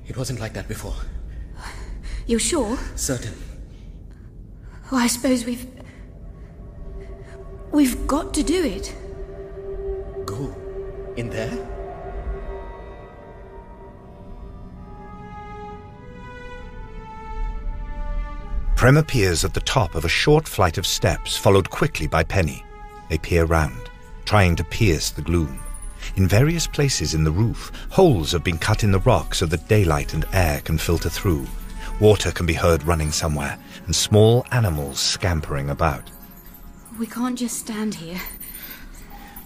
It 0.07 0.17
wasn't 0.17 0.41
like 0.41 0.55
that 0.55 0.69
before. 0.69 0.95
You're 2.27 2.41
sure? 2.41 2.79
Certain. 2.97 3.35
Oh, 4.91 4.97
I 4.97 5.07
suppose 5.07 5.45
we've. 5.45 5.67
We've 7.73 8.07
got 8.07 8.33
to 8.35 8.43
do 8.43 8.65
it. 8.65 8.95
Go. 10.25 10.55
In 11.17 11.31
there? 11.31 11.77
Prem 18.77 18.99
appears 18.99 19.45
at 19.45 19.55
the 19.55 19.61
top 19.61 19.95
of 19.95 20.05
a 20.05 20.09
short 20.09 20.47
flight 20.47 20.79
of 20.79 20.87
steps, 20.87 21.37
followed 21.37 21.71
quickly 21.71 22.07
by 22.07 22.23
Penny. 22.23 22.63
They 23.09 23.19
peer 23.19 23.45
round, 23.45 23.91
trying 24.27 24.57
to 24.57 24.65
pierce 24.65 25.11
the 25.11 25.23
gloom. 25.23 25.59
In 26.17 26.29
various 26.29 26.67
places 26.67 27.15
in 27.15 27.25
the 27.25 27.31
roof, 27.31 27.73
holes 27.91 28.33
have 28.33 28.45
been 28.45 28.59
cut 28.59 28.85
in 28.85 28.93
the 28.93 28.99
rock 29.01 29.35
so 29.35 29.47
that 29.47 29.69
daylight 29.69 30.15
and 30.15 30.27
air 30.33 30.61
can 30.61 30.79
filter 30.79 31.09
through. 31.09 31.47
Water 32.01 32.31
can 32.31 32.45
be 32.45 32.53
heard 32.53 32.83
running 32.83 33.11
somewhere, 33.11 33.59
and 33.87 33.97
small 33.97 34.45
animals 34.53 34.99
scampering 35.01 35.71
about. 35.71 36.11
We 36.99 37.07
can't 37.07 37.39
just 37.39 37.59
stand 37.59 37.95
here. 37.95 38.21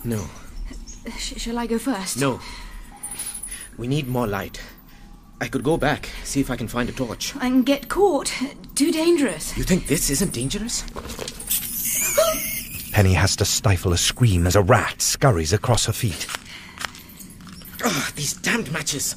No. 0.05 0.24
Sh- 1.16 1.41
shall 1.41 1.59
I 1.59 1.66
go 1.66 1.78
first? 1.78 2.18
No. 2.18 2.41
We 3.76 3.87
need 3.87 4.09
more 4.09 4.26
light. 4.26 4.61
I 5.41 5.49
could 5.49 5.62
go 5.62 5.76
back, 5.76 6.11
see 6.24 6.41
if 6.41 6.51
I 6.51 6.57
can 6.57 6.68
find 6.68 6.89
a 6.89 6.93
torch. 6.93 7.35
And 7.41 7.64
get 7.64 7.89
caught. 7.89 8.33
Too 8.74 8.93
dangerous. 8.93 9.57
You 9.57 9.64
think 9.64 9.87
this 9.87 10.11
isn't 10.11 10.33
dangerous? 10.33 10.85
Penny 12.93 13.14
has 13.14 13.36
to 13.36 13.45
stifle 13.45 13.93
a 13.93 13.97
scream 13.97 14.47
as 14.47 14.57
a 14.57 14.62
rat 14.62 15.01
scurries 15.01 15.53
across 15.53 15.86
her 15.86 15.93
feet. 15.93 16.26
Ugh, 17.84 18.12
these 18.14 18.34
damned 18.34 18.70
matches. 18.72 19.16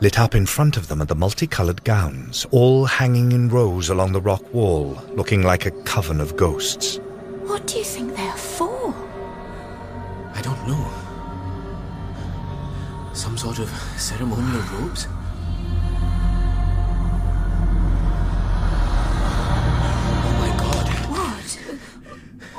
Lit 0.00 0.18
up 0.18 0.34
in 0.34 0.46
front 0.46 0.76
of 0.76 0.86
them 0.86 1.02
are 1.02 1.06
the 1.06 1.14
multicolored 1.16 1.82
gowns, 1.82 2.46
all 2.52 2.86
hanging 2.86 3.32
in 3.32 3.48
rows 3.48 3.88
along 3.88 4.12
the 4.12 4.20
rock 4.20 4.54
wall, 4.54 4.96
looking 5.14 5.42
like 5.42 5.66
a 5.66 5.72
coven 5.82 6.20
of 6.20 6.36
ghosts. 6.36 6.98
What 7.42 7.66
do 7.66 7.78
you 7.78 7.84
think 7.84 8.14
they're 8.14 8.32
for? 8.32 8.94
I 10.34 10.40
don't 10.40 10.68
know. 10.68 10.88
Some 13.12 13.36
sort 13.36 13.58
of 13.58 13.68
ceremonial 13.96 14.62
robes? 14.72 15.08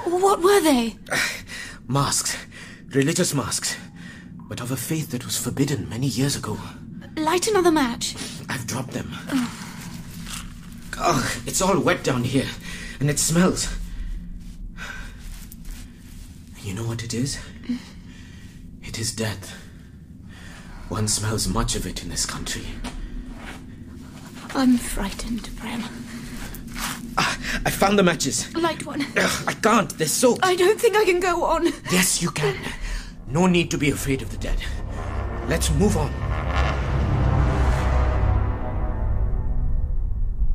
What? 0.10 0.42
Were 0.42 0.62
they? 0.62 0.96
Masks. 1.88 2.36
Religious 2.90 3.34
masks. 3.36 3.78
But 4.48 4.62
of 4.62 4.72
a 4.72 4.76
faith 4.76 5.12
that 5.12 5.26
was 5.26 5.38
forbidden 5.38 5.88
many 5.88 6.08
years 6.08 6.36
ago. 6.36 6.58
Light 7.16 7.48
another 7.48 7.72
match. 7.72 8.16
I've 8.50 8.66
dropped 8.66 8.92
them. 8.92 9.14
Ugh, 11.00 11.32
it's 11.46 11.62
all 11.62 11.80
wet 11.80 12.04
down 12.04 12.24
here, 12.24 12.48
and 13.00 13.10
it 13.10 13.20
smells. 13.20 13.68
You 16.62 16.74
know 16.74 16.84
what 16.84 17.04
it 17.04 17.14
is? 17.14 17.40
It 18.84 18.98
is 19.00 19.16
death. 19.16 19.56
One 20.90 21.08
smells 21.08 21.48
much 21.48 21.76
of 21.76 21.86
it 21.86 22.02
in 22.02 22.10
this 22.10 22.26
country. 22.26 22.66
I'm 24.56 24.78
frightened, 24.78 25.50
Prem. 25.58 25.84
Ah, 27.22 27.38
I 27.66 27.70
found 27.70 28.00
the 28.00 28.04
matches. 28.04 28.56
Light 28.56 28.86
one. 28.86 29.02
Ugh, 29.18 29.44
I 29.46 29.54
can't. 29.54 29.90
They're 29.98 30.08
soaked. 30.08 30.40
I 30.42 30.56
don't 30.56 30.80
think 30.80 30.96
I 30.96 31.04
can 31.04 31.20
go 31.20 31.44
on. 31.44 31.66
Yes, 31.92 32.22
you 32.22 32.32
can. 32.32 32.56
No 33.28 33.46
need 33.46 33.70
to 33.72 33.78
be 33.78 33.92
afraid 33.92 34.22
of 34.22 34.32
the 34.32 34.38
dead. 34.38 34.58
Let's 35.50 35.70
move 35.72 35.98
on. 35.98 36.14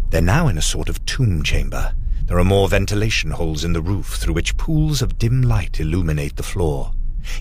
They're 0.08 0.22
now 0.22 0.48
in 0.48 0.56
a 0.56 0.62
sort 0.62 0.88
of 0.88 1.04
tomb 1.04 1.42
chamber. 1.42 1.94
There 2.26 2.38
are 2.38 2.44
more 2.44 2.68
ventilation 2.68 3.30
holes 3.30 3.62
in 3.64 3.74
the 3.74 3.82
roof 3.82 4.14
through 4.14 4.32
which 4.32 4.56
pools 4.56 5.02
of 5.02 5.18
dim 5.18 5.42
light 5.42 5.80
illuminate 5.80 6.36
the 6.36 6.42
floor. 6.42 6.92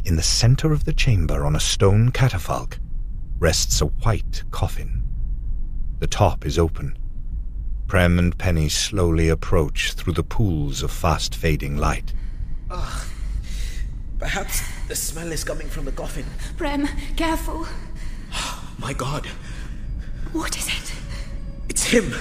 In 0.04 0.18
the 0.18 0.24
center 0.24 0.74
of 0.74 0.84
the 0.84 0.94
chamber, 0.94 1.46
on 1.46 1.56
a 1.56 1.62
stone 1.62 2.12
catafalque, 2.12 2.78
rests 3.40 3.80
a 3.80 3.86
white 3.86 4.44
coffin. 4.52 5.02
The 6.00 6.08
top 6.08 6.46
is 6.46 6.60
open. 6.60 6.98
Prem 7.88 8.18
and 8.18 8.38
Penny 8.38 8.70
slowly 8.70 9.30
approach 9.30 9.94
through 9.94 10.14
the 10.14 10.24
pools 10.24 10.82
of 10.82 10.92
fast 10.92 11.36
fading 11.36 11.78
light. 11.78 12.14
Ugh. 12.72 13.08
Perhaps 14.20 14.62
the 14.88 14.96
smell 14.96 15.32
is 15.32 15.44
coming 15.44 15.68
from 15.68 15.86
the 15.86 15.92
coffin. 15.92 16.26
Prem, 16.58 16.88
careful. 17.16 17.68
My 18.80 18.94
god. 18.94 19.28
What 20.32 20.58
is 20.58 20.68
it? 20.68 20.94
It's 21.70 21.84
him. 21.84 22.14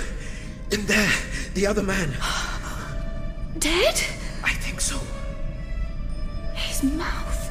In 0.71 0.85
there. 0.87 1.13
The 1.55 1.67
other 1.67 1.83
man. 1.83 2.11
Dead? 3.59 4.03
I 4.43 4.53
think 4.55 4.81
so. 4.81 4.99
His 6.55 6.83
mouth. 6.83 7.51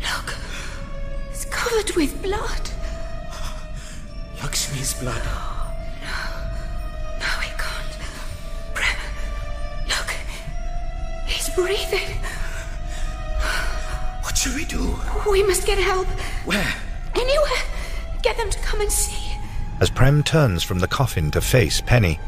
Look. 0.00 0.34
It's 1.30 1.44
covered 1.46 1.94
with 1.96 2.20
blood. 2.22 2.70
Lakshmi's 4.42 4.94
blood. 4.94 5.51
Breathing. 11.54 12.16
What 14.22 14.36
should 14.36 14.54
we 14.54 14.64
do? 14.64 14.96
We 15.30 15.42
must 15.42 15.66
get 15.66 15.78
help. 15.78 16.06
Where? 16.44 16.74
Anywhere. 17.14 17.62
Get 18.22 18.36
them 18.36 18.50
to 18.50 18.58
come 18.60 18.80
and 18.80 18.90
see. 18.90 19.36
As 19.80 19.90
Prem 19.90 20.22
turns 20.22 20.62
from 20.62 20.78
the 20.78 20.86
coffin 20.86 21.30
to 21.32 21.40
face 21.40 21.80
Penny, 21.80 22.20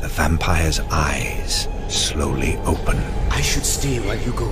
the 0.00 0.08
vampire's 0.08 0.80
eyes 0.90 1.68
slowly 1.88 2.56
open. 2.58 2.98
I 3.30 3.40
should 3.40 3.64
stay 3.64 3.98
while 4.00 4.18
you 4.18 4.32
go. 4.32 4.46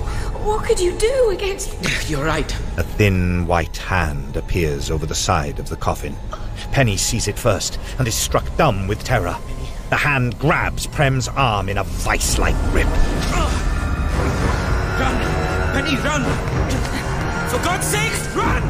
What 0.44 0.64
could 0.64 0.80
you 0.80 0.96
do 0.98 1.30
against. 1.30 2.08
You're 2.08 2.24
right. 2.24 2.52
A 2.76 2.82
thin 2.82 3.46
white 3.46 3.76
hand 3.76 4.36
appears 4.36 4.90
over 4.90 5.06
the 5.06 5.14
side 5.14 5.58
of 5.58 5.68
the 5.68 5.76
coffin. 5.76 6.16
Penny 6.72 6.96
sees 6.96 7.28
it 7.28 7.38
first 7.38 7.78
and 7.98 8.08
is 8.08 8.14
struck 8.14 8.44
dumb 8.56 8.86
with 8.88 9.04
terror. 9.04 9.36
The 9.90 9.96
hand 9.96 10.38
grabs 10.38 10.86
Prem's 10.86 11.28
arm 11.28 11.68
in 11.68 11.78
a 11.78 11.84
vice-like 11.84 12.56
grip. 12.70 13.69
Run! 15.00 15.16
Penny, 15.72 15.96
run! 15.96 16.24
For 17.50 17.58
God's 17.64 17.86
sake, 17.86 18.12
run! 18.36 18.62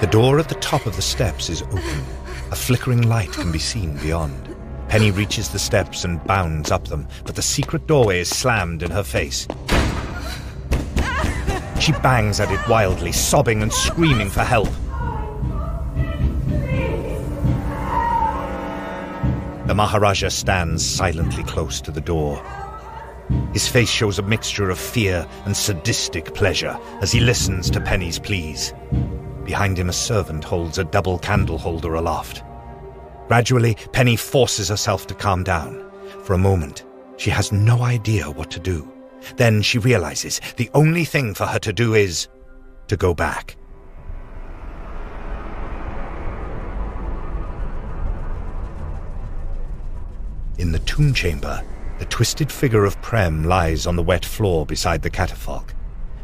The 0.00 0.06
door 0.12 0.38
at 0.38 0.48
the 0.48 0.54
top 0.56 0.86
of 0.86 0.96
the 0.96 1.02
steps 1.02 1.50
is 1.50 1.62
open. 1.62 2.04
A 2.50 2.56
flickering 2.56 3.02
light 3.02 3.32
can 3.32 3.52
be 3.52 3.58
seen 3.58 3.96
beyond. 3.98 4.55
Penny 4.96 5.10
reaches 5.10 5.50
the 5.50 5.58
steps 5.58 6.04
and 6.04 6.24
bounds 6.24 6.70
up 6.70 6.88
them, 6.88 7.06
but 7.26 7.34
the 7.34 7.42
secret 7.42 7.86
doorway 7.86 8.20
is 8.20 8.30
slammed 8.30 8.82
in 8.82 8.90
her 8.90 9.02
face. 9.02 9.46
She 11.78 11.92
bangs 12.00 12.40
at 12.40 12.50
it 12.50 12.66
wildly, 12.66 13.12
sobbing 13.12 13.60
and 13.60 13.70
screaming 13.70 14.30
for 14.30 14.40
help. 14.40 14.70
The 19.66 19.74
Maharaja 19.74 20.30
stands 20.30 20.82
silently 20.82 21.44
close 21.44 21.82
to 21.82 21.90
the 21.90 22.00
door. 22.00 22.42
His 23.52 23.68
face 23.68 23.90
shows 23.90 24.18
a 24.18 24.22
mixture 24.22 24.70
of 24.70 24.78
fear 24.78 25.28
and 25.44 25.54
sadistic 25.54 26.32
pleasure 26.32 26.78
as 27.02 27.12
he 27.12 27.20
listens 27.20 27.68
to 27.72 27.82
Penny's 27.82 28.18
pleas. 28.18 28.72
Behind 29.44 29.78
him, 29.78 29.90
a 29.90 29.92
servant 29.92 30.42
holds 30.42 30.78
a 30.78 30.84
double 30.84 31.18
candle 31.18 31.58
holder 31.58 31.96
aloft. 31.96 32.42
Gradually, 33.28 33.76
Penny 33.92 34.16
forces 34.16 34.68
herself 34.68 35.06
to 35.08 35.14
calm 35.14 35.42
down. 35.42 35.84
For 36.22 36.34
a 36.34 36.38
moment, 36.38 36.84
she 37.16 37.30
has 37.30 37.52
no 37.52 37.82
idea 37.82 38.30
what 38.30 38.50
to 38.52 38.60
do. 38.60 38.90
Then 39.36 39.62
she 39.62 39.78
realizes 39.78 40.40
the 40.56 40.70
only 40.74 41.04
thing 41.04 41.34
for 41.34 41.46
her 41.46 41.58
to 41.60 41.72
do 41.72 41.94
is 41.94 42.28
to 42.88 42.96
go 42.96 43.14
back. 43.14 43.56
In 50.58 50.72
the 50.72 50.78
tomb 50.80 51.12
chamber, 51.12 51.62
the 51.98 52.06
twisted 52.06 52.50
figure 52.50 52.84
of 52.84 53.00
Prem 53.02 53.44
lies 53.44 53.86
on 53.86 53.96
the 53.96 54.02
wet 54.02 54.24
floor 54.24 54.64
beside 54.64 55.02
the 55.02 55.10
catafalque. 55.10 55.74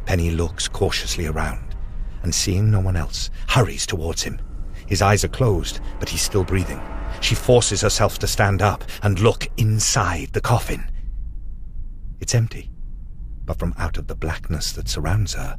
Penny 0.07 0.30
looks 0.30 0.68
cautiously 0.68 1.26
around, 1.26 1.74
and 2.22 2.34
seeing 2.34 2.70
no 2.70 2.80
one 2.80 2.96
else, 2.96 3.30
hurries 3.48 3.86
towards 3.86 4.22
him. 4.22 4.40
His 4.93 5.01
eyes 5.01 5.24
are 5.24 5.28
closed, 5.28 5.80
but 5.99 6.11
he's 6.11 6.20
still 6.20 6.45
breathing. 6.45 6.78
She 7.22 7.34
forces 7.34 7.80
herself 7.80 8.18
to 8.18 8.26
stand 8.26 8.61
up 8.61 8.84
and 9.03 9.18
look 9.20 9.49
inside 9.57 10.34
the 10.34 10.43
coffin. 10.43 10.84
It's 12.20 12.34
empty, 12.34 12.68
but 13.47 13.59
from 13.59 13.72
out 13.78 13.97
of 13.97 14.07
the 14.07 14.14
blackness 14.14 14.70
that 14.72 14.90
surrounds 14.90 15.32
her, 15.32 15.57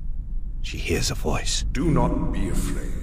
she 0.62 0.78
hears 0.78 1.10
a 1.10 1.16
voice. 1.16 1.66
Do 1.72 1.90
not 1.90 2.32
be 2.32 2.50
afraid. 2.50 2.94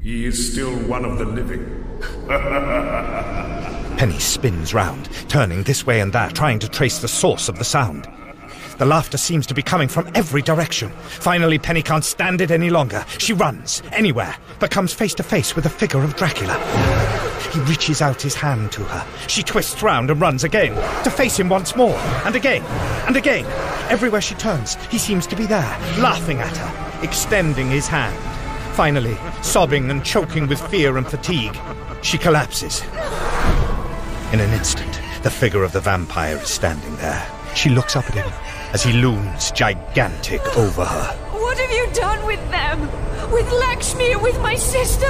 He 0.00 0.26
is 0.26 0.52
still 0.52 0.76
one 0.86 1.04
of 1.04 1.18
the 1.18 1.24
living. 1.24 1.84
Penny 3.98 4.20
spins 4.20 4.72
round, 4.72 5.08
turning 5.28 5.64
this 5.64 5.84
way 5.84 5.98
and 5.98 6.12
that, 6.12 6.36
trying 6.36 6.60
to 6.60 6.68
trace 6.68 7.00
the 7.00 7.08
source 7.08 7.48
of 7.48 7.58
the 7.58 7.64
sound. 7.64 8.06
The 8.78 8.86
laughter 8.86 9.18
seems 9.18 9.44
to 9.48 9.54
be 9.54 9.62
coming 9.62 9.88
from 9.88 10.08
every 10.14 10.40
direction. 10.40 10.90
Finally, 10.90 11.58
Penny 11.58 11.82
can't 11.82 12.04
stand 12.04 12.40
it 12.40 12.52
any 12.52 12.70
longer. 12.70 13.04
She 13.18 13.32
runs, 13.32 13.82
anywhere, 13.90 14.36
but 14.60 14.70
comes 14.70 14.94
face 14.94 15.14
to 15.14 15.24
face 15.24 15.56
with 15.56 15.64
the 15.64 15.70
figure 15.70 16.00
of 16.00 16.14
Dracula. 16.14 16.54
He 17.52 17.58
reaches 17.62 18.00
out 18.00 18.22
his 18.22 18.36
hand 18.36 18.70
to 18.72 18.84
her. 18.84 19.04
She 19.26 19.42
twists 19.42 19.82
round 19.82 20.12
and 20.12 20.20
runs 20.20 20.44
again, 20.44 20.76
to 21.02 21.10
face 21.10 21.36
him 21.36 21.48
once 21.48 21.74
more, 21.74 21.96
and 22.24 22.36
again, 22.36 22.62
and 23.08 23.16
again. 23.16 23.44
Everywhere 23.90 24.20
she 24.20 24.36
turns, 24.36 24.76
he 24.92 24.98
seems 24.98 25.26
to 25.26 25.34
be 25.34 25.46
there, 25.46 25.78
laughing 25.98 26.38
at 26.38 26.56
her, 26.56 27.04
extending 27.04 27.68
his 27.68 27.88
hand. 27.88 28.16
Finally, 28.76 29.16
sobbing 29.42 29.90
and 29.90 30.04
choking 30.04 30.46
with 30.46 30.60
fear 30.70 30.98
and 30.98 31.08
fatigue, 31.08 31.58
she 32.02 32.16
collapses. 32.16 32.82
In 34.32 34.38
an 34.38 34.52
instant, 34.52 35.00
the 35.24 35.30
figure 35.30 35.64
of 35.64 35.72
the 35.72 35.80
vampire 35.80 36.36
is 36.36 36.48
standing 36.48 36.94
there. 36.98 37.28
She 37.56 37.70
looks 37.70 37.96
up 37.96 38.08
at 38.08 38.14
him 38.14 38.30
as 38.72 38.82
he 38.82 38.92
looms 38.92 39.50
gigantic 39.52 40.40
over 40.56 40.84
her. 40.84 41.12
What 41.32 41.58
have 41.58 41.70
you 41.70 41.86
done 41.92 42.26
with 42.26 42.50
them? 42.50 42.80
With 43.32 43.50
Lakshmi 43.50 44.12
and 44.12 44.22
with 44.22 44.40
my 44.40 44.56
sister? 44.56 45.06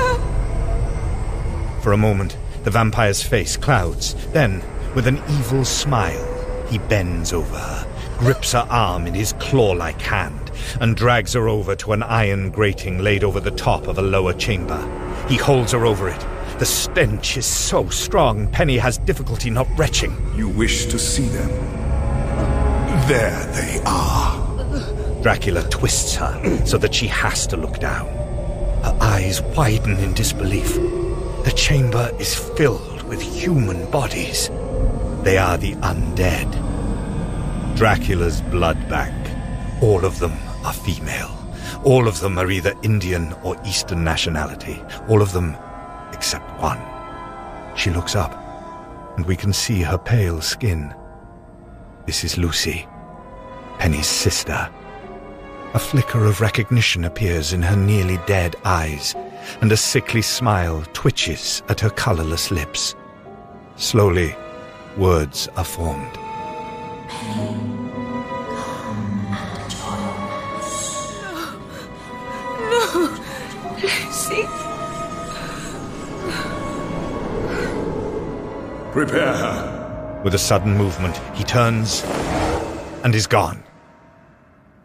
For 1.83 1.93
a 1.93 1.97
moment, 1.97 2.37
the 2.65 2.71
vampire's 2.71 3.23
face 3.23 3.57
clouds. 3.57 4.15
Then, 4.33 4.63
with 4.95 5.07
an 5.07 5.19
evil 5.31 5.65
smile, 5.65 6.67
he 6.69 6.79
bends 6.79 7.33
over 7.33 7.57
her, 7.57 7.87
grips 8.19 8.53
her 8.53 8.67
arm 8.69 9.07
in 9.07 9.15
his 9.15 9.33
claw-like 9.35 10.01
hand, 10.01 10.51
and 10.81 10.97
drags 10.97 11.33
her 11.35 11.49
over 11.49 11.75
to 11.77 11.93
an 11.93 12.03
iron 12.03 12.51
grating 12.51 12.99
laid 12.99 13.25
over 13.25 13.41
the 13.41 13.51
top 13.51 13.87
of 13.87 13.99
a 13.99 14.03
lower 14.03 14.33
chamber. 14.33 14.79
He 15.29 15.37
holds 15.37 15.73
her 15.73 15.87
over 15.87 16.09
it. 16.09 16.27
The 16.59 16.67
stench 16.67 17.37
is 17.37 17.47
so 17.47 17.89
strong, 17.89 18.49
Penny 18.49 18.77
has 18.79 18.99
difficulty 18.99 19.51
not 19.51 19.69
retching. 19.79 20.17
You 20.37 20.49
wish 20.49 20.87
to 20.87 20.99
see 20.99 21.29
them? 21.29 21.78
There 23.09 23.47
they 23.55 23.81
are. 23.87 25.23
Dracula 25.23 25.63
twists 25.71 26.15
her 26.17 26.67
so 26.67 26.77
that 26.77 26.95
she 26.95 27.07
has 27.07 27.47
to 27.47 27.57
look 27.57 27.79
down. 27.79 28.07
Her 28.85 28.95
eyes 29.01 29.41
widen 29.57 29.97
in 29.97 30.13
disbelief. 30.13 30.75
The 31.45 31.55
chamber 31.57 32.15
is 32.19 32.35
filled 32.35 33.03
with 33.05 33.23
human 33.23 33.91
bodies. 33.91 34.51
They 35.23 35.39
are 35.39 35.57
the 35.57 35.75
undead. 35.77 36.53
Dracula's 37.77 38.43
blood 38.43 38.77
bank. 38.91 39.17
All 39.83 40.05
of 40.05 40.19
them 40.19 40.35
are 40.67 40.75
female. 40.75 41.35
All 41.85 42.09
of 42.09 42.21
them 42.21 42.37
are 42.39 42.51
either 42.51 42.75
Indian 42.83 43.33
or 43.43 43.57
Eastern 43.65 44.05
nationality. 44.05 44.83
All 45.09 45.23
of 45.23 45.33
them 45.33 45.57
except 46.13 46.61
one. 46.61 46.81
She 47.75 47.89
looks 47.89 48.15
up, 48.15 48.35
and 49.17 49.25
we 49.25 49.35
can 49.35 49.55
see 49.55 49.81
her 49.81 49.97
pale 49.97 50.43
skin. 50.43 50.95
This 52.05 52.23
is 52.23 52.37
Lucy, 52.37 52.87
Penny's 53.79 54.07
sister. 54.07 54.69
A 55.75 55.79
flicker 55.79 56.25
of 56.25 56.41
recognition 56.41 57.05
appears 57.05 57.53
in 57.53 57.63
her 57.63 57.77
nearly 57.77 58.19
dead 58.27 58.57
eyes, 58.65 59.15
and 59.61 59.71
a 59.71 59.77
sickly 59.77 60.23
smile 60.23 60.83
twitches 60.93 61.63
at 61.69 61.81
her 61.81 61.91
colorless 61.91 62.51
lips. 62.51 62.95
Slowly, 63.77 64.35
words 64.97 65.49
are 65.57 65.65
formed. 65.65 66.15
No, 72.71 73.19
Lucy. 73.81 74.43
Prepare 78.93 79.37
her. 79.37 80.21
With 80.25 80.35
a 80.35 80.39
sudden 80.39 80.77
movement, 80.77 81.17
he 81.35 81.45
turns 81.45 82.03
and 83.05 83.15
is 83.15 83.29
gone. 83.29 83.63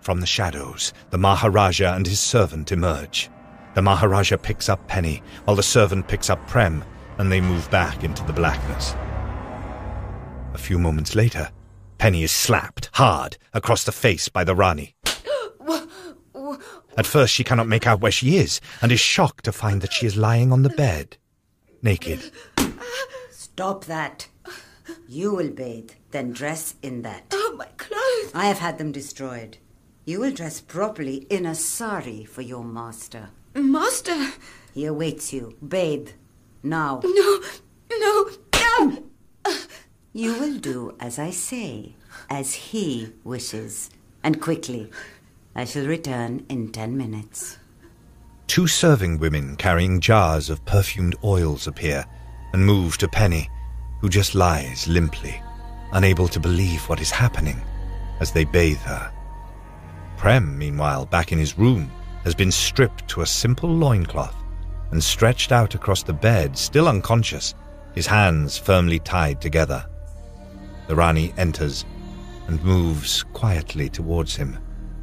From 0.04 0.20
the 0.20 0.28
shadows, 0.28 0.92
the 1.12 1.18
Maharaja 1.18 1.94
and 1.94 2.06
his 2.06 2.20
servant 2.20 2.74
emerge. 2.74 3.30
The 3.74 3.82
Maharaja 3.82 4.36
picks 4.36 4.68
up 4.68 4.86
Penny, 4.86 5.24
while 5.46 5.56
the 5.56 5.64
servant 5.64 6.10
picks 6.10 6.30
up 6.30 6.46
Prem, 6.46 6.84
and 7.18 7.32
they 7.32 7.40
move 7.40 7.72
back 7.72 8.04
into 8.04 8.22
the 8.26 8.34
blackness. 8.34 8.96
A 10.54 10.58
few 10.58 10.78
moments 10.78 11.16
later, 11.16 11.50
Penny 12.00 12.22
is 12.22 12.34
slapped 12.34 12.90
hard 12.96 13.38
across 13.54 13.86
the 13.86 13.94
face 13.94 14.28
by 14.28 14.44
the 14.44 14.54
Rani. 14.54 14.94
At 16.98 17.06
first, 17.06 17.34
she 17.34 17.46
cannot 17.46 17.70
make 17.70 17.88
out 17.88 18.02
where 18.02 18.12
she 18.12 18.36
is, 18.36 18.60
and 18.82 18.92
is 18.92 19.00
shocked 19.00 19.46
to 19.46 19.54
find 19.54 19.80
that 19.80 19.94
she 19.94 20.06
is 20.06 20.18
lying 20.18 20.52
on 20.52 20.64
the 20.64 20.70
bed, 20.70 21.16
naked. 21.82 22.30
Stop 23.32 23.86
that. 23.86 24.28
You 25.08 25.34
will 25.34 25.50
bathe, 25.50 25.92
then 26.12 26.34
dress 26.34 26.76
in 26.82 27.04
that. 27.04 27.24
Oh, 27.32 27.56
my 27.58 27.68
clothes! 27.78 28.32
I 28.34 28.48
have 28.48 28.60
had 28.60 28.78
them 28.78 28.92
destroyed. 28.92 29.60
You 30.06 30.20
will 30.20 30.32
dress 30.32 30.60
properly 30.60 31.26
in 31.30 31.46
a 31.46 31.56
sari 31.56 32.26
for 32.26 32.42
your 32.42 32.64
master. 32.64 33.30
Master! 33.56 34.34
He 34.74 34.86
awaits 34.86 35.32
you. 35.32 35.56
Bathe. 35.66 36.10
Now. 36.62 37.00
No, 37.04 37.40
no, 37.90 38.30
no! 38.54 39.04
You 40.12 40.34
will 40.40 40.58
do 40.58 40.96
as 41.00 41.18
I 41.18 41.30
say, 41.32 41.96
as 42.30 42.54
he 42.54 43.14
wishes. 43.24 43.90
And 44.24 44.42
quickly. 44.42 44.92
I 45.56 45.66
shall 45.66 45.86
return 45.86 46.46
in 46.50 46.72
ten 46.72 46.98
minutes. 46.98 47.58
Two 48.48 48.68
serving 48.68 49.20
women 49.20 49.56
carrying 49.56 50.02
jars 50.02 50.50
of 50.50 50.66
perfumed 50.66 51.16
oils 51.24 51.66
appear 51.68 52.06
and 52.52 52.66
move 52.66 52.98
to 52.98 53.08
Penny, 53.08 53.50
who 54.02 54.10
just 54.10 54.36
lies 54.36 54.88
limply, 54.88 55.42
unable 55.94 56.28
to 56.28 56.40
believe 56.40 56.82
what 56.90 57.00
is 57.00 57.10
happening 57.10 57.62
as 58.20 58.32
they 58.32 58.44
bathe 58.44 58.80
her. 58.80 59.12
Prem, 60.24 60.58
meanwhile, 60.58 61.06
back 61.06 61.34
in 61.34 61.38
his 61.38 61.58
room, 61.58 61.92
has 62.24 62.34
been 62.34 62.50
stripped 62.50 63.06
to 63.10 63.24
a 63.24 63.26
simple 63.26 63.70
loincloth 63.70 64.38
and 64.92 65.04
stretched 65.04 65.52
out 65.52 65.76
across 65.76 66.02
the 66.02 66.14
bed, 66.14 66.58
still 66.58 66.88
unconscious, 66.88 67.56
his 67.94 68.08
hands 68.08 68.58
firmly 68.58 69.00
tied 69.00 69.42
together. 69.42 69.86
The 70.88 70.96
Rani 70.96 71.34
enters 71.38 71.84
and 72.48 72.64
moves 72.64 73.24
quietly 73.34 73.90
towards 73.90 74.34
him, 74.34 74.58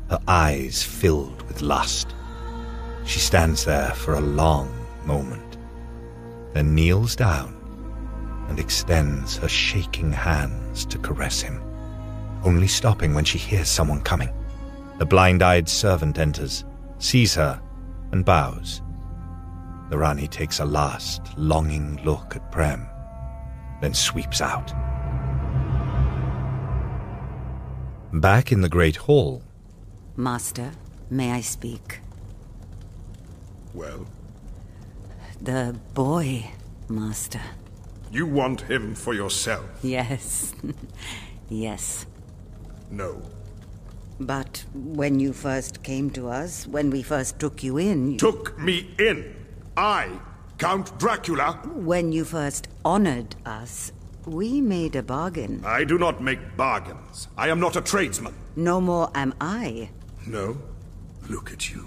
her 0.08 0.20
eyes 0.26 0.82
filled 0.82 1.42
with 1.42 1.60
lust. 1.60 2.14
She 3.04 3.18
stands 3.18 3.62
there 3.62 3.90
for 3.90 4.14
a 4.14 4.20
long 4.20 4.74
moment, 5.04 5.58
then 6.54 6.74
kneels 6.74 7.14
down 7.14 7.54
and 8.48 8.58
extends 8.58 9.36
her 9.36 9.48
shaking 9.48 10.12
hands 10.12 10.86
to 10.86 10.96
caress 10.96 11.42
him, 11.42 11.62
only 12.42 12.68
stopping 12.68 13.12
when 13.12 13.26
she 13.26 13.36
hears 13.36 13.68
someone 13.68 14.00
coming. 14.00 14.30
The 15.00 15.06
blind 15.06 15.42
eyed 15.42 15.66
servant 15.66 16.18
enters, 16.18 16.66
sees 16.98 17.34
her, 17.34 17.58
and 18.12 18.22
bows. 18.22 18.82
The 19.88 19.96
Rani 19.96 20.28
takes 20.28 20.60
a 20.60 20.64
last, 20.66 21.22
longing 21.38 21.98
look 22.04 22.36
at 22.36 22.52
Prem, 22.52 22.86
then 23.80 23.94
sweeps 23.94 24.42
out. 24.42 24.74
Back 28.12 28.52
in 28.52 28.60
the 28.60 28.68
Great 28.68 28.96
Hall. 28.96 29.42
Master, 30.16 30.72
may 31.08 31.32
I 31.32 31.40
speak? 31.40 32.00
Well, 33.72 34.06
The 35.40 35.74
boy, 35.94 36.44
Master. 36.90 37.40
you 38.12 38.26
want 38.26 38.60
him 38.62 38.94
for 38.94 39.14
yourself? 39.14 39.64
Yes. 39.82 40.52
yes. 41.48 42.04
No. 42.90 43.22
But 44.20 44.64
when 44.74 45.18
you 45.18 45.32
first 45.32 45.82
came 45.82 46.10
to 46.10 46.28
us, 46.28 46.66
when 46.66 46.90
we 46.90 47.02
first 47.02 47.38
took 47.38 47.62
you 47.64 47.78
in. 47.78 48.12
you- 48.12 48.18
Took 48.18 48.58
me 48.58 48.90
in. 48.98 49.34
I, 49.76 50.20
Count 50.58 50.98
Dracula. 50.98 51.52
When 51.74 52.12
you 52.12 52.24
first 52.24 52.68
honored 52.84 53.34
us, 53.46 53.92
we 54.26 54.60
made 54.60 54.94
a 54.94 55.02
bargain. 55.02 55.62
I 55.64 55.84
do 55.84 55.96
not 55.98 56.22
make 56.22 56.56
bargains. 56.56 57.28
I 57.38 57.48
am 57.48 57.60
not 57.60 57.76
a 57.76 57.80
tradesman. 57.80 58.34
No 58.56 58.78
more 58.80 59.10
am 59.14 59.32
I. 59.40 59.88
No? 60.26 60.58
Look 61.30 61.50
at 61.50 61.70
you. 61.72 61.86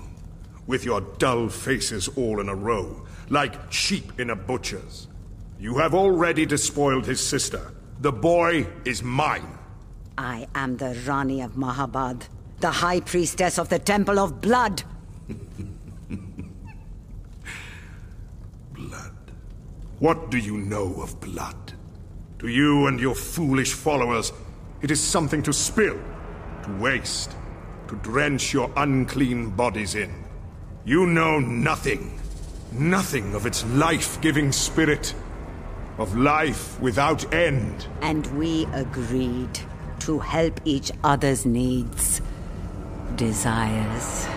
With 0.65 0.84
your 0.86 1.01
dull 1.19 1.49
faces 1.49 2.07
all 2.15 2.39
in 2.39 2.49
a 2.49 2.55
row, 2.55 3.05
like 3.29 3.71
sheep 3.71 4.19
in 4.19 4.31
a 4.31 4.36
butcher's. 4.36 5.07
You 5.59 5.77
have 5.77 5.93
already 5.93 6.45
despoiled 6.47 7.05
his 7.05 7.25
sister. 7.25 7.71
The 8.01 8.11
boy 8.11 8.65
is 8.86 9.03
mine. 9.03 9.59
I 10.18 10.47
am 10.53 10.78
the 10.78 10.95
Rani 11.07 11.41
of 11.41 11.53
Mahabad, 11.53 12.24
the 12.59 12.72
High 12.72 12.99
Priestess 12.99 13.57
of 13.57 13.70
the 13.70 13.80
Temple 13.80 14.20
of 14.20 14.41
Blood. 14.41 14.84
Blood. 18.74 19.11
What 19.99 20.30
do 20.30 20.38
you 20.38 20.57
know 20.57 21.01
of 21.01 21.20
blood? 21.20 21.74
To 22.39 22.47
you 22.47 22.88
and 22.88 22.99
your 22.99 23.16
foolish 23.16 23.74
followers, 23.74 24.34
it 24.82 24.91
is 24.91 24.99
something 24.99 25.41
to 25.43 25.53
spill, 25.53 25.97
to 26.64 26.78
waste, 26.78 27.36
to 27.88 27.95
drench 27.97 28.53
your 28.53 28.70
unclean 28.76 29.51
bodies 29.51 29.95
in. 29.95 30.14
You 30.86 31.05
know 31.05 31.39
nothing. 31.39 32.20
Nothing 32.74 33.34
of 33.34 33.45
its 33.45 33.66
life-giving 33.68 34.51
spirit. 34.51 35.16
Of 35.97 36.18
life 36.18 36.80
without 36.82 37.34
end. 37.34 37.88
And 38.01 38.28
we 38.38 38.66
agreed 38.74 39.59
to 40.03 40.19
help 40.19 40.59
each 40.65 40.91
other's 41.05 41.45
needs, 41.45 42.21
desires. 43.15 44.27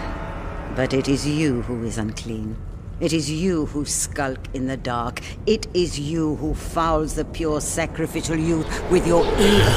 But 0.76 0.94
it 0.94 1.08
is 1.08 1.26
you 1.26 1.62
who 1.62 1.82
is 1.82 1.98
unclean. 1.98 2.56
It 3.00 3.12
is 3.12 3.28
you 3.28 3.66
who 3.66 3.84
skulk 3.84 4.38
in 4.54 4.68
the 4.68 4.76
dark. 4.76 5.20
It 5.44 5.66
is 5.74 5.98
you 5.98 6.36
who 6.36 6.54
fouls 6.54 7.16
the 7.16 7.24
pure 7.24 7.60
sacrificial 7.60 8.36
youth 8.36 8.90
with 8.92 9.08
your 9.08 9.24
evil. 9.40 9.72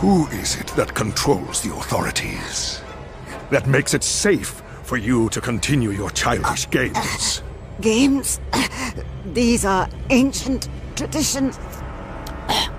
Who 0.00 0.26
is 0.28 0.60
it 0.60 0.66
that 0.76 0.92
controls 0.94 1.62
the 1.62 1.74
authorities? 1.74 2.82
That 3.50 3.66
makes 3.66 3.94
it 3.94 4.04
safe 4.04 4.62
for 4.82 4.98
you 4.98 5.30
to 5.30 5.40
continue 5.40 5.90
your 5.90 6.10
childish 6.10 6.68
games? 6.68 7.42
Games? 7.80 8.40
These 9.32 9.64
are 9.64 9.88
ancient 10.10 10.68
traditions 10.94 11.58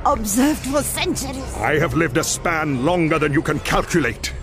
observed 0.06 0.60
for 0.60 0.82
centuries. 0.82 1.54
I 1.56 1.78
have 1.80 1.94
lived 1.94 2.18
a 2.18 2.24
span 2.24 2.86
longer 2.86 3.20
than 3.20 3.34
you 3.34 3.42
can 3.42 3.60
calculate. 3.60 4.34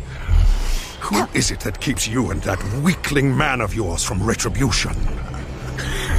Who 1.00 1.26
is 1.34 1.50
it 1.50 1.60
that 1.60 1.80
keeps 1.80 2.08
you 2.08 2.30
and 2.30 2.42
that 2.42 2.62
weakling 2.82 3.36
man 3.36 3.60
of 3.60 3.74
yours 3.74 4.02
from 4.02 4.22
retribution? 4.22 4.92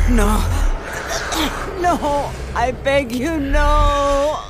No. 0.10 0.42
No, 1.82 2.32
I 2.56 2.72
beg 2.84 3.12
you, 3.12 3.38
no. 3.38 4.44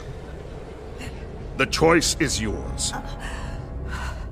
The 1.58 1.66
choice 1.66 2.16
is 2.20 2.40
yours. 2.40 2.94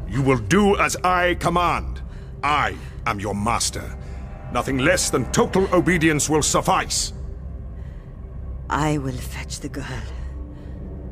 You 0.08 0.22
will 0.22 0.38
do 0.38 0.78
as 0.78 0.96
I 1.04 1.36
command. 1.36 2.02
I 2.44 2.78
am 3.06 3.20
your 3.20 3.36
master. 3.36 3.98
Nothing 4.54 4.78
less 4.78 5.10
than 5.10 5.32
total 5.32 5.68
obedience 5.74 6.30
will 6.30 6.44
suffice. 6.44 7.14
I 8.70 8.98
will 9.00 9.18
fetch 9.18 9.60
the 9.60 9.70
girl. 9.70 10.04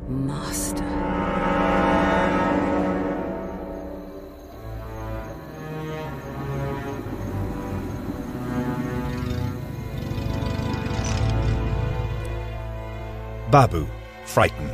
Master. 0.08 0.84
Babu, 13.50 13.86
frightened, 14.26 14.70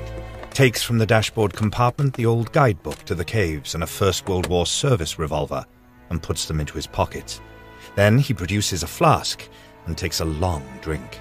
takes 0.50 0.82
from 0.82 0.98
the 0.98 1.06
dashboard 1.06 1.52
compartment 1.52 2.14
the 2.14 2.26
old 2.26 2.50
guidebook 2.52 2.96
to 3.04 3.14
the 3.14 3.24
caves 3.24 3.74
and 3.74 3.84
a 3.84 3.86
First 3.86 4.28
World 4.28 4.48
War 4.48 4.66
service 4.66 5.16
revolver 5.16 5.64
and 6.08 6.20
puts 6.20 6.46
them 6.46 6.58
into 6.58 6.74
his 6.74 6.88
pockets. 6.88 7.40
Then 7.94 8.18
he 8.18 8.34
produces 8.34 8.82
a 8.82 8.88
flask 8.88 9.48
and 9.86 9.96
takes 9.96 10.20
a 10.20 10.24
long 10.24 10.64
drink. 10.80 11.20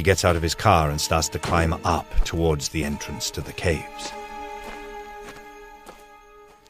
He 0.00 0.04
gets 0.04 0.24
out 0.24 0.34
of 0.34 0.40
his 0.40 0.54
car 0.54 0.88
and 0.88 0.98
starts 0.98 1.28
to 1.28 1.38
climb 1.38 1.74
up 1.84 2.08
towards 2.24 2.70
the 2.70 2.84
entrance 2.84 3.30
to 3.32 3.42
the 3.42 3.52
caves. 3.52 4.12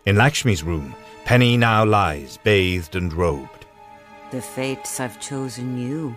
In 0.05 0.16
Lakshmi's 0.16 0.64
room, 0.64 0.97
Penny 1.24 1.57
now 1.57 1.85
lies, 1.85 2.39
bathed 2.43 2.97
and 2.97 3.12
robed. 3.12 3.66
The 4.33 4.43
fates 4.43 4.99
have 4.99 5.20
chosen 5.20 5.78
you. 5.78 6.16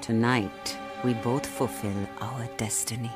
Tonight, 0.00 0.76
we 1.04 1.14
both 1.14 1.46
fulfill 1.46 2.08
our 2.20 2.48
destiny. 2.56 3.12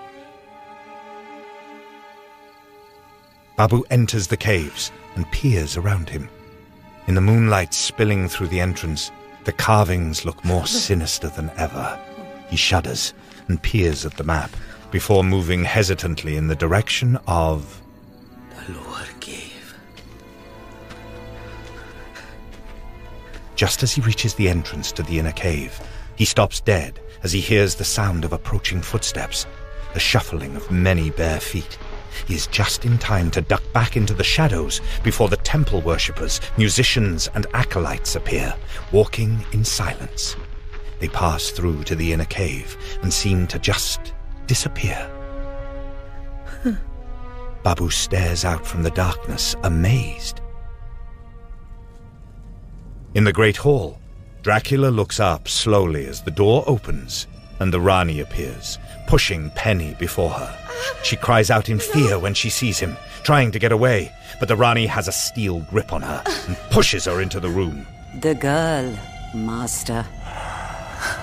Babu 3.56 3.82
enters 3.90 4.28
the 4.28 4.36
caves 4.36 4.92
and 5.16 5.28
peers 5.32 5.76
around 5.76 6.08
him. 6.08 6.28
In 7.08 7.16
the 7.16 7.20
moonlight 7.20 7.74
spilling 7.74 8.28
through 8.28 8.50
the 8.50 8.60
entrance, 8.60 9.10
the 9.42 9.52
carvings 9.52 10.24
look 10.24 10.44
more 10.44 10.66
sinister 10.68 11.28
than 11.28 11.50
ever. 11.56 11.98
He 12.50 12.56
shudders 12.56 13.14
and 13.48 13.62
peers 13.62 14.04
at 14.04 14.16
the 14.16 14.24
map 14.24 14.50
before 14.90 15.22
moving 15.22 15.64
hesitantly 15.64 16.36
in 16.36 16.48
the 16.48 16.56
direction 16.56 17.16
of 17.28 17.80
The 18.66 18.72
lower 18.72 19.06
cave. 19.20 19.74
Just 23.54 23.82
as 23.82 23.92
he 23.92 24.00
reaches 24.00 24.34
the 24.34 24.48
entrance 24.48 24.90
to 24.92 25.02
the 25.04 25.18
inner 25.18 25.32
cave, 25.32 25.80
he 26.16 26.24
stops 26.24 26.60
dead 26.60 26.98
as 27.22 27.32
he 27.32 27.40
hears 27.40 27.76
the 27.76 27.84
sound 27.84 28.24
of 28.24 28.32
approaching 28.32 28.82
footsteps, 28.82 29.46
the 29.94 30.00
shuffling 30.00 30.56
of 30.56 30.70
many 30.70 31.10
bare 31.10 31.40
feet. 31.40 31.78
He 32.26 32.34
is 32.34 32.48
just 32.48 32.84
in 32.84 32.98
time 32.98 33.30
to 33.30 33.40
duck 33.40 33.62
back 33.72 33.96
into 33.96 34.14
the 34.14 34.24
shadows 34.24 34.80
before 35.04 35.28
the 35.28 35.36
temple 35.36 35.80
worshippers, 35.82 36.40
musicians, 36.56 37.28
and 37.34 37.46
acolytes 37.54 38.16
appear, 38.16 38.54
walking 38.90 39.44
in 39.52 39.64
silence. 39.64 40.36
They 41.00 41.08
pass 41.08 41.50
through 41.50 41.84
to 41.84 41.94
the 41.94 42.12
inner 42.12 42.26
cave 42.26 42.76
and 43.02 43.12
seem 43.12 43.46
to 43.48 43.58
just 43.58 44.12
disappear. 44.46 45.10
Babu 47.62 47.90
stares 47.90 48.44
out 48.44 48.66
from 48.66 48.82
the 48.82 48.90
darkness, 48.90 49.56
amazed. 49.64 50.40
In 53.14 53.24
the 53.24 53.32
great 53.32 53.56
hall, 53.56 53.98
Dracula 54.42 54.88
looks 54.88 55.18
up 55.18 55.48
slowly 55.48 56.06
as 56.06 56.22
the 56.22 56.30
door 56.30 56.64
opens 56.66 57.26
and 57.58 57.72
the 57.72 57.80
Rani 57.80 58.20
appears, 58.20 58.78
pushing 59.06 59.50
Penny 59.50 59.94
before 59.98 60.30
her. 60.30 60.58
She 61.02 61.16
cries 61.16 61.50
out 61.50 61.68
in 61.68 61.78
fear 61.78 62.18
when 62.18 62.34
she 62.34 62.48
sees 62.48 62.78
him, 62.78 62.96
trying 63.22 63.50
to 63.52 63.58
get 63.58 63.72
away, 63.72 64.12
but 64.38 64.48
the 64.48 64.56
Rani 64.56 64.86
has 64.86 65.08
a 65.08 65.12
steel 65.12 65.60
grip 65.70 65.92
on 65.92 66.02
her 66.02 66.22
and 66.46 66.56
pushes 66.70 67.04
her 67.04 67.20
into 67.20 67.38
the 67.38 67.50
room. 67.50 67.86
The 68.20 68.34
girl, 68.34 68.98
Master. 69.34 70.06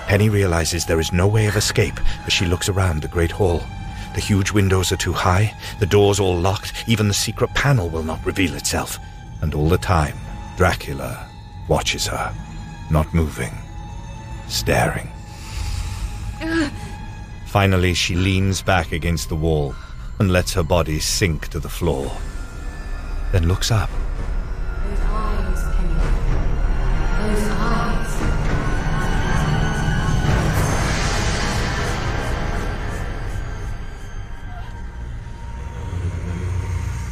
Penny 0.06 0.28
realizes 0.28 0.84
there 0.84 1.00
is 1.00 1.12
no 1.12 1.26
way 1.26 1.46
of 1.46 1.56
escape 1.56 2.00
as 2.26 2.32
she 2.32 2.46
looks 2.46 2.68
around 2.68 3.02
the 3.02 3.08
great 3.08 3.30
hall. 3.30 3.62
The 4.14 4.20
huge 4.20 4.52
windows 4.52 4.90
are 4.90 4.96
too 4.96 5.12
high, 5.12 5.54
the 5.78 5.86
doors 5.86 6.18
all 6.18 6.36
locked, 6.36 6.72
even 6.86 7.08
the 7.08 7.14
secret 7.14 7.52
panel 7.54 7.88
will 7.88 8.02
not 8.02 8.24
reveal 8.24 8.54
itself. 8.54 8.98
And 9.42 9.54
all 9.54 9.68
the 9.68 9.78
time, 9.78 10.16
Dracula 10.56 11.28
watches 11.68 12.06
her, 12.06 12.34
not 12.90 13.12
moving, 13.14 13.52
staring. 14.48 15.08
Finally, 17.46 17.94
she 17.94 18.14
leans 18.14 18.62
back 18.62 18.92
against 18.92 19.28
the 19.28 19.36
wall 19.36 19.74
and 20.18 20.32
lets 20.32 20.52
her 20.52 20.62
body 20.62 20.98
sink 20.98 21.48
to 21.48 21.60
the 21.60 21.68
floor. 21.68 22.10
Then 23.32 23.46
looks 23.46 23.70
up. 23.70 23.90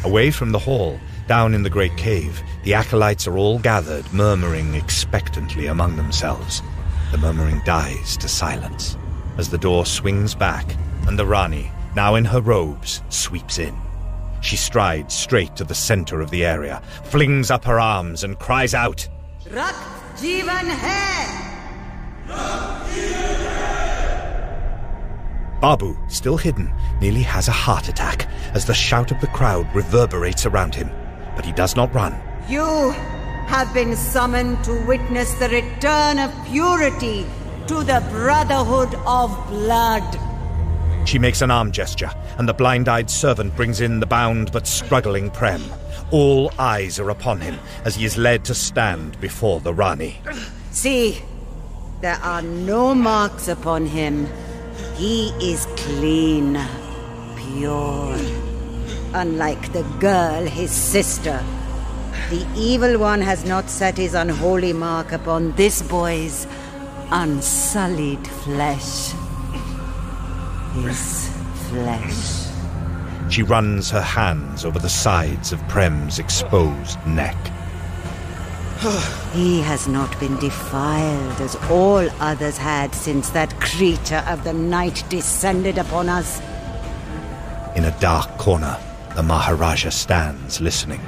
Away 0.06 0.30
from 0.30 0.52
the 0.52 0.58
hall, 0.60 1.00
down 1.26 1.52
in 1.52 1.64
the 1.64 1.68
great 1.68 1.96
cave, 1.96 2.40
the 2.62 2.74
acolytes 2.74 3.26
are 3.26 3.36
all 3.36 3.58
gathered, 3.58 4.10
murmuring 4.12 4.74
expectantly 4.74 5.66
among 5.66 5.96
themselves. 5.96 6.62
The 7.10 7.18
murmuring 7.18 7.60
dies 7.64 8.16
to 8.18 8.28
silence 8.28 8.96
as 9.36 9.50
the 9.50 9.58
door 9.58 9.84
swings 9.84 10.32
back 10.32 10.76
and 11.08 11.18
the 11.18 11.26
Rani, 11.26 11.72
now 11.96 12.14
in 12.14 12.24
her 12.24 12.40
robes, 12.40 13.02
sweeps 13.08 13.58
in. 13.58 13.76
She 14.42 14.54
strides 14.54 15.12
straight 15.12 15.56
to 15.56 15.64
the 15.64 15.74
center 15.74 16.20
of 16.20 16.30
the 16.30 16.44
area, 16.44 16.80
flings 17.02 17.50
up 17.50 17.64
her 17.64 17.80
arms, 17.80 18.22
and 18.22 18.38
cries 18.38 18.74
out, 18.74 19.08
Rakt 19.48 19.74
Jivan 20.18 20.70
Hai! 20.70 21.25
Babu, 25.60 25.96
still 26.08 26.36
hidden, 26.36 26.72
nearly 27.00 27.22
has 27.22 27.48
a 27.48 27.52
heart 27.52 27.88
attack 27.88 28.28
as 28.54 28.66
the 28.66 28.74
shout 28.74 29.10
of 29.10 29.20
the 29.20 29.26
crowd 29.28 29.66
reverberates 29.74 30.46
around 30.46 30.74
him. 30.74 30.90
But 31.34 31.44
he 31.44 31.52
does 31.52 31.76
not 31.76 31.94
run. 31.94 32.14
You 32.48 32.90
have 33.46 33.72
been 33.72 33.96
summoned 33.96 34.62
to 34.64 34.86
witness 34.86 35.32
the 35.34 35.48
return 35.48 36.18
of 36.18 36.32
purity 36.46 37.26
to 37.68 37.82
the 37.82 38.04
Brotherhood 38.10 38.94
of 39.06 39.30
Blood. 39.48 40.20
She 41.06 41.18
makes 41.18 41.40
an 41.40 41.50
arm 41.50 41.70
gesture, 41.72 42.10
and 42.38 42.48
the 42.48 42.54
blind 42.54 42.88
eyed 42.88 43.08
servant 43.08 43.54
brings 43.54 43.80
in 43.80 44.00
the 44.00 44.06
bound 44.06 44.50
but 44.52 44.66
struggling 44.66 45.30
Prem. 45.30 45.62
All 46.10 46.52
eyes 46.58 46.98
are 46.98 47.10
upon 47.10 47.40
him 47.40 47.58
as 47.84 47.94
he 47.94 48.04
is 48.04 48.16
led 48.16 48.44
to 48.46 48.54
stand 48.54 49.20
before 49.20 49.60
the 49.60 49.72
Rani. 49.72 50.20
See, 50.70 51.22
there 52.00 52.18
are 52.22 52.42
no 52.42 52.94
marks 52.94 53.48
upon 53.48 53.86
him. 53.86 54.28
He 54.96 55.28
is 55.42 55.66
clean, 55.76 56.58
pure. 57.36 58.16
Unlike 59.12 59.74
the 59.74 59.82
girl, 60.00 60.46
his 60.46 60.70
sister. 60.70 61.44
The 62.30 62.46
evil 62.56 62.98
one 62.98 63.20
has 63.20 63.44
not 63.44 63.68
set 63.68 63.98
his 63.98 64.14
unholy 64.14 64.72
mark 64.72 65.12
upon 65.12 65.52
this 65.52 65.82
boy's 65.82 66.46
unsullied 67.10 68.26
flesh. 68.26 69.12
His 70.72 71.28
flesh. 71.68 72.46
She 73.30 73.42
runs 73.42 73.90
her 73.90 74.00
hands 74.00 74.64
over 74.64 74.78
the 74.78 74.88
sides 74.88 75.52
of 75.52 75.60
Prem's 75.68 76.18
exposed 76.18 76.98
neck. 77.06 77.36
He 79.32 79.60
has 79.62 79.88
not 79.88 80.18
been 80.20 80.36
defiled 80.36 81.40
as 81.40 81.56
all 81.70 82.08
others 82.20 82.56
had 82.56 82.94
since 82.94 83.30
that 83.30 83.60
creature 83.60 84.24
of 84.28 84.44
the 84.44 84.52
night 84.52 85.02
descended 85.08 85.76
upon 85.76 86.08
us. 86.08 86.40
In 87.74 87.84
a 87.84 87.98
dark 87.98 88.38
corner, 88.38 88.78
the 89.16 89.24
Maharaja 89.24 89.90
stands 89.90 90.60
listening, 90.60 91.00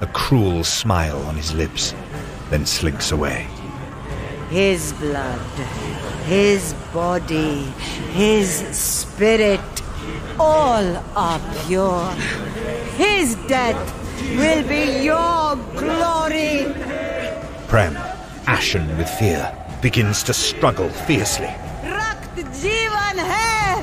a 0.00 0.06
cruel 0.06 0.62
smile 0.62 1.20
on 1.22 1.34
his 1.34 1.52
lips, 1.52 1.92
then 2.50 2.64
slinks 2.64 3.10
away. 3.10 3.48
His 4.50 4.92
blood, 4.92 5.40
his 6.26 6.72
body, 6.92 7.62
his 8.12 8.48
spirit, 8.76 9.60
all 10.38 10.96
are 11.16 11.40
pure. 11.66 12.10
His 12.96 13.34
death 13.48 13.82
will 14.36 14.62
be 14.68 15.02
your 15.02 15.56
glory. 15.76 17.03
Prem, 17.74 17.96
ashen 18.46 18.86
with 18.96 19.10
fear, 19.10 19.52
begins 19.82 20.22
to 20.22 20.32
struggle 20.32 20.88
fiercely. 20.88 21.52
Rakt 21.82 22.36
Jivan 22.36 23.18
Hai! 23.18 23.82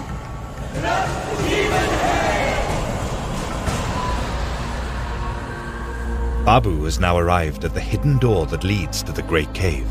Babu 6.45 6.85
has 6.85 7.01
now 7.01 7.17
arrived 7.17 7.65
at 7.65 7.73
the 7.73 7.81
hidden 7.81 8.17
door 8.17 8.45
that 8.45 8.63
leads 8.63 9.03
to 9.03 9.11
the 9.11 9.23
great 9.23 9.53
cave. 9.53 9.89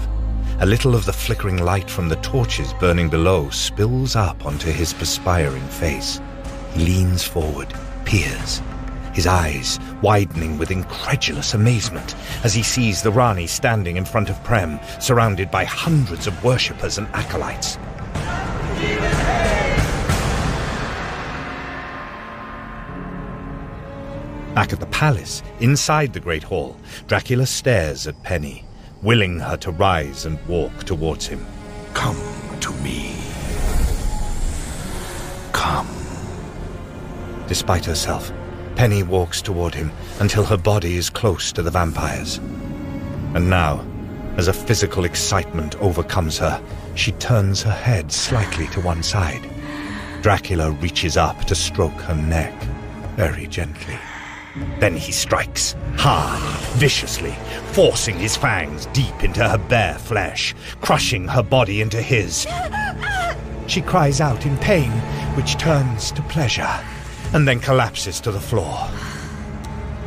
A 0.61 0.64
little 0.64 0.94
of 0.94 1.05
the 1.05 1.12
flickering 1.12 1.59
light 1.59 1.90
from 1.90 2.09
the 2.09 2.16
torches 2.22 2.72
burning 2.80 3.11
below 3.11 3.51
spills 3.51 4.16
up 4.16 4.46
onto 4.46 4.70
his 4.70 4.94
perspiring 4.94 5.68
face. 5.68 6.22
He 6.72 6.86
leans 6.86 7.22
forward, 7.22 7.74
peers, 8.07 8.62
his 9.12 9.26
eyes 9.26 9.78
widening 10.02 10.58
with 10.58 10.70
incredulous 10.70 11.54
amazement 11.54 12.14
as 12.44 12.54
he 12.54 12.62
sees 12.62 13.02
the 13.02 13.11
Rani 13.11 13.46
standing 13.46 13.96
in 13.96 14.04
front 14.04 14.30
of 14.30 14.42
Prem, 14.44 14.80
surrounded 15.00 15.50
by 15.50 15.64
hundreds 15.64 16.26
of 16.26 16.44
worshippers 16.44 16.98
and 16.98 17.06
acolytes. 17.08 17.76
Back 24.54 24.72
at 24.72 24.80
the 24.80 24.86
palace, 24.86 25.42
inside 25.61 26.12
the 26.12 26.20
Great 26.20 26.42
Hall, 26.42 26.76
Dracula 27.06 27.46
stares 27.46 28.06
at 28.06 28.20
Penny, 28.22 28.64
willing 29.00 29.38
her 29.38 29.56
to 29.58 29.70
rise 29.70 30.26
and 30.26 30.44
walk 30.46 30.84
towards 30.84 31.26
him. 31.26 31.46
Come 31.94 32.18
to 32.61 32.72
me. 32.82 33.14
Come. 35.52 35.88
Despite 37.46 37.84
herself, 37.84 38.32
Penny 38.80 39.02
walks 39.02 39.42
toward 39.42 39.74
him 39.74 39.92
until 40.20 40.42
her 40.42 40.56
body 40.56 40.96
is 40.96 41.10
close 41.10 41.52
to 41.52 41.62
the 41.62 41.70
vampires. 41.70 42.38
And 43.34 43.50
now, 43.50 43.84
as 44.38 44.48
a 44.48 44.54
physical 44.54 45.04
excitement 45.04 45.76
overcomes 45.82 46.38
her, 46.38 46.62
she 46.94 47.12
turns 47.12 47.60
her 47.60 47.70
head 47.70 48.10
slightly 48.10 48.68
to 48.68 48.80
one 48.80 49.02
side. 49.02 49.46
Dracula 50.22 50.70
reaches 50.70 51.18
up 51.18 51.44
to 51.44 51.54
stroke 51.54 52.00
her 52.00 52.14
neck, 52.14 52.54
very 53.16 53.46
gently. 53.48 53.98
Then 54.78 54.96
he 54.96 55.12
strikes, 55.12 55.76
hard, 55.98 56.40
viciously, 56.78 57.36
forcing 57.72 58.18
his 58.18 58.34
fangs 58.34 58.86
deep 58.94 59.22
into 59.22 59.46
her 59.46 59.58
bare 59.58 59.98
flesh, 59.98 60.54
crushing 60.80 61.28
her 61.28 61.42
body 61.42 61.82
into 61.82 62.00
his. 62.00 62.46
She 63.66 63.82
cries 63.82 64.22
out 64.22 64.46
in 64.46 64.56
pain, 64.56 64.90
which 65.36 65.58
turns 65.58 66.10
to 66.12 66.22
pleasure, 66.22 66.80
and 67.32 67.46
then 67.46 67.60
collapses 67.60 68.20
to 68.20 68.30
the 68.30 68.40
floor. 68.40 68.88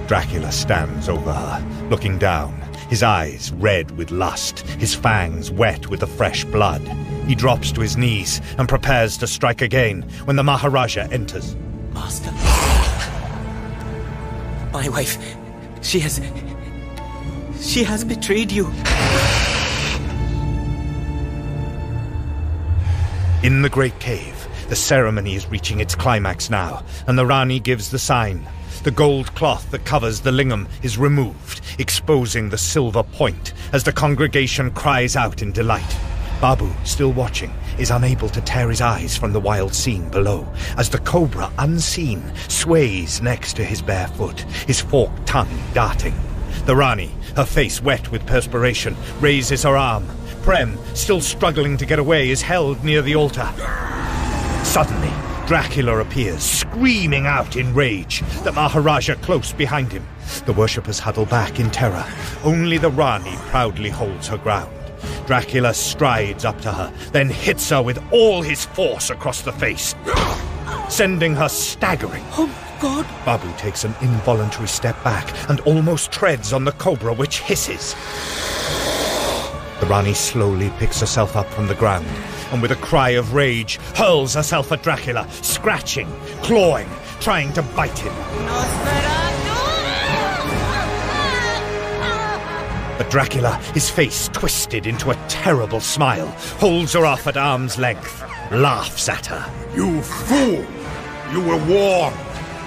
Dracula 0.08 0.52
stands 0.52 1.08
over 1.08 1.32
her, 1.32 1.88
looking 1.90 2.18
down, 2.18 2.60
his 2.90 3.04
eyes 3.04 3.52
red 3.54 3.92
with 3.98 4.12
lust, 4.12 4.60
his 4.60 4.94
fangs 4.94 5.50
wet 5.50 5.88
with 5.88 6.02
the 6.02 6.08
fresh 6.08 6.44
blood. 6.46 6.82
He 7.28 7.36
drops 7.36 7.72
to 7.72 7.82
his 7.82 7.96
knees 7.96 8.42
and 8.58 8.68
prepares 8.68 9.18
to 9.18 9.28
strike 9.28 9.62
again 9.62 10.02
when 10.26 10.36
the 10.36 10.44
Maharaja 10.44 11.08
enters. 11.10 11.56
Master. 11.94 12.32
My 14.74 14.90
wife, 14.90 15.18
she 15.82 16.00
has. 16.00 16.20
She 17.62 17.84
has 17.84 18.04
betrayed 18.04 18.52
you. 18.52 18.66
In 23.42 23.62
the 23.62 23.70
great 23.70 23.98
cave, 24.00 24.33
the 24.70 24.76
ceremony 24.76 25.36
is 25.36 25.48
reaching 25.48 25.80
its 25.80 25.96
climax 25.96 26.50
now, 26.50 26.84
and 27.08 27.18
the 27.18 27.26
Rani 27.26 27.60
gives 27.60 27.92
the 27.92 28.00
sign. 28.00 28.48
The 28.84 28.92
gold 28.92 29.34
cloth 29.36 29.72
that 29.72 29.86
covers 29.86 30.22
the 30.22 30.32
lingam 30.32 30.68
is 30.84 30.98
removed, 30.98 31.62
exposing 31.80 32.50
the 32.50 32.58
silver 32.58 33.04
point 33.04 33.54
as 33.72 33.84
the 33.84 33.94
congregation 33.94 34.72
cries 34.72 35.16
out 35.16 35.42
in 35.42 35.52
delight. 35.52 35.98
Babu, 36.42 36.70
still 36.84 37.14
watching, 37.14 37.54
is 37.78 37.92
unable 37.92 38.28
to 38.28 38.42
tear 38.42 38.70
his 38.70 38.82
eyes 38.82 39.16
from 39.16 39.32
the 39.32 39.40
wild 39.40 39.74
scene 39.74 40.10
below 40.10 40.46
as 40.78 40.90
the 40.90 41.00
cobra, 41.00 41.50
unseen, 41.58 42.22
sways 42.50 43.22
next 43.22 43.54
to 43.54 43.64
his 43.64 43.82
bare 43.82 44.10
foot, 44.10 44.42
his 44.68 44.82
forked 44.82 45.26
tongue 45.26 45.58
darting. 45.74 46.16
The 46.66 46.76
Rani, 46.76 47.12
her 47.36 47.46
face 47.46 47.82
wet 47.82 48.12
with 48.12 48.28
perspiration, 48.28 48.98
raises 49.22 49.64
her 49.64 49.78
arm. 49.78 50.06
Prem, 50.44 50.78
still 50.94 51.22
struggling 51.22 51.78
to 51.78 51.86
get 51.86 52.00
away, 52.00 52.30
is 52.30 52.42
held 52.42 52.84
near 52.84 53.02
the 53.02 53.16
altar. 53.16 53.50
Suddenly, 54.64 55.12
Dracula 55.46 56.00
appears, 56.00 56.42
screaming 56.42 57.28
out 57.28 57.58
in 57.58 57.74
rage, 57.76 58.24
the 58.44 58.52
Maharaja 58.52 59.16
close 59.16 59.52
behind 59.52 59.92
him. 59.92 60.08
The 60.46 60.54
worshippers 60.54 61.00
huddle 61.00 61.26
back 61.26 61.60
in 61.60 61.70
terror. 61.70 62.06
Only 62.44 62.78
the 62.78 62.90
Rani 62.90 63.36
proudly 63.50 63.90
holds 63.90 64.28
her 64.30 64.38
ground. 64.38 64.74
Dracula 65.28 65.74
strides 65.74 66.46
up 66.46 66.60
to 66.62 66.72
her, 66.72 66.94
then 67.12 67.30
hits 67.30 67.70
her 67.70 67.84
with 67.84 68.02
all 68.12 68.42
his 68.42 68.66
force 68.66 69.10
across 69.10 69.42
the 69.42 69.52
face, 69.52 69.94
sending 70.90 71.36
her 71.36 71.50
staggering. 71.50 72.24
Oh, 72.32 72.50
God! 72.82 73.06
Babu 73.26 73.52
takes 73.58 73.84
an 73.84 73.94
involuntary 74.02 74.70
step 74.70 75.02
back 75.04 75.30
and 75.50 75.60
almost 75.62 76.12
treads 76.12 76.54
on 76.54 76.64
the 76.64 76.72
cobra, 76.72 77.14
which 77.14 77.42
hisses. 77.42 77.94
The 79.82 79.88
Rani 79.88 80.14
slowly 80.14 80.72
picks 80.80 81.02
herself 81.02 81.36
up 81.36 81.48
from 81.50 81.68
the 81.68 81.76
ground 81.76 82.08
and 82.54 82.62
with 82.62 82.72
a 82.72 82.76
cry 82.76 83.10
of 83.10 83.34
rage 83.34 83.78
hurls 83.96 84.36
herself 84.36 84.72
at 84.72 84.84
Dracula, 84.84 85.28
scratching, 85.42 86.08
clawing, 86.44 86.88
trying 87.20 87.52
to 87.54 87.64
bite 87.64 87.98
him. 87.98 88.14
But 92.96 93.10
Dracula, 93.10 93.56
his 93.74 93.90
face 93.90 94.30
twisted 94.30 94.86
into 94.86 95.10
a 95.10 95.16
terrible 95.28 95.80
smile, 95.80 96.28
holds 96.60 96.94
her 96.94 97.08
off 97.08 97.26
at 97.26 97.38
arm's 97.38 97.80
length, 97.80 98.22
laughs 98.52 99.10
at 99.10 99.26
her. 99.26 99.52
You 99.76 100.02
fool! 100.04 100.64
You 101.32 101.42
were 101.42 101.66
warned. 101.66 102.16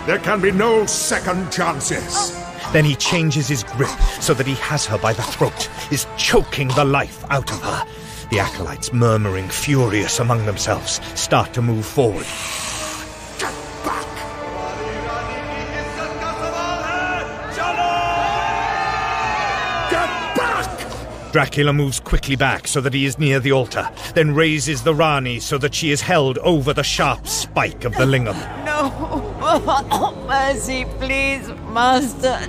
There 0.04 0.18
can 0.18 0.40
be 0.40 0.50
no 0.50 0.84
second 0.86 1.52
chances. 1.52 2.36
Then 2.72 2.84
he 2.84 2.96
changes 2.96 3.46
his 3.46 3.62
grip 3.62 3.88
so 4.20 4.34
that 4.34 4.48
he 4.48 4.54
has 4.54 4.84
her 4.86 4.98
by 4.98 5.12
the 5.12 5.22
throat, 5.22 5.70
is 5.92 6.08
choking 6.16 6.68
the 6.68 6.84
life 6.84 7.24
out 7.30 7.52
of 7.52 7.62
her. 7.62 7.84
The 8.30 8.40
acolytes, 8.40 8.92
murmuring 8.92 9.48
furious 9.48 10.18
among 10.18 10.46
themselves, 10.46 11.00
start 11.14 11.52
to 11.54 11.62
move 11.62 11.86
forward. 11.86 12.26
Get 13.38 13.54
back! 13.84 14.06
Get 19.90 20.36
back! 20.36 21.32
Dracula 21.32 21.72
moves 21.72 22.00
quickly 22.00 22.34
back 22.34 22.66
so 22.66 22.80
that 22.80 22.92
he 22.94 23.04
is 23.04 23.16
near 23.18 23.38
the 23.38 23.52
altar, 23.52 23.88
then 24.14 24.34
raises 24.34 24.82
the 24.82 24.94
Rani 24.94 25.38
so 25.38 25.56
that 25.58 25.74
she 25.74 25.92
is 25.92 26.00
held 26.00 26.38
over 26.38 26.72
the 26.72 26.82
sharp 26.82 27.28
spike 27.28 27.84
of 27.84 27.94
the 27.94 28.04
lingam. 28.06 28.36
No! 28.64 28.92
Oh, 29.48 30.24
mercy, 30.26 30.84
please, 30.98 31.46
Master. 31.70 32.40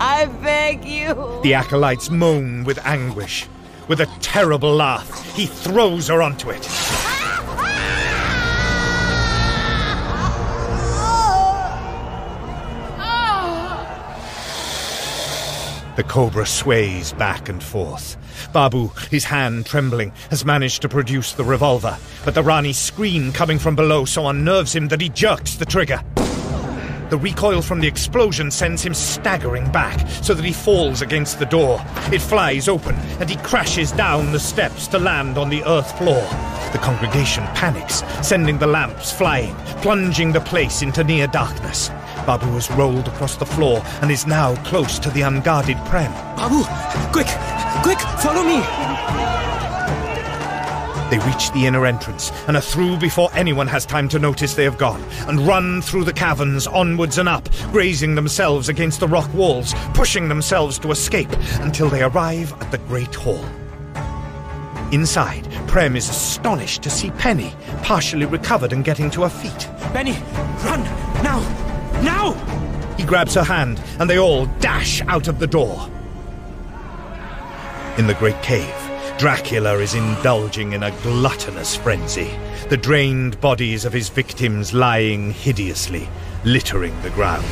I 0.00 0.26
beg 0.42 0.84
you. 0.84 1.40
The 1.44 1.54
acolytes 1.54 2.10
moan 2.10 2.64
with 2.64 2.84
anguish. 2.84 3.46
With 3.88 4.00
a 4.00 4.06
terrible 4.20 4.74
laugh, 4.74 5.34
he 5.36 5.46
throws 5.46 6.08
her 6.08 6.20
onto 6.20 6.50
it. 6.50 6.62
The 15.94 16.02
cobra 16.02 16.44
sways 16.44 17.12
back 17.12 17.48
and 17.48 17.62
forth. 17.62 18.18
Babu, 18.52 18.88
his 19.10 19.24
hand 19.24 19.64
trembling, 19.66 20.12
has 20.30 20.44
managed 20.44 20.82
to 20.82 20.88
produce 20.88 21.32
the 21.32 21.44
revolver, 21.44 21.96
but 22.24 22.34
the 22.34 22.42
Rani's 22.42 22.76
scream 22.76 23.32
coming 23.32 23.58
from 23.58 23.76
below 23.76 24.04
so 24.04 24.26
unnerves 24.26 24.74
him 24.74 24.88
that 24.88 25.00
he 25.00 25.08
jerks 25.08 25.54
the 25.54 25.64
trigger. 25.64 26.02
The 27.08 27.16
recoil 27.16 27.62
from 27.62 27.78
the 27.80 27.86
explosion 27.86 28.50
sends 28.50 28.82
him 28.82 28.92
staggering 28.92 29.70
back 29.70 30.08
so 30.22 30.34
that 30.34 30.44
he 30.44 30.52
falls 30.52 31.02
against 31.02 31.38
the 31.38 31.46
door. 31.46 31.80
It 32.12 32.20
flies 32.20 32.66
open 32.68 32.96
and 33.20 33.30
he 33.30 33.36
crashes 33.36 33.92
down 33.92 34.32
the 34.32 34.40
steps 34.40 34.88
to 34.88 34.98
land 34.98 35.38
on 35.38 35.48
the 35.48 35.62
earth 35.64 35.96
floor. 35.98 36.22
The 36.72 36.78
congregation 36.82 37.44
panics, 37.54 38.02
sending 38.26 38.58
the 38.58 38.66
lamps 38.66 39.12
flying, 39.12 39.54
plunging 39.82 40.32
the 40.32 40.40
place 40.40 40.82
into 40.82 41.04
near 41.04 41.28
darkness. 41.28 41.90
Babu 42.26 42.46
has 42.54 42.70
rolled 42.72 43.06
across 43.06 43.36
the 43.36 43.46
floor 43.46 43.82
and 44.02 44.10
is 44.10 44.26
now 44.26 44.56
close 44.64 44.98
to 44.98 45.10
the 45.10 45.22
unguarded 45.22 45.76
Prem. 45.86 46.12
Babu! 46.36 46.64
Quick! 47.12 47.28
Quick! 47.84 48.00
Follow 48.18 48.42
me! 48.42 48.95
They 51.10 51.18
reach 51.18 51.52
the 51.52 51.66
inner 51.66 51.86
entrance 51.86 52.32
and 52.48 52.56
are 52.56 52.60
through 52.60 52.96
before 52.96 53.30
anyone 53.32 53.68
has 53.68 53.86
time 53.86 54.08
to 54.08 54.18
notice 54.18 54.54
they 54.54 54.64
have 54.64 54.78
gone, 54.78 55.02
and 55.28 55.46
run 55.46 55.80
through 55.80 56.04
the 56.04 56.12
caverns 56.12 56.66
onwards 56.66 57.18
and 57.18 57.28
up, 57.28 57.48
grazing 57.70 58.16
themselves 58.16 58.68
against 58.68 58.98
the 58.98 59.06
rock 59.06 59.32
walls, 59.32 59.72
pushing 59.94 60.28
themselves 60.28 60.78
to 60.80 60.90
escape 60.90 61.30
until 61.60 61.88
they 61.88 62.02
arrive 62.02 62.52
at 62.60 62.70
the 62.72 62.78
Great 62.78 63.14
Hall. 63.14 63.44
Inside, 64.92 65.48
Prem 65.68 65.96
is 65.96 66.08
astonished 66.08 66.82
to 66.82 66.90
see 66.90 67.10
Penny, 67.12 67.52
partially 67.82 68.26
recovered 68.26 68.72
and 68.72 68.84
getting 68.84 69.10
to 69.12 69.22
her 69.22 69.28
feet. 69.28 69.68
Penny, 69.92 70.18
run! 70.64 70.82
Now! 71.22 71.40
Now! 72.02 72.32
He 72.96 73.04
grabs 73.04 73.34
her 73.34 73.44
hand, 73.44 73.80
and 74.00 74.08
they 74.10 74.18
all 74.18 74.46
dash 74.60 75.02
out 75.02 75.28
of 75.28 75.38
the 75.38 75.46
door. 75.46 75.88
In 77.98 78.06
the 78.06 78.14
great 78.14 78.40
cave, 78.42 78.85
Dracula 79.18 79.78
is 79.78 79.94
indulging 79.94 80.74
in 80.74 80.82
a 80.82 80.90
gluttonous 81.00 81.74
frenzy, 81.74 82.30
the 82.68 82.76
drained 82.76 83.40
bodies 83.40 83.86
of 83.86 83.92
his 83.94 84.10
victims 84.10 84.74
lying 84.74 85.30
hideously, 85.30 86.06
littering 86.44 86.92
the 87.00 87.08
ground. 87.08 87.46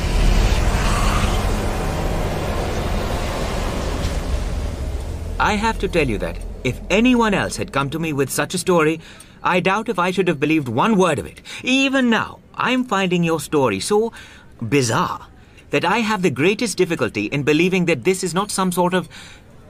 I 5.39 5.55
have 5.55 5.79
to 5.79 5.87
tell 5.87 6.07
you 6.07 6.19
that 6.19 6.37
if 6.63 6.79
anyone 6.91 7.33
else 7.33 7.57
had 7.57 7.73
come 7.73 7.89
to 7.89 7.99
me 7.99 8.13
with 8.13 8.29
such 8.29 8.53
a 8.53 8.59
story, 8.59 9.01
I 9.41 9.59
doubt 9.59 9.89
if 9.89 9.97
I 9.97 10.11
should 10.11 10.27
have 10.27 10.39
believed 10.39 10.67
one 10.67 10.95
word 10.95 11.17
of 11.17 11.25
it. 11.25 11.41
Even 11.63 12.11
now, 12.11 12.41
I'm 12.53 12.83
finding 12.83 13.23
your 13.23 13.39
story 13.39 13.79
so 13.79 14.13
bizarre 14.61 15.29
that 15.71 15.83
I 15.83 15.97
have 15.97 16.21
the 16.21 16.29
greatest 16.29 16.77
difficulty 16.77 17.25
in 17.25 17.41
believing 17.41 17.85
that 17.85 18.03
this 18.03 18.23
is 18.23 18.35
not 18.35 18.51
some 18.51 18.71
sort 18.71 18.93
of 18.93 19.09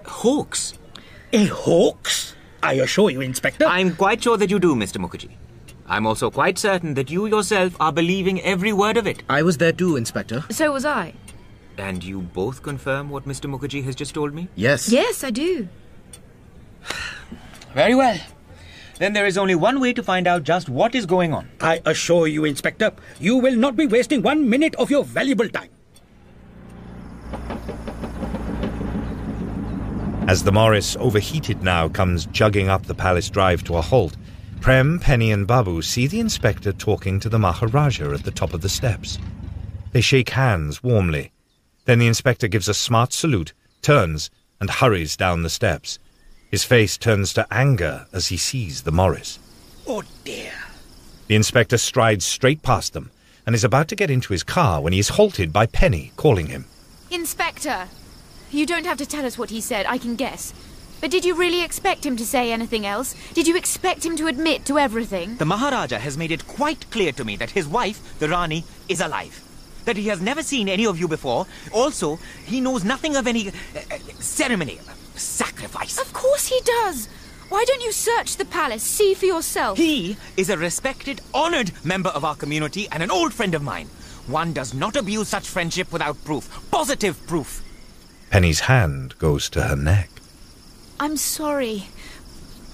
hoax. 0.05 0.73
A 1.33 1.45
hoax? 1.45 2.35
I 2.63 2.73
assure 2.73 3.09
you, 3.09 3.21
Inspector. 3.21 3.65
I'm 3.65 3.95
quite 3.95 4.23
sure 4.23 4.37
that 4.37 4.49
you 4.49 4.59
do, 4.59 4.75
Mr. 4.75 4.97
Mukherjee. 4.97 5.31
I'm 5.87 6.07
also 6.07 6.31
quite 6.31 6.57
certain 6.57 6.95
that 6.95 7.11
you 7.11 7.27
yourself 7.27 7.75
are 7.79 7.91
believing 7.91 8.41
every 8.41 8.73
word 8.73 8.97
of 8.97 9.05
it. 9.05 9.21
I 9.29 9.43
was 9.43 9.57
there 9.57 9.71
too, 9.71 9.95
Inspector. 9.97 10.45
So 10.49 10.71
was 10.71 10.85
I. 10.85 11.13
And 11.77 12.03
you 12.03 12.21
both 12.21 12.63
confirm 12.63 13.09
what 13.09 13.25
Mr. 13.27 13.49
Mukherjee 13.53 13.83
has 13.83 13.95
just 13.95 14.13
told 14.13 14.33
me? 14.33 14.47
Yes. 14.55 14.89
Yes, 14.89 15.23
I 15.23 15.29
do. 15.29 15.67
Very 17.73 17.93
well. 17.93 18.17
Then 18.97 19.13
there 19.13 19.25
is 19.25 19.37
only 19.37 19.55
one 19.55 19.81
way 19.81 19.91
to 19.93 20.01
find 20.01 20.25
out 20.25 20.43
just 20.43 20.69
what 20.69 20.95
is 20.95 21.05
going 21.05 21.33
on. 21.33 21.49
I 21.59 21.81
assure 21.85 22.27
you, 22.27 22.45
Inspector, 22.45 22.93
you 23.19 23.35
will 23.35 23.55
not 23.55 23.75
be 23.75 23.85
wasting 23.85 24.21
one 24.21 24.49
minute 24.49 24.73
of 24.75 24.89
your 24.89 25.03
valuable 25.03 25.49
time. 25.49 25.69
As 30.27 30.43
the 30.43 30.51
Morris, 30.51 30.97
overheated 30.99 31.61
now, 31.61 31.87
comes 31.87 32.25
jugging 32.25 32.67
up 32.67 32.87
the 32.87 32.95
palace 32.95 33.29
drive 33.29 33.63
to 33.65 33.77
a 33.77 33.81
halt, 33.81 34.17
Prem, 34.59 34.97
Penny, 34.97 35.31
and 35.31 35.45
Babu 35.45 35.83
see 35.83 36.07
the 36.07 36.19
inspector 36.19 36.73
talking 36.73 37.19
to 37.19 37.29
the 37.29 37.37
Maharaja 37.37 38.11
at 38.11 38.23
the 38.23 38.31
top 38.31 38.51
of 38.51 38.61
the 38.61 38.69
steps. 38.69 39.19
They 39.91 40.01
shake 40.01 40.29
hands 40.31 40.81
warmly. 40.81 41.31
Then 41.85 41.99
the 41.99 42.07
inspector 42.07 42.47
gives 42.47 42.67
a 42.67 42.73
smart 42.73 43.13
salute, 43.13 43.53
turns, 43.83 44.31
and 44.59 44.71
hurries 44.71 45.15
down 45.15 45.43
the 45.43 45.49
steps. 45.49 45.99
His 46.49 46.63
face 46.63 46.97
turns 46.97 47.31
to 47.33 47.45
anger 47.51 48.07
as 48.11 48.29
he 48.29 48.37
sees 48.37 48.81
the 48.81 48.91
Morris. 48.91 49.37
Oh 49.85 50.01
dear. 50.23 50.53
The 51.27 51.35
inspector 51.35 51.77
strides 51.77 52.25
straight 52.25 52.63
past 52.63 52.93
them 52.93 53.11
and 53.45 53.53
is 53.53 53.63
about 53.63 53.87
to 53.89 53.95
get 53.95 54.09
into 54.09 54.33
his 54.33 54.41
car 54.41 54.81
when 54.81 54.91
he 54.91 54.99
is 54.99 55.09
halted 55.09 55.53
by 55.53 55.67
Penny 55.67 56.13
calling 56.15 56.47
him. 56.47 56.65
Inspector! 57.11 57.87
You 58.55 58.65
don't 58.65 58.85
have 58.85 58.97
to 58.99 59.05
tell 59.05 59.25
us 59.25 59.37
what 59.37 59.49
he 59.49 59.59
said, 59.59 59.85
I 59.85 59.97
can 59.97 60.15
guess. 60.15 60.53
But 61.01 61.11
did 61.11 61.25
you 61.25 61.35
really 61.35 61.61
expect 61.61 62.05
him 62.05 62.15
to 62.15 62.25
say 62.25 62.53
anything 62.53 62.85
else? 62.85 63.13
Did 63.33 63.47
you 63.47 63.57
expect 63.57 64.05
him 64.05 64.15
to 64.15 64.27
admit 64.27 64.63
to 64.67 64.79
everything? 64.79 65.35
The 65.35 65.45
Maharaja 65.45 65.97
has 65.97 66.17
made 66.17 66.31
it 66.31 66.47
quite 66.47 66.89
clear 66.89 67.11
to 67.11 67.25
me 67.25 67.35
that 67.35 67.51
his 67.51 67.67
wife, 67.67 68.17
the 68.17 68.29
Rani, 68.29 68.63
is 68.87 69.01
alive. 69.01 69.43
That 69.83 69.97
he 69.97 70.07
has 70.07 70.21
never 70.21 70.41
seen 70.41 70.69
any 70.69 70.85
of 70.85 70.97
you 70.97 71.09
before. 71.09 71.47
Also, 71.73 72.17
he 72.45 72.61
knows 72.61 72.85
nothing 72.85 73.17
of 73.17 73.27
any 73.27 73.49
uh, 73.49 73.51
uh, 73.91 73.97
ceremony, 74.19 74.79
sacrifice. 75.15 75.99
Of 75.99 76.13
course 76.13 76.47
he 76.47 76.61
does! 76.63 77.09
Why 77.49 77.65
don't 77.67 77.83
you 77.83 77.91
search 77.91 78.37
the 78.37 78.45
palace, 78.45 78.83
see 78.83 79.15
for 79.15 79.25
yourself? 79.25 79.77
He 79.77 80.15
is 80.37 80.49
a 80.49 80.57
respected, 80.57 81.19
honored 81.33 81.73
member 81.83 82.09
of 82.11 82.23
our 82.23 82.37
community 82.37 82.87
and 82.89 83.03
an 83.03 83.11
old 83.11 83.33
friend 83.33 83.53
of 83.53 83.61
mine. 83.61 83.87
One 84.27 84.53
does 84.53 84.73
not 84.73 84.95
abuse 84.95 85.27
such 85.27 85.49
friendship 85.49 85.91
without 85.91 86.23
proof. 86.23 86.49
Positive 86.71 87.19
proof. 87.27 87.64
Penny's 88.35 88.59
hand 88.59 89.17
goes 89.17 89.47
to 89.47 89.61
her 89.61 89.77
neck. 89.77 90.09
I'm 90.99 91.15
sorry, 91.15 91.87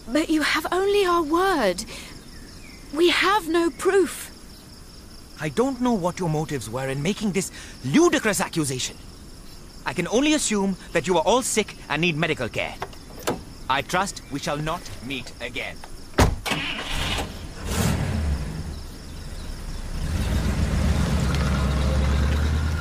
but 0.08 0.28
you 0.28 0.42
have 0.42 0.66
only 0.72 1.06
our 1.06 1.22
word. 1.22 1.86
We 2.96 3.12
have 3.12 3.48
no 3.48 3.70
proof. 3.70 4.32
I 5.40 5.50
don't 5.50 5.80
know 5.80 5.94
what 5.94 6.18
your 6.18 6.30
motives 6.30 6.68
were 6.68 6.90
in 6.90 7.04
making 7.04 7.34
this 7.34 7.52
ludicrous 7.86 8.42
accusation. 8.42 8.98
I 9.86 9.94
can 9.94 10.08
only 10.08 10.34
assume 10.34 10.78
that 10.94 11.06
you 11.06 11.16
are 11.18 11.24
all 11.24 11.44
sick 11.44 11.76
and 11.90 12.02
need 12.02 12.18
medical 12.18 12.50
care. 12.50 12.74
I 13.70 13.84
trust 13.84 14.24
we 14.32 14.40
shall 14.40 14.58
not 14.58 14.82
meet 15.06 15.32
again. 15.42 15.78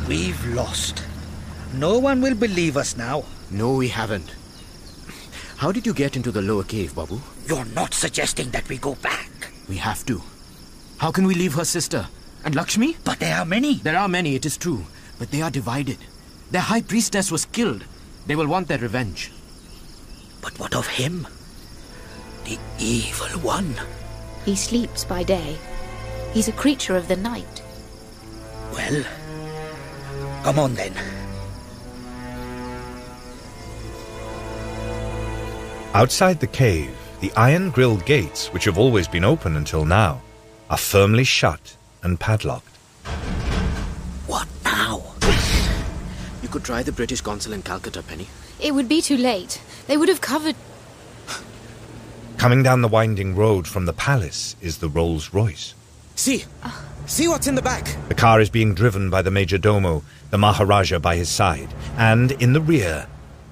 We've 0.09 0.47
lost. 0.55 1.10
No 1.75 1.99
one 1.99 2.21
will 2.21 2.35
believe 2.35 2.77
us 2.77 2.97
now. 2.97 3.25
No, 3.51 3.75
we 3.75 3.89
haven't. 3.89 4.35
How 5.57 5.71
did 5.71 5.87
you 5.87 5.95
get 5.95 6.17
into 6.17 6.33
the 6.33 6.43
lower 6.43 6.65
cave, 6.65 6.95
Babu? 6.95 7.21
You're 7.47 7.65
not 7.67 7.95
suggesting 7.95 8.51
that 8.51 8.69
we 8.69 8.79
go 8.79 8.95
back. 8.97 9.31
We 9.69 9.77
have 9.77 10.05
to. 10.07 10.23
How 10.99 11.11
can 11.11 11.27
we 11.27 11.35
leave 11.35 11.55
her 11.55 11.65
sister? 11.65 12.09
And 12.45 12.55
Lakshmi? 12.55 12.97
But 13.05 13.21
there 13.21 13.37
are 13.37 13.45
many. 13.45 13.75
There 13.75 13.97
are 13.97 14.09
many, 14.09 14.35
it 14.35 14.47
is 14.47 14.57
true. 14.57 14.85
But 15.19 15.31
they 15.31 15.43
are 15.43 15.51
divided. 15.51 15.99
Their 16.51 16.63
high 16.63 16.81
priestess 16.81 17.31
was 17.31 17.45
killed. 17.45 17.85
They 18.27 18.35
will 18.35 18.49
want 18.49 18.69
their 18.69 18.79
revenge. 18.79 19.31
But 20.41 20.59
what 20.59 20.75
of 20.75 20.87
him? 20.87 21.29
The 22.45 22.59
evil 22.79 23.29
one. 23.41 23.75
He 24.45 24.57
sleeps 24.57 25.05
by 25.05 25.23
day. 25.23 25.59
He's 26.33 26.49
a 26.49 26.53
creature 26.53 26.97
of 26.97 27.07
the 27.07 27.17
night. 27.17 27.63
Well, 28.73 29.05
come 30.43 30.59
on 30.59 30.75
then. 30.75 30.95
Outside 35.93 36.39
the 36.39 36.47
cave, 36.47 36.97
the 37.21 37.33
iron 37.33 37.71
grilled 37.71 38.07
gates, 38.07 38.47
which 38.53 38.65
have 38.65 38.79
always 38.79 39.09
been 39.09 39.25
open 39.25 39.57
until 39.57 39.85
now, 39.85 40.23
are 40.71 40.79
firmly 40.79 41.25
shut 41.25 41.77
and 42.05 42.19
padlocked. 42.19 42.77
What 44.29 44.47
now? 44.65 45.03
You 46.43 46.49
could 46.49 46.63
try 46.63 46.85
the 46.85 46.93
British 46.93 47.21
consul 47.23 47.53
in 47.53 47.63
Calcutta, 47.63 48.05
Penny. 48.05 48.29
It 48.61 48.73
would 48.73 48.89
be 48.89 49.03
too 49.03 49.17
late. 49.17 49.61
They 49.89 49.97
would 49.97 50.09
have 50.09 50.21
covered. 50.21 50.55
Coming 52.39 52.63
down 52.63 52.83
the 52.83 52.89
winding 52.89 53.35
road 53.35 53.67
from 53.67 53.87
the 53.87 53.93
palace 53.93 54.55
is 54.61 54.79
the 54.79 54.89
Rolls 54.89 55.35
Royce. 55.35 55.75
See! 56.15 56.45
See 57.07 57.27
what's 57.27 57.49
in 57.49 57.57
the 57.57 57.63
back! 57.63 57.97
The 58.09 58.15
car 58.15 58.41
is 58.41 58.49
being 58.49 58.75
driven 58.75 59.11
by 59.11 59.23
the 59.23 59.33
Major 59.33 59.59
Domo, 59.59 60.05
the 60.31 60.39
Maharaja 60.39 61.01
by 61.01 61.17
his 61.17 61.29
side, 61.29 61.75
and 61.97 62.31
in 62.33 62.53
the 62.53 62.61
rear 62.61 63.09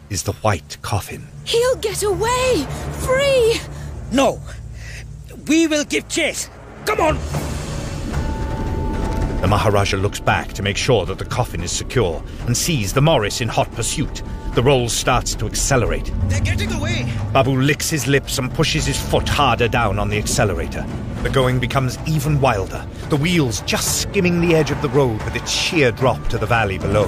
is 0.09 0.23
the 0.23 0.35
white 0.35 0.77
coffin. 0.83 1.27
He'll 1.49 1.77
get 1.77 2.03
away! 2.03 2.67
Free! 3.01 3.59
No! 4.13 4.39
We 5.47 5.67
will 5.67 5.85
give 5.85 6.07
chase! 6.07 6.51
Come 6.85 7.01
on! 7.01 7.17
The 9.41 9.49
Maharaja 9.49 9.97
looks 9.97 10.21
back 10.21 10.53
to 10.53 10.63
make 10.63 10.77
sure 10.77 11.07
that 11.07 11.17
the 11.17 11.25
coffin 11.25 11.63
is 11.63 11.73
secure 11.73 12.23
and 12.47 12.55
sees 12.55 12.93
the 12.93 13.01
Morris 13.01 13.41
in 13.41 13.49
hot 13.49 13.73
pursuit. 13.73 14.23
The 14.55 14.63
roll 14.63 14.91
starts 14.91 15.35
to 15.37 15.47
accelerate. 15.47 16.13
They're 16.25 16.43
getting 16.43 16.71
away! 16.71 17.11
Babu 17.33 17.59
licks 17.59 17.89
his 17.89 18.07
lips 18.07 18.37
and 18.37 18.53
pushes 18.53 18.85
his 18.85 19.01
foot 19.01 19.27
harder 19.27 19.69
down 19.69 19.99
on 19.99 20.11
the 20.11 20.19
accelerator. 20.19 20.85
The 21.23 21.31
going 21.31 21.61
becomes 21.61 21.97
even 22.07 22.43
wilder, 22.43 22.87
the 23.09 23.17
wheels 23.17 23.63
just 23.63 24.03
skimming 24.03 24.43
the 24.43 24.55
edge 24.55 24.71
of 24.71 24.83
the 24.83 24.91
road 24.91 25.23
with 25.23 25.35
its 25.35 25.51
sheer 25.51 25.93
drop 25.93 26.29
to 26.29 26.37
the 26.37 26.47
valley 26.47 26.77
below. 26.77 27.07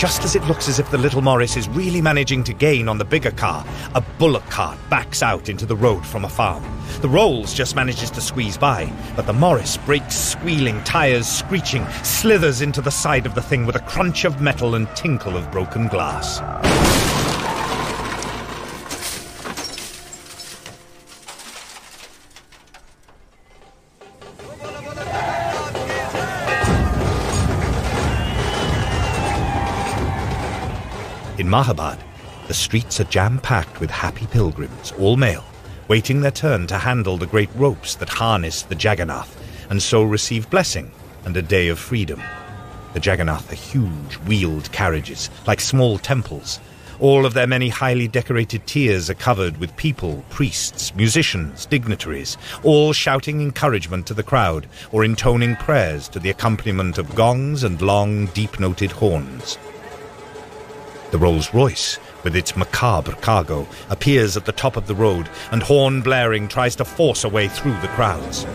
Just 0.00 0.24
as 0.24 0.34
it 0.34 0.42
looks 0.44 0.66
as 0.66 0.78
if 0.78 0.90
the 0.90 0.96
little 0.96 1.20
Morris 1.20 1.58
is 1.58 1.68
really 1.68 2.00
managing 2.00 2.42
to 2.44 2.54
gain 2.54 2.88
on 2.88 2.96
the 2.96 3.04
bigger 3.04 3.32
car, 3.32 3.66
a 3.94 4.00
bullock 4.00 4.48
cart 4.48 4.78
backs 4.88 5.22
out 5.22 5.50
into 5.50 5.66
the 5.66 5.76
road 5.76 6.06
from 6.06 6.24
a 6.24 6.28
farm. 6.30 6.64
The 7.02 7.08
Rolls 7.10 7.52
just 7.52 7.76
manages 7.76 8.10
to 8.12 8.22
squeeze 8.22 8.56
by, 8.56 8.90
but 9.14 9.26
the 9.26 9.34
Morris 9.34 9.76
brakes 9.76 10.16
squealing, 10.16 10.82
tires 10.84 11.26
screeching, 11.26 11.86
slithers 12.02 12.62
into 12.62 12.80
the 12.80 12.90
side 12.90 13.26
of 13.26 13.34
the 13.34 13.42
thing 13.42 13.66
with 13.66 13.76
a 13.76 13.80
crunch 13.80 14.24
of 14.24 14.40
metal 14.40 14.74
and 14.74 14.88
tinkle 14.96 15.36
of 15.36 15.52
broken 15.52 15.86
glass. 15.86 16.40
Mahabad, 31.50 31.98
the 32.46 32.54
streets 32.54 33.00
are 33.00 33.10
jam 33.10 33.40
packed 33.40 33.80
with 33.80 33.90
happy 33.90 34.24
pilgrims, 34.28 34.92
all 35.00 35.16
male, 35.16 35.44
waiting 35.88 36.20
their 36.20 36.30
turn 36.30 36.68
to 36.68 36.78
handle 36.78 37.16
the 37.16 37.26
great 37.26 37.50
ropes 37.56 37.96
that 37.96 38.08
harness 38.08 38.62
the 38.62 38.76
Jagannath 38.76 39.36
and 39.68 39.82
so 39.82 40.04
receive 40.04 40.48
blessing 40.48 40.92
and 41.24 41.36
a 41.36 41.42
day 41.42 41.66
of 41.66 41.80
freedom. 41.80 42.22
The 42.92 43.00
Jagannath 43.00 43.50
are 43.50 43.56
huge 43.56 44.14
wheeled 44.28 44.70
carriages, 44.70 45.28
like 45.44 45.58
small 45.58 45.98
temples. 45.98 46.60
All 47.00 47.26
of 47.26 47.34
their 47.34 47.48
many 47.48 47.68
highly 47.68 48.06
decorated 48.06 48.64
tiers 48.68 49.10
are 49.10 49.14
covered 49.14 49.56
with 49.56 49.76
people, 49.76 50.22
priests, 50.30 50.94
musicians, 50.94 51.66
dignitaries, 51.66 52.36
all 52.62 52.92
shouting 52.92 53.40
encouragement 53.40 54.06
to 54.06 54.14
the 54.14 54.22
crowd 54.22 54.68
or 54.92 55.04
intoning 55.04 55.56
prayers 55.56 56.08
to 56.10 56.20
the 56.20 56.30
accompaniment 56.30 56.96
of 56.96 57.16
gongs 57.16 57.64
and 57.64 57.82
long, 57.82 58.26
deep 58.26 58.60
noted 58.60 58.92
horns. 58.92 59.58
The 61.10 61.18
Rolls 61.18 61.52
Royce, 61.52 61.98
with 62.22 62.36
its 62.36 62.56
macabre 62.56 63.16
cargo, 63.16 63.66
appears 63.88 64.36
at 64.36 64.44
the 64.44 64.52
top 64.52 64.76
of 64.76 64.86
the 64.86 64.94
road, 64.94 65.28
and 65.50 65.60
horn 65.60 66.02
blaring 66.02 66.46
tries 66.46 66.76
to 66.76 66.84
force 66.84 67.24
a 67.24 67.28
way 67.28 67.48
through 67.48 67.78
the 67.80 67.88
crowds. 67.88 68.46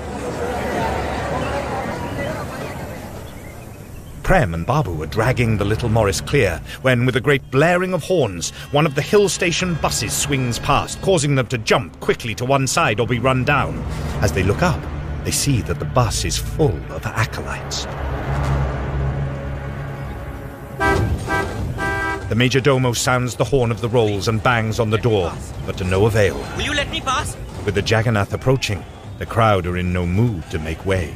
Prem 4.24 4.54
and 4.54 4.66
Babu 4.66 5.04
are 5.04 5.08
dragging 5.08 5.58
the 5.58 5.66
little 5.66 5.90
Morris 5.90 6.22
clear 6.22 6.62
when, 6.82 7.06
with 7.06 7.18
a 7.18 7.22
great 7.22 7.52
blaring 7.52 7.94
of 7.94 8.04
horns, 8.04 8.52
one 8.72 8.86
of 8.86 8.96
the 8.96 9.02
hill 9.02 9.28
station 9.28 9.76
buses 9.76 10.14
swings 10.14 10.58
past, 10.58 11.02
causing 11.02 11.36
them 11.36 11.48
to 11.48 11.58
jump 11.58 12.00
quickly 12.00 12.34
to 12.36 12.46
one 12.46 12.68
side 12.68 13.02
or 13.02 13.06
be 13.06 13.20
run 13.20 13.44
down. 13.44 13.78
As 14.22 14.32
they 14.32 14.44
look 14.44 14.64
up, 14.64 14.82
they 15.26 15.32
see 15.32 15.62
that 15.64 15.78
the 15.78 15.86
bus 15.86 16.24
is 16.24 16.38
full 16.38 16.80
of 16.90 17.06
acolytes. 17.06 17.86
The 22.28 22.34
Major 22.34 22.60
Domo 22.60 22.94
sounds 22.94 23.36
the 23.36 23.44
horn 23.44 23.70
of 23.70 23.82
the 23.82 23.90
rolls 23.90 24.28
and 24.28 24.42
bangs 24.42 24.80
on 24.80 24.90
the 24.90 24.98
door, 24.98 25.32
but 25.68 25.78
to 25.78 25.84
no 25.84 26.08
avail. 26.08 26.36
Will 26.58 26.64
you 26.64 26.74
let 26.74 26.90
me 26.90 27.00
pass? 27.00 27.38
With 27.64 27.76
the 27.76 27.84
Jagannath 27.84 28.34
approaching, 28.34 28.84
the 29.20 29.28
crowd 29.28 29.68
are 29.68 29.78
in 29.78 29.94
no 29.94 30.08
mood 30.08 30.44
to 30.50 30.58
make 30.58 30.84
way. 30.88 31.16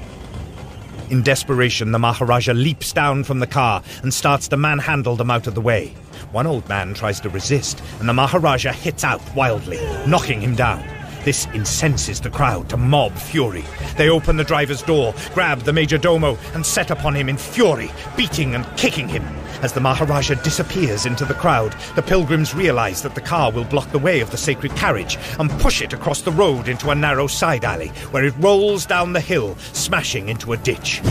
In 1.09 1.23
desperation, 1.23 1.91
the 1.91 1.97
Maharaja 1.97 2.53
leaps 2.53 2.93
down 2.93 3.23
from 3.23 3.39
the 3.39 3.47
car 3.47 3.81
and 4.03 4.13
starts 4.13 4.47
to 4.49 4.57
manhandle 4.57 5.15
them 5.15 5.31
out 5.31 5.47
of 5.47 5.55
the 5.55 5.61
way. 5.61 5.95
One 6.31 6.45
old 6.45 6.69
man 6.69 6.93
tries 6.93 7.19
to 7.21 7.29
resist, 7.29 7.81
and 7.99 8.07
the 8.07 8.13
Maharaja 8.13 8.71
hits 8.71 9.03
out 9.03 9.21
wildly, 9.35 9.79
knocking 10.05 10.39
him 10.39 10.53
down. 10.53 10.83
This 11.25 11.45
incenses 11.53 12.21
the 12.21 12.29
crowd 12.29 12.69
to 12.69 12.77
mob 12.77 13.13
fury. 13.13 13.65
They 13.97 14.09
open 14.09 14.37
the 14.37 14.43
driver's 14.43 14.81
door, 14.81 15.13
grab 15.33 15.59
the 15.59 15.73
Major 15.73 15.97
Domo, 15.97 16.37
and 16.53 16.65
set 16.65 16.91
upon 16.91 17.15
him 17.15 17.27
in 17.29 17.37
fury, 17.37 17.91
beating 18.15 18.55
and 18.55 18.65
kicking 18.77 19.07
him. 19.07 19.23
As 19.61 19.73
the 19.73 19.81
Maharaja 19.81 20.35
disappears 20.35 21.05
into 21.05 21.25
the 21.25 21.33
crowd, 21.33 21.75
the 21.95 22.01
pilgrims 22.01 22.55
realize 22.55 23.01
that 23.01 23.15
the 23.15 23.21
car 23.21 23.51
will 23.51 23.65
block 23.65 23.91
the 23.91 23.99
way 23.99 24.21
of 24.21 24.31
the 24.31 24.37
sacred 24.37 24.73
carriage 24.75 25.17
and 25.37 25.51
push 25.59 25.81
it 25.81 25.91
across 25.91 26.21
the 26.21 26.31
road 26.31 26.69
into 26.69 26.89
a 26.89 26.95
narrow 26.95 27.27
side 27.27 27.65
alley, 27.65 27.89
where 28.11 28.23
it 28.23 28.33
rolls 28.39 28.85
down 28.85 29.11
the 29.11 29.19
hill, 29.19 29.55
smashing 29.73 30.29
into 30.29 30.53
a 30.53 30.57
ditch. 30.57 31.01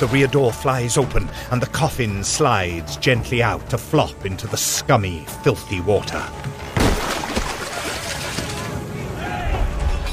The 0.00 0.08
rear 0.12 0.26
door 0.26 0.52
flies 0.52 0.98
open, 0.98 1.28
and 1.50 1.62
the 1.62 1.66
coffin 1.66 2.24
slides 2.24 2.96
gently 2.98 3.42
out 3.42 3.68
to 3.70 3.78
flop 3.78 4.26
into 4.26 4.46
the 4.46 4.56
scummy, 4.56 5.24
filthy 5.42 5.80
water. 5.80 6.22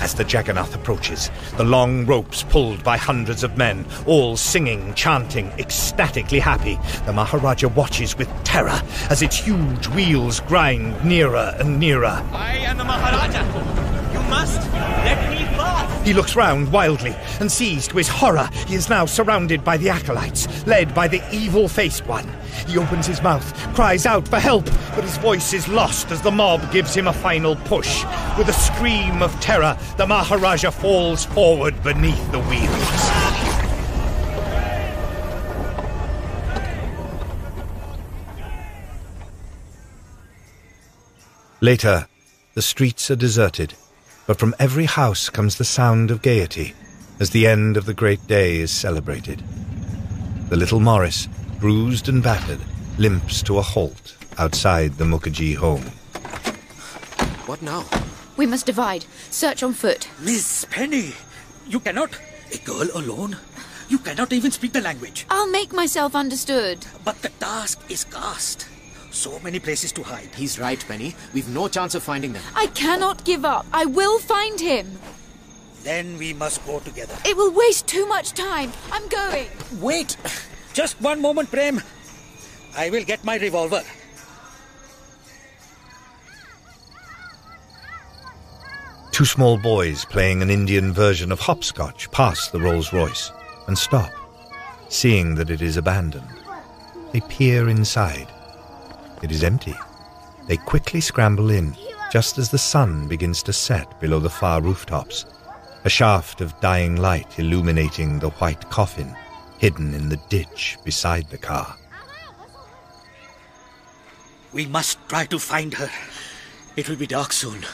As 0.08 0.14
the 0.14 0.24
Jagannath 0.24 0.74
approaches, 0.74 1.30
the 1.58 1.66
long 1.66 2.06
ropes 2.06 2.42
pulled 2.44 2.82
by 2.82 2.96
hundreds 2.96 3.44
of 3.44 3.58
men, 3.58 3.86
all 4.06 4.38
singing, 4.38 4.94
chanting, 4.94 5.48
ecstatically 5.60 6.40
happy, 6.40 6.80
the 7.06 7.12
Maharaja 7.12 7.68
watches 7.68 8.18
with 8.18 8.30
terror 8.46 8.82
as 9.10 9.22
its 9.22 9.36
huge 9.36 9.88
wheels 9.90 10.40
grind 10.40 11.04
nearer 11.04 11.54
and 11.60 11.78
nearer. 11.78 12.24
I 12.32 12.56
am 12.60 12.78
the 12.78 12.86
Maharaja. 12.86 13.44
You 14.14 14.22
must 14.30 14.62
let 14.72 15.30
me. 15.30 15.47
He 16.08 16.14
looks 16.14 16.38
round 16.38 16.72
wildly 16.72 17.14
and 17.42 17.52
sees 17.52 17.86
to 17.90 17.98
his 17.98 18.08
horror 18.08 18.50
he 18.66 18.76
is 18.76 18.88
now 18.88 19.06
surrounded 19.06 19.66
by 19.66 19.76
the 19.76 19.90
acolytes, 19.90 20.66
led 20.66 20.96
by 20.96 21.10
the 21.10 21.22
evil 21.34 21.68
faced 21.68 22.08
one. 22.08 22.26
He 22.66 22.78
opens 22.78 23.06
his 23.06 23.22
mouth, 23.22 23.54
cries 23.76 24.06
out 24.06 24.26
for 24.26 24.40
help, 24.40 24.64
but 24.96 25.04
his 25.04 25.18
voice 25.18 25.52
is 25.52 25.68
lost 25.68 26.10
as 26.12 26.22
the 26.22 26.32
mob 26.32 26.72
gives 26.72 26.96
him 26.96 27.10
a 27.10 27.14
final 27.14 27.58
push. 27.58 28.06
With 28.38 28.48
a 28.48 28.54
scream 28.54 29.22
of 29.22 29.38
terror, 29.42 29.78
the 29.98 30.08
Maharaja 30.08 30.72
falls 30.72 31.26
forward 31.26 31.84
beneath 31.84 32.32
the 32.32 32.40
wheels. 32.40 33.68
Later, 41.60 42.08
the 42.54 42.62
streets 42.62 43.12
are 43.12 43.18
deserted, 43.18 43.74
but 44.28 44.38
from 44.38 44.54
every 44.60 44.86
house 44.86 45.30
comes 45.30 45.58
the 45.58 45.64
sound 45.64 46.12
of 46.12 46.22
gaiety 46.22 46.74
as 47.20 47.32
the 47.32 47.48
end 47.48 47.78
of 47.78 47.86
the 47.86 47.94
great 47.94 48.28
day 48.28 48.58
is 48.58 48.70
celebrated. 48.70 49.42
The 50.50 50.58
little 50.58 50.80
Morris, 50.80 51.28
bruised 51.60 52.10
and 52.10 52.22
battered, 52.22 52.60
limps 53.00 53.42
to 53.44 53.58
a 53.58 53.62
halt 53.62 54.16
outside 54.38 54.94
the 54.94 55.06
Mukherjee 55.06 55.56
home. 55.56 55.84
What 57.48 57.62
now? 57.62 57.86
We 58.36 58.46
must 58.46 58.66
divide. 58.66 59.06
Search 59.32 59.64
on 59.64 59.74
foot. 59.74 60.08
Miss 60.22 60.66
Penny, 60.70 61.14
you 61.66 61.80
cannot. 61.80 62.12
A 62.54 62.58
girl 62.60 62.88
alone? 62.94 63.38
You 63.90 63.98
cannot 63.98 64.34
even 64.34 64.52
speak 64.52 64.74
the 64.74 64.82
language. 64.82 65.26
I'll 65.30 65.50
make 65.50 65.74
myself 65.74 66.14
understood. 66.14 66.86
But 67.04 67.22
the 67.22 67.30
task 67.30 67.80
is 67.90 68.04
cast. 68.04 68.68
So 69.18 69.40
many 69.40 69.58
places 69.58 69.92
to 69.94 70.04
hide. 70.04 70.30
He's 70.36 70.60
right, 70.60 70.80
Penny. 70.88 71.16
We've 71.34 71.50
no 71.50 71.68
chance 71.68 71.96
of 71.96 72.04
finding 72.04 72.34
them. 72.34 72.44
I 72.56 72.68
cannot 72.68 73.26
give 73.26 73.46
up. 73.46 73.66
I 73.74 73.84
will 73.86 74.20
find 74.20 74.60
him. 74.60 75.00
Then 75.82 76.20
we 76.20 76.34
must 76.34 76.64
go 76.68 76.80
together. 76.80 77.16
It 77.26 77.36
will 77.36 77.52
waste 77.52 77.88
too 77.88 78.06
much 78.06 78.34
time. 78.34 78.72
I'm 78.92 79.08
going. 79.08 79.48
Wait! 79.80 80.18
Just 80.74 81.02
one 81.02 81.20
moment, 81.20 81.50
Prem. 81.50 81.82
I 82.78 82.92
will 82.92 83.04
get 83.04 83.24
my 83.26 83.38
revolver. 83.38 83.82
Two 89.12 89.26
small 89.26 89.58
boys 89.58 90.06
playing 90.06 90.44
an 90.44 90.52
Indian 90.52 90.94
version 90.94 91.32
of 91.32 91.40
hopscotch 91.40 92.12
pass 92.12 92.50
the 92.50 92.62
Rolls 92.62 92.94
Royce 92.94 93.32
and 93.66 93.76
stop, 93.76 94.12
seeing 94.90 95.34
that 95.34 95.50
it 95.50 95.64
is 95.64 95.76
abandoned. 95.76 96.30
They 97.14 97.22
peer 97.22 97.68
inside. 97.68 98.32
It 99.22 99.32
is 99.32 99.44
empty. 99.44 99.76
They 100.48 100.58
quickly 100.58 101.02
scramble 101.02 101.50
in, 101.50 101.76
just 102.12 102.38
as 102.38 102.50
the 102.50 102.58
sun 102.58 103.08
begins 103.08 103.44
to 103.44 103.54
set 103.54 104.00
below 104.00 104.20
the 104.20 104.30
far 104.30 104.62
rooftops, 104.62 105.26
a 105.84 105.90
shaft 105.90 106.42
of 106.42 106.60
dying 106.62 106.96
light 106.96 107.40
illuminating 107.40 108.20
the 108.20 108.30
white 108.30 108.70
coffin 108.70 109.16
hidden 109.58 109.94
in 109.94 110.10
the 110.10 110.20
ditch 110.30 110.78
beside 110.84 111.30
the 111.30 111.38
car. 111.38 111.76
We 114.54 114.66
must 114.66 114.98
try 115.10 115.26
to 115.26 115.40
find 115.40 115.74
her. 115.74 115.90
It 116.76 116.88
will 116.88 116.96
be 116.96 117.08
dark 117.08 117.34
soon, 117.34 117.66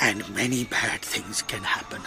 and 0.00 0.28
many 0.34 0.64
bad 0.64 1.02
things 1.02 1.42
can 1.42 1.62
happen. 1.62 2.02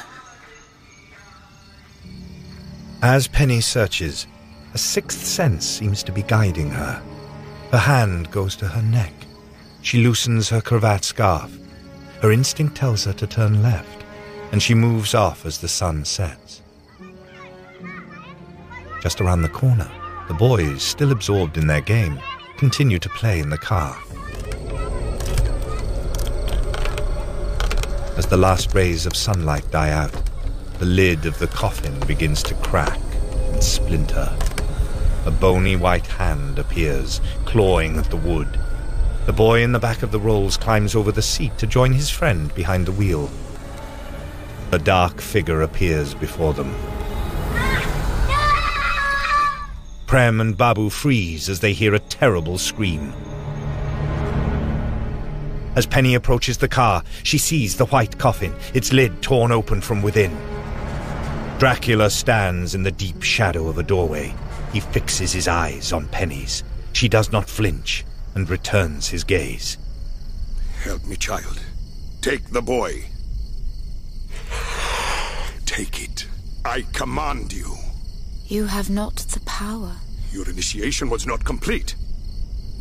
As 3.01 3.27
Penny 3.27 3.61
searches, 3.61 4.27
a 4.73 4.77
sixth 4.77 5.23
sense 5.23 5.65
seems 5.65 6.01
to 6.03 6.11
be 6.11 6.23
guiding 6.23 6.71
her. 6.71 7.01
Her 7.75 7.81
hand 7.81 8.31
goes 8.31 8.55
to 8.55 8.69
her 8.69 8.81
neck. 8.81 9.11
She 9.81 10.01
loosens 10.01 10.47
her 10.47 10.61
cravat 10.61 11.03
scarf. 11.03 11.51
Her 12.21 12.31
instinct 12.31 12.77
tells 12.77 13.03
her 13.03 13.11
to 13.11 13.27
turn 13.27 13.61
left, 13.61 14.05
and 14.53 14.63
she 14.63 14.73
moves 14.73 15.13
off 15.13 15.45
as 15.45 15.57
the 15.57 15.67
sun 15.67 16.05
sets. 16.05 16.61
Just 19.01 19.19
around 19.19 19.41
the 19.41 19.49
corner, 19.49 19.91
the 20.29 20.33
boys, 20.33 20.83
still 20.83 21.11
absorbed 21.11 21.57
in 21.57 21.67
their 21.67 21.81
game, 21.81 22.17
continue 22.55 22.97
to 22.97 23.09
play 23.09 23.41
in 23.41 23.49
the 23.49 23.57
car. 23.57 23.97
As 28.17 28.25
the 28.25 28.37
last 28.37 28.73
rays 28.73 29.05
of 29.05 29.17
sunlight 29.17 29.69
die 29.69 29.91
out, 29.91 30.15
the 30.79 30.85
lid 30.85 31.25
of 31.25 31.37
the 31.39 31.47
coffin 31.47 31.99
begins 32.07 32.41
to 32.43 32.53
crack 32.53 33.01
and 33.51 33.61
splinter. 33.61 34.33
A 35.25 35.31
bony 35.31 35.75
white 35.75 36.05
hand 36.05 36.59
appears, 36.59 37.19
clawing 37.45 37.97
at 37.97 38.11
the 38.11 38.17
wood. 38.17 38.59
The 39.25 39.33
boy 39.33 39.63
in 39.63 39.71
the 39.71 39.79
back 39.79 40.03
of 40.03 40.11
the 40.11 40.19
rolls 40.19 40.55
climbs 40.55 40.93
over 40.93 41.11
the 41.11 41.23
seat 41.23 41.57
to 41.57 41.65
join 41.65 41.93
his 41.93 42.11
friend 42.11 42.53
behind 42.53 42.85
the 42.85 42.91
wheel. 42.91 43.31
A 44.71 44.77
dark 44.77 45.19
figure 45.19 45.63
appears 45.63 46.13
before 46.13 46.53
them. 46.53 46.75
Prem 50.05 50.39
and 50.39 50.55
Babu 50.55 50.91
freeze 50.91 51.49
as 51.49 51.59
they 51.59 51.73
hear 51.73 51.95
a 51.95 51.99
terrible 51.99 52.59
scream. 52.59 53.11
As 55.75 55.87
Penny 55.87 56.13
approaches 56.13 56.59
the 56.59 56.67
car, 56.67 57.03
she 57.23 57.39
sees 57.39 57.75
the 57.75 57.87
white 57.87 58.19
coffin, 58.19 58.53
its 58.75 58.93
lid 58.93 59.23
torn 59.23 59.51
open 59.51 59.81
from 59.81 60.03
within. 60.03 60.37
Dracula 61.57 62.11
stands 62.11 62.75
in 62.75 62.83
the 62.83 62.91
deep 62.91 63.23
shadow 63.23 63.67
of 63.67 63.79
a 63.79 63.83
doorway. 63.83 64.35
He 64.75 64.81
fixes 64.81 65.31
his 65.31 65.47
eyes 65.47 65.93
on 65.93 66.09
Penny's. 66.09 66.61
She 66.91 67.07
does 67.07 67.31
not 67.31 67.49
flinch 67.49 68.03
and 68.33 68.49
returns 68.49 69.07
his 69.07 69.23
gaze. 69.23 69.77
Help 70.83 71.05
me, 71.05 71.15
child. 71.15 71.61
Take 72.19 72.49
the 72.49 72.61
boy. 72.61 73.05
Take 75.65 76.03
it. 76.03 76.27
I 76.65 76.81
command 76.91 77.53
you. 77.53 77.73
You 78.47 78.65
have 78.65 78.89
not 78.89 79.15
the 79.15 79.39
power. 79.45 79.93
Your 80.33 80.49
initiation 80.49 81.09
was 81.09 81.25
not 81.25 81.45
complete, 81.45 81.95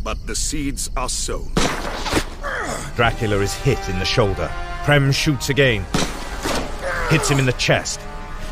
but 0.03 0.27
the 0.27 0.35
seeds 0.35 0.91
are 0.97 1.09
sown. 1.09 1.53
Dracula 2.97 3.39
is 3.39 3.55
hit 3.55 3.89
in 3.89 4.01
the 4.01 4.05
shoulder. 4.05 4.51
Prem 4.83 5.13
shoots 5.13 5.49
again, 5.49 5.87
hits 7.09 7.29
him 7.29 7.39
in 7.39 7.47
the 7.47 7.55
chest. 7.57 8.01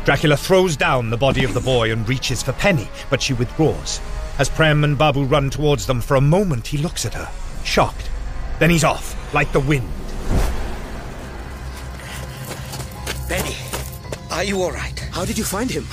Dracula 0.05 0.35
throws 0.35 0.75
down 0.75 1.09
the 1.09 1.17
body 1.17 1.45
of 1.45 1.53
the 1.53 1.61
boy 1.61 1.93
and 1.93 2.07
reaches 2.09 2.43
for 2.43 2.51
Penny, 2.53 2.89
but 3.09 3.21
she 3.21 3.33
withdraws. 3.33 4.01
As 4.37 4.49
Prem 4.49 4.83
and 4.83 4.97
Babu 4.97 5.23
run 5.23 5.49
towards 5.49 5.85
them, 5.85 6.01
for 6.01 6.15
a 6.15 6.21
moment 6.21 6.67
he 6.67 6.77
looks 6.77 7.05
at 7.05 7.13
her, 7.13 7.31
shocked. 7.63 8.09
Then 8.59 8.69
he's 8.69 8.83
off, 8.83 9.15
like 9.33 9.53
the 9.53 9.61
wind. 9.61 9.87
Penny, 13.29 13.55
are 14.29 14.43
you 14.43 14.61
all 14.61 14.73
right? 14.73 14.99
How 15.11 15.23
did 15.23 15.37
you 15.37 15.45
find 15.45 15.71
him? 15.71 15.87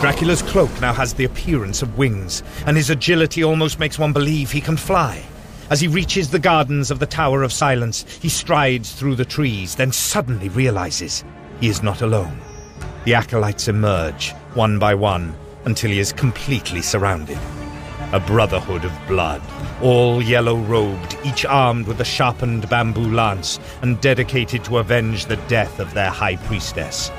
Dracula's 0.00 0.42
cloak 0.42 0.70
now 0.80 0.92
has 0.92 1.14
the 1.14 1.24
appearance 1.24 1.82
of 1.82 1.98
wings, 1.98 2.44
and 2.64 2.76
his 2.76 2.90
agility 2.90 3.42
almost 3.42 3.80
makes 3.80 3.98
one 3.98 4.12
believe 4.12 4.52
he 4.52 4.60
can 4.60 4.76
fly. 4.76 5.24
As 5.68 5.80
he 5.80 5.88
reaches 5.88 6.30
the 6.30 6.38
gardens 6.38 6.92
of 6.92 7.00
the 7.00 7.06
Tower 7.06 7.42
of 7.42 7.52
Silence, 7.52 8.04
he 8.22 8.28
strides 8.28 8.92
through 8.92 9.16
the 9.16 9.24
trees, 9.24 9.74
then 9.74 9.90
suddenly 9.90 10.48
realizes 10.48 11.24
he 11.60 11.68
is 11.68 11.82
not 11.82 12.02
alone. 12.02 12.38
The 13.04 13.14
acolytes 13.14 13.68
emerge, 13.68 14.32
one 14.54 14.78
by 14.78 14.94
one, 14.94 15.34
until 15.64 15.90
he 15.90 15.98
is 15.98 16.12
completely 16.12 16.82
surrounded. 16.82 17.38
A 18.12 18.20
brotherhood 18.20 18.84
of 18.84 18.92
blood, 19.06 19.42
all 19.82 20.20
yellow 20.20 20.56
robed, 20.56 21.16
each 21.24 21.44
armed 21.44 21.86
with 21.86 22.00
a 22.00 22.04
sharpened 22.04 22.68
bamboo 22.68 23.12
lance, 23.12 23.60
and 23.82 24.00
dedicated 24.00 24.64
to 24.64 24.78
avenge 24.78 25.26
the 25.26 25.36
death 25.48 25.78
of 25.78 25.94
their 25.94 26.10
high 26.10 26.36
priestess. 26.36 27.10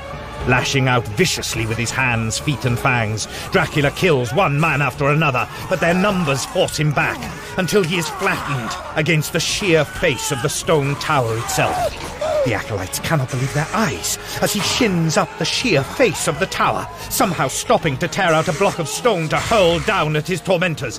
Lashing 0.48 0.88
out 0.88 1.06
viciously 1.08 1.66
with 1.66 1.78
his 1.78 1.92
hands, 1.92 2.38
feet, 2.38 2.64
and 2.64 2.78
fangs, 2.78 3.28
Dracula 3.52 3.92
kills 3.92 4.34
one 4.34 4.60
man 4.60 4.82
after 4.82 5.08
another, 5.08 5.48
but 5.70 5.80
their 5.80 5.94
numbers 5.94 6.44
force 6.46 6.76
him 6.76 6.92
back 6.92 7.18
until 7.58 7.84
he 7.84 7.96
is 7.96 8.08
flattened 8.08 8.70
against 8.96 9.32
the 9.32 9.40
sheer 9.40 9.84
face 9.84 10.32
of 10.32 10.42
the 10.42 10.48
stone 10.48 10.96
tower 10.96 11.38
itself. 11.38 12.21
The 12.44 12.54
acolytes 12.54 12.98
cannot 13.00 13.30
believe 13.30 13.54
their 13.54 13.68
eyes 13.72 14.18
as 14.42 14.52
he 14.52 14.60
shins 14.60 15.16
up 15.16 15.28
the 15.38 15.44
sheer 15.44 15.84
face 15.84 16.26
of 16.26 16.40
the 16.40 16.46
tower, 16.46 16.88
somehow 17.08 17.46
stopping 17.46 17.96
to 17.98 18.08
tear 18.08 18.32
out 18.32 18.48
a 18.48 18.52
block 18.52 18.80
of 18.80 18.88
stone 18.88 19.28
to 19.28 19.36
hurl 19.36 19.78
down 19.80 20.16
at 20.16 20.26
his 20.26 20.40
tormentors. 20.40 20.98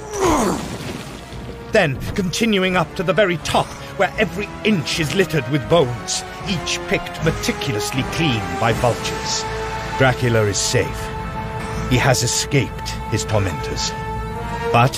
Then, 1.73 1.99
continuing 2.15 2.77
up 2.77 2.95
to 2.95 3.03
the 3.03 3.13
very 3.13 3.37
top, 3.37 3.65
where 3.97 4.13
every 4.17 4.47
inch 4.63 4.99
is 4.99 5.15
littered 5.15 5.47
with 5.49 5.67
bones, 5.69 6.23
each 6.47 6.79
picked 6.87 7.23
meticulously 7.25 8.03
clean 8.13 8.41
by 8.59 8.71
vultures. 8.73 9.43
Dracula 9.97 10.43
is 10.43 10.57
safe. 10.57 11.09
He 11.89 11.97
has 11.97 12.23
escaped 12.23 12.89
his 13.11 13.25
tormentors. 13.25 13.91
But 14.71 14.95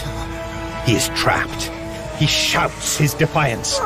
he 0.86 0.96
is 0.96 1.10
trapped. 1.16 1.72
He 2.20 2.28
shouts 2.28 2.98
his 2.98 3.14
defiance. 3.14 3.80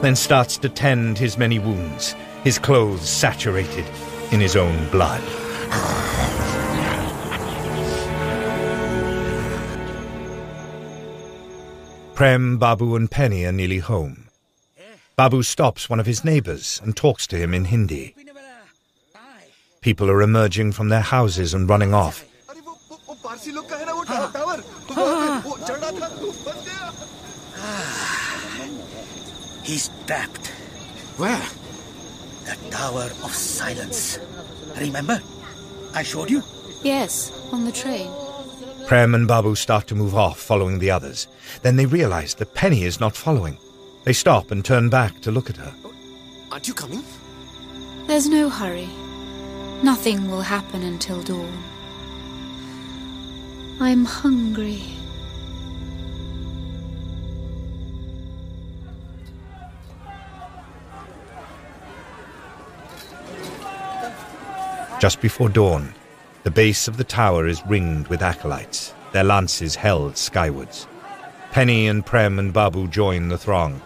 Then 0.00 0.16
starts 0.16 0.56
to 0.58 0.68
tend 0.68 1.18
his 1.18 1.36
many 1.36 1.58
wounds, 1.58 2.14
his 2.42 2.58
clothes 2.58 3.08
saturated 3.08 3.84
in 4.32 4.40
his 4.40 4.56
own 4.56 4.88
blood. 4.88 5.22
Prem, 12.14 12.58
Babu, 12.58 12.96
and 12.96 13.10
Penny 13.10 13.44
are 13.44 13.52
nearly 13.52 13.78
home. 13.78 14.28
Babu 15.16 15.42
stops 15.42 15.90
one 15.90 16.00
of 16.00 16.06
his 16.06 16.24
neighbors 16.24 16.80
and 16.82 16.96
talks 16.96 17.26
to 17.26 17.36
him 17.36 17.52
in 17.52 17.66
Hindi. 17.66 18.14
People 19.80 20.10
are 20.10 20.22
emerging 20.22 20.72
from 20.72 20.88
their 20.88 21.00
houses 21.00 21.54
and 21.54 21.68
running 21.68 21.92
off. 21.94 22.24
Ah. 27.56 28.00
He's 29.70 29.88
trapped. 30.04 30.48
Where? 31.16 31.46
The 32.44 32.56
Tower 32.72 33.04
of 33.22 33.32
Silence. 33.32 34.18
Remember? 34.76 35.22
I 35.94 36.02
showed 36.02 36.28
you? 36.28 36.42
Yes, 36.82 37.30
on 37.52 37.64
the 37.64 37.70
train. 37.70 38.10
Prem 38.88 39.14
and 39.14 39.28
Babu 39.28 39.54
start 39.54 39.86
to 39.86 39.94
move 39.94 40.16
off, 40.16 40.40
following 40.40 40.80
the 40.80 40.90
others. 40.90 41.28
Then 41.62 41.76
they 41.76 41.86
realize 41.86 42.34
that 42.34 42.52
Penny 42.52 42.82
is 42.82 42.98
not 42.98 43.14
following. 43.14 43.58
They 44.02 44.12
stop 44.12 44.50
and 44.50 44.64
turn 44.64 44.90
back 44.90 45.20
to 45.20 45.30
look 45.30 45.48
at 45.48 45.58
her. 45.58 45.72
Aren't 46.50 46.66
you 46.66 46.74
coming? 46.74 47.04
There's 48.08 48.28
no 48.28 48.48
hurry. 48.48 48.88
Nothing 49.84 50.28
will 50.28 50.42
happen 50.42 50.82
until 50.82 51.22
dawn. 51.22 51.62
I'm 53.78 54.04
hungry. 54.04 54.82
Just 65.00 65.22
before 65.22 65.48
dawn, 65.48 65.94
the 66.42 66.50
base 66.50 66.86
of 66.86 66.98
the 66.98 67.04
tower 67.04 67.46
is 67.46 67.66
ringed 67.66 68.08
with 68.08 68.20
acolytes, 68.20 68.92
their 69.12 69.24
lances 69.24 69.74
held 69.74 70.18
skywards. 70.18 70.86
Penny 71.52 71.88
and 71.88 72.04
Prem 72.04 72.38
and 72.38 72.52
Babu 72.52 72.86
join 72.86 73.28
the 73.28 73.38
throng. 73.38 73.80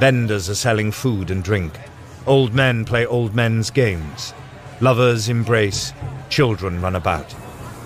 Vendors 0.00 0.48
are 0.48 0.54
selling 0.54 0.90
food 0.90 1.30
and 1.30 1.44
drink. 1.44 1.78
Old 2.26 2.54
men 2.54 2.86
play 2.86 3.04
old 3.04 3.34
men's 3.34 3.68
games. 3.68 4.32
Lovers 4.80 5.28
embrace. 5.28 5.92
Children 6.30 6.80
run 6.80 6.96
about. 6.96 7.34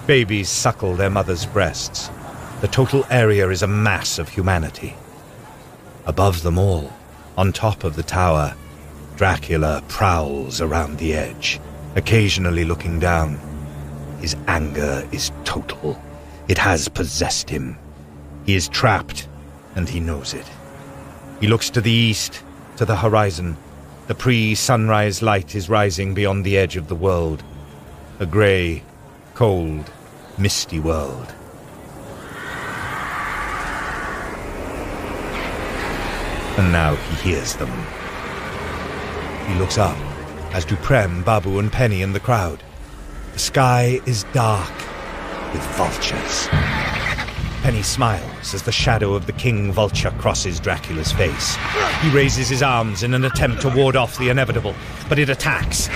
Babies 0.07 0.49
suckle 0.49 0.95
their 0.95 1.11
mothers' 1.11 1.47
breasts. 1.47 2.11
The 2.61 2.69
total 2.69 3.05
area 3.11 3.49
is 3.49 3.63
a 3.63 3.67
mass 3.67 4.21
of 4.21 4.29
humanity. 4.29 4.95
Above 6.07 6.45
them 6.45 6.59
all, 6.61 6.93
on 7.37 7.53
top 7.53 7.83
of 7.83 7.97
the 7.97 8.05
tower, 8.05 8.55
Dracula 9.17 9.83
prowls 9.89 10.61
around 10.61 10.99
the 10.99 11.15
edge, 11.15 11.61
occasionally 11.97 12.65
looking 12.65 12.99
down. 12.99 13.39
His 14.21 14.37
anger 14.47 15.07
is 15.13 15.33
total. 15.45 16.01
It 16.49 16.59
has 16.59 16.89
possessed 16.89 17.49
him. 17.51 17.77
He 18.47 18.55
is 18.55 18.69
trapped, 18.69 19.29
and 19.75 19.89
he 19.89 20.01
knows 20.01 20.35
it. 20.35 20.47
He 21.41 21.47
looks 21.47 21.71
to 21.71 21.81
the 21.81 21.91
east, 21.91 22.43
to 22.77 22.85
the 22.85 22.97
horizon. 22.97 23.57
The 24.07 24.15
pre 24.15 24.55
sunrise 24.55 25.23
light 25.23 25.55
is 25.55 25.69
rising 25.69 26.15
beyond 26.15 26.45
the 26.45 26.57
edge 26.57 26.77
of 26.77 26.89
the 26.89 26.95
world. 26.95 27.43
A 28.21 28.27
grey, 28.27 28.83
cold, 29.35 29.91
misty 30.39 30.81
world. 30.81 31.35
And 36.57 36.73
now 36.73 36.97
he 36.97 37.31
hears 37.31 37.55
them. 37.55 37.71
He 39.47 39.55
looks 39.61 39.79
up, 39.79 39.97
as 40.53 40.65
do 40.65 40.77
Prem, 40.77 41.23
Babu, 41.23 41.59
and 41.59 41.73
Penny 41.73 42.03
in 42.03 42.13
the 42.13 42.21
crowd. 42.21 42.63
The 43.33 43.39
sky 43.39 44.01
is 44.07 44.25
dark 44.33 44.73
with 45.53 45.63
vultures. 45.77 46.49
Penny 47.63 47.83
smiles 47.83 48.55
as 48.55 48.63
the 48.63 48.73
shadow 48.73 49.15
of 49.15 49.27
the 49.27 49.33
king 49.33 49.73
vulture 49.73 50.13
crosses 50.13 50.61
Dracula's 50.61 51.13
face. 51.13 51.57
He 52.01 52.11
raises 52.11 52.49
his 52.49 52.63
arms 52.63 53.03
in 53.03 53.15
an 53.15 53.25
attempt 53.25 53.63
to 53.63 53.69
ward 53.69 53.97
off 53.97 54.17
the 54.19 54.29
inevitable, 54.29 54.75
but 55.09 55.19
it 55.19 55.29
attacks, 55.29 55.89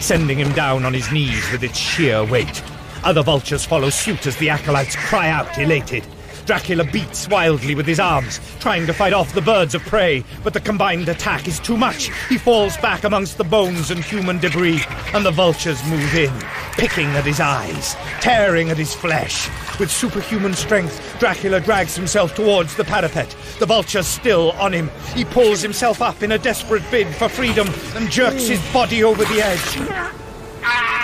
sending 0.00 0.38
him 0.38 0.52
down 0.52 0.84
on 0.84 0.94
his 0.94 1.12
knees 1.12 1.50
with 1.52 1.62
its 1.62 1.78
sheer 1.78 2.24
weight. 2.24 2.62
Other 3.04 3.22
vultures 3.22 3.64
follow 3.64 3.90
suit 3.90 4.26
as 4.26 4.36
the 4.38 4.50
acolytes 4.50 4.96
cry 4.96 5.28
out, 5.28 5.58
elated. 5.58 6.06
Dracula 6.46 6.84
beats 6.84 7.28
wildly 7.28 7.74
with 7.74 7.86
his 7.86 7.98
arms, 7.98 8.40
trying 8.60 8.86
to 8.86 8.94
fight 8.94 9.12
off 9.12 9.34
the 9.34 9.40
birds 9.40 9.74
of 9.74 9.82
prey, 9.82 10.24
but 10.44 10.54
the 10.54 10.60
combined 10.60 11.08
attack 11.08 11.48
is 11.48 11.58
too 11.58 11.76
much. 11.76 12.10
He 12.28 12.38
falls 12.38 12.76
back 12.76 13.02
amongst 13.02 13.36
the 13.36 13.44
bones 13.44 13.90
and 13.90 14.02
human 14.02 14.38
debris, 14.38 14.80
and 15.12 15.26
the 15.26 15.32
vultures 15.32 15.84
move 15.86 16.14
in, 16.14 16.32
picking 16.72 17.08
at 17.08 17.24
his 17.24 17.40
eyes, 17.40 17.96
tearing 18.20 18.70
at 18.70 18.78
his 18.78 18.94
flesh. 18.94 19.48
With 19.80 19.90
superhuman 19.90 20.54
strength, 20.54 21.18
Dracula 21.18 21.60
drags 21.60 21.96
himself 21.96 22.34
towards 22.36 22.76
the 22.76 22.84
parapet. 22.84 23.34
The 23.58 23.66
vulture's 23.66 24.06
still 24.06 24.52
on 24.52 24.72
him. 24.72 24.90
He 25.14 25.24
pulls 25.24 25.60
himself 25.60 26.00
up 26.00 26.22
in 26.22 26.32
a 26.32 26.38
desperate 26.38 26.88
bid 26.92 27.12
for 27.16 27.28
freedom 27.28 27.68
and 27.96 28.08
jerks 28.08 28.46
his 28.46 28.60
body 28.72 29.02
over 29.02 29.24
the 29.24 29.42
edge. 29.42 30.95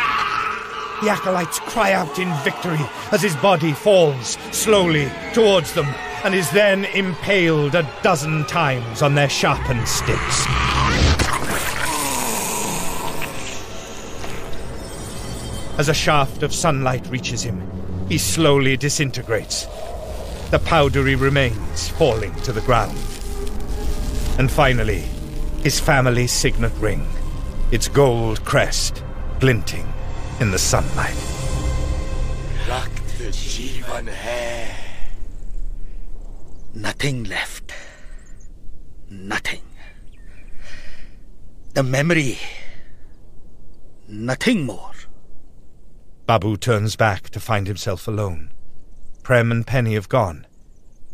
The 1.02 1.08
acolytes 1.08 1.58
cry 1.58 1.94
out 1.94 2.20
in 2.20 2.32
victory 2.44 2.78
as 3.10 3.22
his 3.22 3.34
body 3.34 3.72
falls 3.72 4.38
slowly 4.52 5.10
towards 5.32 5.72
them 5.74 5.86
and 6.22 6.32
is 6.32 6.48
then 6.52 6.84
impaled 6.84 7.74
a 7.74 7.82
dozen 8.04 8.44
times 8.44 9.02
on 9.02 9.16
their 9.16 9.28
sharpened 9.28 9.88
sticks. 9.88 10.46
As 15.76 15.88
a 15.88 15.94
shaft 15.94 16.44
of 16.44 16.54
sunlight 16.54 17.04
reaches 17.08 17.42
him, 17.42 17.68
he 18.08 18.16
slowly 18.16 18.76
disintegrates, 18.76 19.66
the 20.52 20.60
powdery 20.64 21.16
remains 21.16 21.88
falling 21.88 22.32
to 22.42 22.52
the 22.52 22.60
ground. 22.60 22.96
And 24.38 24.48
finally, 24.48 25.00
his 25.64 25.80
family's 25.80 26.30
signet 26.30 26.74
ring, 26.78 27.08
its 27.72 27.88
gold 27.88 28.44
crest 28.44 29.02
glinting 29.40 29.92
in 30.40 30.50
the 30.50 30.58
sunlight. 30.58 31.14
Rakt 32.66 33.02
Jivan 33.30 34.08
hai. 34.08 34.74
Nothing 36.74 37.24
left. 37.24 37.72
Nothing. 39.10 39.62
The 41.74 41.82
memory. 41.82 42.38
Nothing 44.08 44.66
more. 44.66 44.92
Babu 46.26 46.56
turns 46.56 46.96
back 46.96 47.30
to 47.30 47.40
find 47.40 47.66
himself 47.66 48.08
alone. 48.08 48.50
Prem 49.22 49.52
and 49.52 49.66
Penny 49.66 49.94
have 49.94 50.08
gone. 50.08 50.46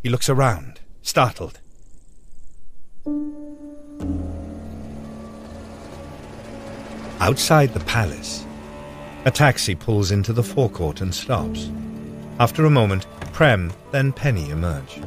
He 0.03 0.09
looks 0.09 0.29
around, 0.29 0.81
startled. 1.03 1.61
Outside 7.21 7.75
the 7.75 7.81
palace, 7.81 8.47
a 9.29 9.31
taxi 9.31 9.75
pulls 9.75 10.11
into 10.11 10.33
the 10.33 10.43
forecourt 10.43 11.03
and 11.03 11.15
stops. 11.15 11.71
After 12.41 12.65
a 12.65 12.71
moment, 12.71 13.07
Prem, 13.35 13.71
then 13.91 14.11
Penny 14.11 14.49
emerge. 14.49 15.03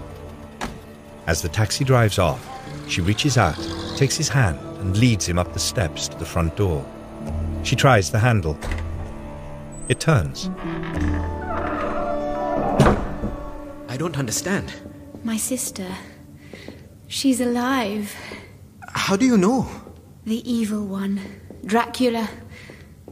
As 1.26 1.41
the 1.41 1.49
taxi 1.49 1.84
drives 1.84 2.19
off, 2.19 2.48
she 2.88 3.02
reaches 3.02 3.35
out, 3.35 3.57
takes 3.98 4.15
his 4.15 4.30
hand, 4.30 4.60
and 4.77 4.95
leads 4.95 5.27
him 5.27 5.39
up 5.39 5.53
the 5.53 5.60
steps 5.60 6.07
to 6.07 6.15
the 6.19 6.26
front 6.26 6.56
door. 6.56 6.85
She 7.64 7.76
tries 7.76 8.11
the 8.11 8.19
handle. 8.19 8.60
It 9.89 9.99
turns. 9.99 10.52
I 13.89 13.98
don't 13.98 14.19
understand. 14.19 14.72
My 15.23 15.38
sister. 15.38 15.88
She's 17.07 17.41
alive. 17.41 18.14
How 18.88 19.15
do 19.15 19.26
you 19.26 19.35
know? 19.35 19.68
The 20.26 20.48
evil 20.48 20.85
one. 20.85 21.19
Dracula. 21.65 22.30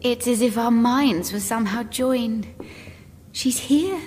It's 0.01 0.27
as 0.27 0.41
if 0.41 0.57
our 0.57 0.71
minds 0.71 1.33
were 1.33 1.39
somehow 1.39 1.83
joined. 1.83 2.47
She's 3.31 3.59
here. 3.59 4.01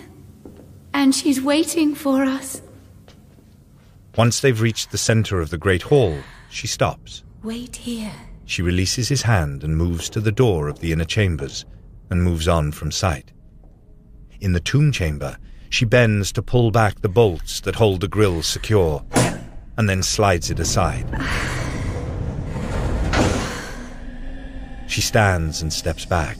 And 0.94 1.14
she's 1.14 1.40
waiting 1.40 1.94
for 1.94 2.22
us. 2.22 2.62
Once 4.16 4.40
they've 4.40 4.60
reached 4.60 4.90
the 4.90 4.98
center 4.98 5.40
of 5.40 5.50
the 5.50 5.58
great 5.58 5.82
hall, 5.82 6.18
she 6.50 6.66
stops. 6.66 7.24
Wait 7.42 7.76
here. 7.76 8.12
She 8.44 8.62
releases 8.62 9.08
his 9.08 9.22
hand 9.22 9.64
and 9.64 9.76
moves 9.76 10.10
to 10.10 10.20
the 10.20 10.32
door 10.32 10.68
of 10.68 10.80
the 10.80 10.92
inner 10.92 11.04
chambers 11.04 11.64
and 12.10 12.22
moves 12.22 12.48
on 12.48 12.72
from 12.72 12.90
sight. 12.90 13.32
In 14.40 14.52
the 14.52 14.60
tomb 14.60 14.92
chamber, 14.92 15.38
she 15.70 15.84
bends 15.84 16.32
to 16.32 16.42
pull 16.42 16.70
back 16.70 17.00
the 17.00 17.08
bolts 17.08 17.60
that 17.60 17.76
hold 17.76 18.00
the 18.00 18.08
grill 18.08 18.42
secure 18.42 19.02
and 19.78 19.88
then 19.88 20.02
slides 20.02 20.50
it 20.50 20.60
aside. 20.60 21.06
She 24.92 25.00
stands 25.00 25.62
and 25.62 25.72
steps 25.72 26.04
back, 26.04 26.36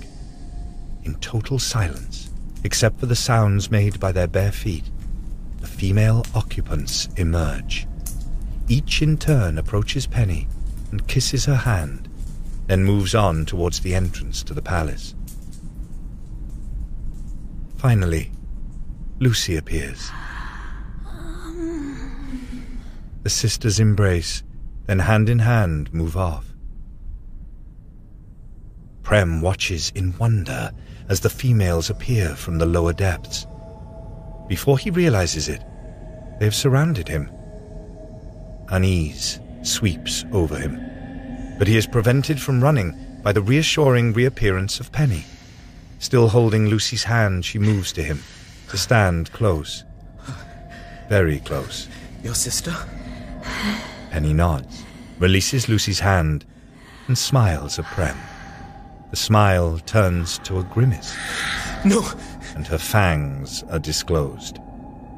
in 1.05 1.15
total 1.21 1.59
silence, 1.59 2.29
except 2.65 3.01
for 3.01 3.07
the 3.07 3.17
sounds 3.17 3.71
made 3.71 3.99
by 3.99 4.13
their 4.13 4.27
bare 4.27 4.53
feet. 4.53 4.91
The 5.63 5.67
female 5.67 6.27
occupants 6.35 7.09
emerge. 7.17 7.87
Each 8.69 9.01
in 9.01 9.17
turn 9.17 9.57
approaches 9.57 10.07
Penny 10.07 10.49
and 10.91 11.09
kisses 11.09 11.47
her 11.47 11.57
hand, 11.57 12.11
then 12.67 12.85
moves 12.85 13.15
on 13.15 13.47
towards 13.47 13.81
the 13.81 13.95
entrance 13.95 14.43
to 14.43 14.53
the 14.53 14.61
palace. 14.61 15.15
Finally, 17.79 18.33
Lucy 19.19 19.57
appears. 19.57 20.11
The 23.23 23.31
sisters 23.31 23.81
embrace, 23.81 24.43
then 24.85 24.99
hand 24.99 25.31
in 25.31 25.39
hand 25.39 25.95
move 25.95 26.19
off. 26.19 26.52
Prem 29.03 29.41
watches 29.41 29.93
in 29.95 30.17
wonder 30.19 30.71
as 31.09 31.21
the 31.21 31.31
females 31.31 31.91
appear 31.91 32.35
from 32.37 32.59
the 32.59 32.67
lower 32.67 32.93
depths. 32.93 33.47
Before 34.49 34.79
he 34.79 34.91
realizes 34.91 35.49
it, 35.49 35.63
they 36.39 36.45
have 36.45 36.55
surrounded 36.55 37.09
him. 37.09 37.31
Unease 38.69 39.41
sweeps 39.63 40.25
over 40.33 40.57
him, 40.59 40.81
but 41.59 41.69
he 41.69 41.77
is 41.77 41.87
prevented 41.87 42.41
from 42.41 42.63
running 42.63 43.21
by 43.23 43.33
the 43.33 43.43
reassuring 43.43 44.13
reappearance 44.13 44.81
of 44.81 44.93
Penny. 44.93 45.25
Still 45.99 46.29
holding 46.29 46.67
Lucy's 46.67 47.05
hand, 47.05 47.45
she 47.45 47.59
moves 47.59 47.93
to 47.93 48.03
him 48.03 48.23
to 48.69 48.77
stand 48.77 49.33
close. 49.33 49.85
Very 51.09 51.41
close. 51.41 51.89
Your 52.23 52.35
sister? 52.35 52.75
Penny 54.11 54.33
nods, 54.33 54.85
releases 55.19 55.69
Lucy's 55.69 56.01
hand, 56.01 56.45
and 57.07 57.19
smiles 57.19 57.79
at 57.79 57.85
Prem. 57.85 58.17
The 59.13 59.19
smile 59.19 59.79
turns 59.85 60.39
to 60.39 60.59
a 60.59 60.65
grimace. 60.65 61.15
No! 61.85 62.03
And 62.55 62.67
her 62.67 62.79
fangs 62.79 63.63
are 63.65 63.79
disclosed. 63.79 64.59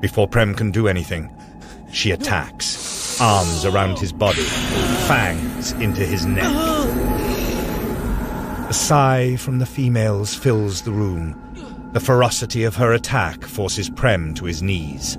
Before 0.00 0.26
Prem 0.26 0.52
can 0.52 0.72
do 0.72 0.88
anything, 0.88 1.30
she 1.92 2.10
attacks, 2.10 3.20
arms 3.20 3.64
around 3.64 4.00
his 4.00 4.12
body, 4.12 4.42
fangs 5.06 5.70
into 5.74 6.04
his 6.04 6.26
neck. 6.26 6.52
A 8.68 8.72
sigh 8.72 9.36
from 9.36 9.60
the 9.60 9.66
females 9.66 10.34
fills 10.34 10.82
the 10.82 10.90
room. 10.90 11.40
The 11.92 12.00
ferocity 12.00 12.64
of 12.64 12.74
her 12.74 12.92
attack 12.94 13.44
forces 13.44 13.88
Prem 13.88 14.34
to 14.34 14.46
his 14.46 14.60
knees. 14.60 15.18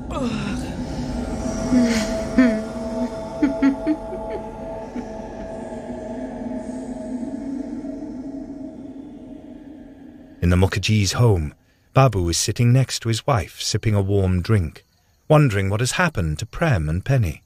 In 10.45 10.51
the 10.51 10.55
Mukherjee's 10.57 11.13
home, 11.13 11.55
Babu 11.95 12.29
is 12.29 12.37
sitting 12.37 12.71
next 12.71 12.99
to 12.99 13.07
his 13.07 13.25
wife, 13.25 13.59
sipping 13.59 13.95
a 13.95 13.99
warm 13.99 14.43
drink, 14.43 14.85
wondering 15.27 15.71
what 15.71 15.79
has 15.79 15.93
happened 15.93 16.37
to 16.37 16.45
Prem 16.45 16.87
and 16.87 17.03
Penny. 17.03 17.41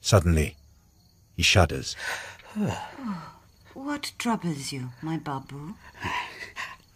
Suddenly, 0.00 0.54
he 1.34 1.42
shudders. 1.42 1.96
What 3.72 4.12
troubles 4.16 4.70
you, 4.70 4.90
my 5.02 5.16
Babu? 5.16 5.74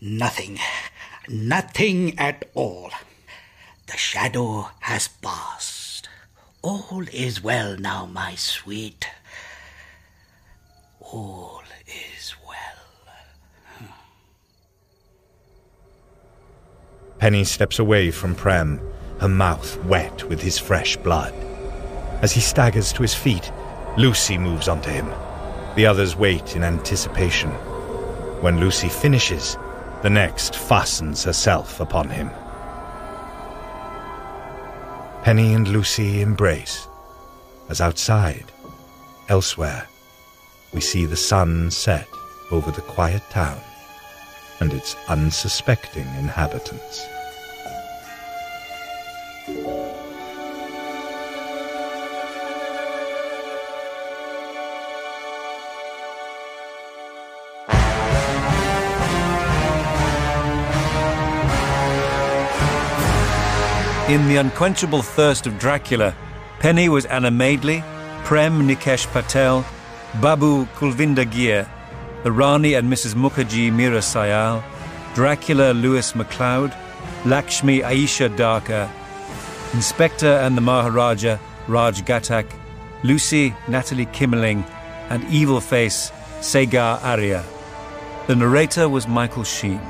Nothing. 0.01 0.61
Nothing 1.29 2.17
at 2.17 2.49
all. 2.55 2.93
The 3.89 3.97
shadow 3.97 4.71
has 4.83 5.09
passed. 5.09 6.09
All 6.63 7.03
is 7.13 7.43
well 7.43 7.77
now, 7.77 8.07
my 8.07 8.37
sweet. 8.37 9.09
All 11.01 11.65
is 11.89 12.37
well. 12.47 12.79
Penny 17.19 17.43
steps 17.43 17.81
away 17.81 18.13
from 18.13 18.37
Prem, 18.37 18.81
her 19.21 19.29
mouth 19.29 19.77
wet 19.85 20.23
with 20.29 20.41
his 20.41 20.57
fresh 20.57 20.97
blood. 20.97 21.35
As 22.23 22.33
he 22.33 22.41
staggers 22.41 22.93
to 22.93 23.03
his 23.03 23.15
feet, 23.15 23.51
Lucy 23.97 24.39
moves 24.39 24.69
onto 24.69 24.91
him. 24.91 25.13
The 25.75 25.87
others 25.87 26.15
wait 26.15 26.55
in 26.55 26.63
anticipation. 26.63 27.51
When 28.41 28.61
Lucy 28.61 28.89
finishes, 28.89 29.57
the 30.03 30.11
next 30.11 30.55
fastens 30.55 31.25
herself 31.25 31.81
upon 31.81 32.09
him. 32.09 32.31
Penny 35.25 35.55
and 35.55 35.67
Lucy 35.67 36.23
embrace, 36.23 36.87
as 37.69 37.81
outside, 37.81 38.53
elsewhere, 39.29 39.89
we 40.73 40.81
see 40.81 41.05
the 41.05 41.17
sun 41.17 41.73
set 41.73 42.09
over 42.53 42.71
the 42.71 42.83
quiet 42.83 43.23
town 43.31 43.61
and 44.61 44.73
its 44.73 44.97
unsuspecting 45.09 46.07
inhabitants. 46.19 47.07
In 64.09 64.27
The 64.27 64.37
Unquenchable 64.37 65.03
Thirst 65.03 65.47
of 65.47 65.59
Dracula, 65.59 66.15
Penny 66.61 66.89
was 66.89 67.05
Anna 67.05 67.31
Madeley, 67.31 67.85
Prem 68.25 68.67
Nikesh 68.67 69.07
Patel, 69.13 69.67
Babu 70.23 70.65
Kulvinder 70.77 71.31
Ghir, 71.31 71.69
the 72.25 72.33
Rani 72.33 72.75
and 72.75 72.93
Mrs. 72.93 73.15
Mukherjee 73.15 73.71
Meera 73.71 74.03
Syal, 74.03 74.63
Dracula 75.15 75.73
Lewis 75.73 76.15
MacLeod, 76.15 76.75
Lakshmi 77.25 77.83
Ayesha 77.83 78.29
Dharker, 78.29 78.91
Inspector 79.75 80.27
and 80.27 80.57
the 80.57 80.61
Maharaja 80.61 81.39
Raj 81.69 82.03
Ghatak, 82.03 82.51
Lucy 83.05 83.55
Natalie 83.69 84.07
Kimmerling, 84.07 84.65
and 85.11 85.25
Evil 85.33 85.61
Face 85.61 86.11
Sagar 86.41 86.99
Arya. 87.03 87.45
The 88.27 88.37
narrator 88.37 88.89
was 88.89 89.07
Michael 89.07 89.45
Sheen. 89.45 89.81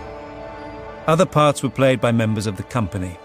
Other 1.06 1.26
parts 1.26 1.62
were 1.62 1.70
played 1.70 2.00
by 2.00 2.12
members 2.12 2.46
of 2.46 2.56
the 2.56 2.62
company. 2.62 3.16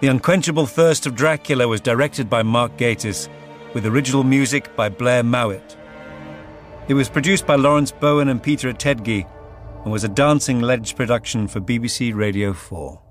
The 0.00 0.08
Unquenchable 0.08 0.66
Thirst 0.66 1.06
of 1.06 1.14
Dracula 1.14 1.68
was 1.68 1.80
directed 1.80 2.30
by 2.30 2.42
Mark 2.42 2.76
Gatiss, 2.76 3.28
with 3.74 3.86
original 3.86 4.24
music 4.24 4.74
by 4.74 4.88
Blair 4.88 5.22
Mowat. 5.22 5.76
It 6.88 6.94
was 6.94 7.08
produced 7.08 7.46
by 7.46 7.56
Laurence 7.56 7.92
Bowen 7.92 8.28
and 8.28 8.42
Peter 8.42 8.72
Tedgy, 8.72 9.26
and 9.82 9.92
was 9.92 10.04
a 10.04 10.08
Dancing 10.08 10.60
Ledge 10.60 10.96
production 10.96 11.48
for 11.48 11.60
BBC 11.60 12.14
Radio 12.14 12.52
4. 12.52 13.01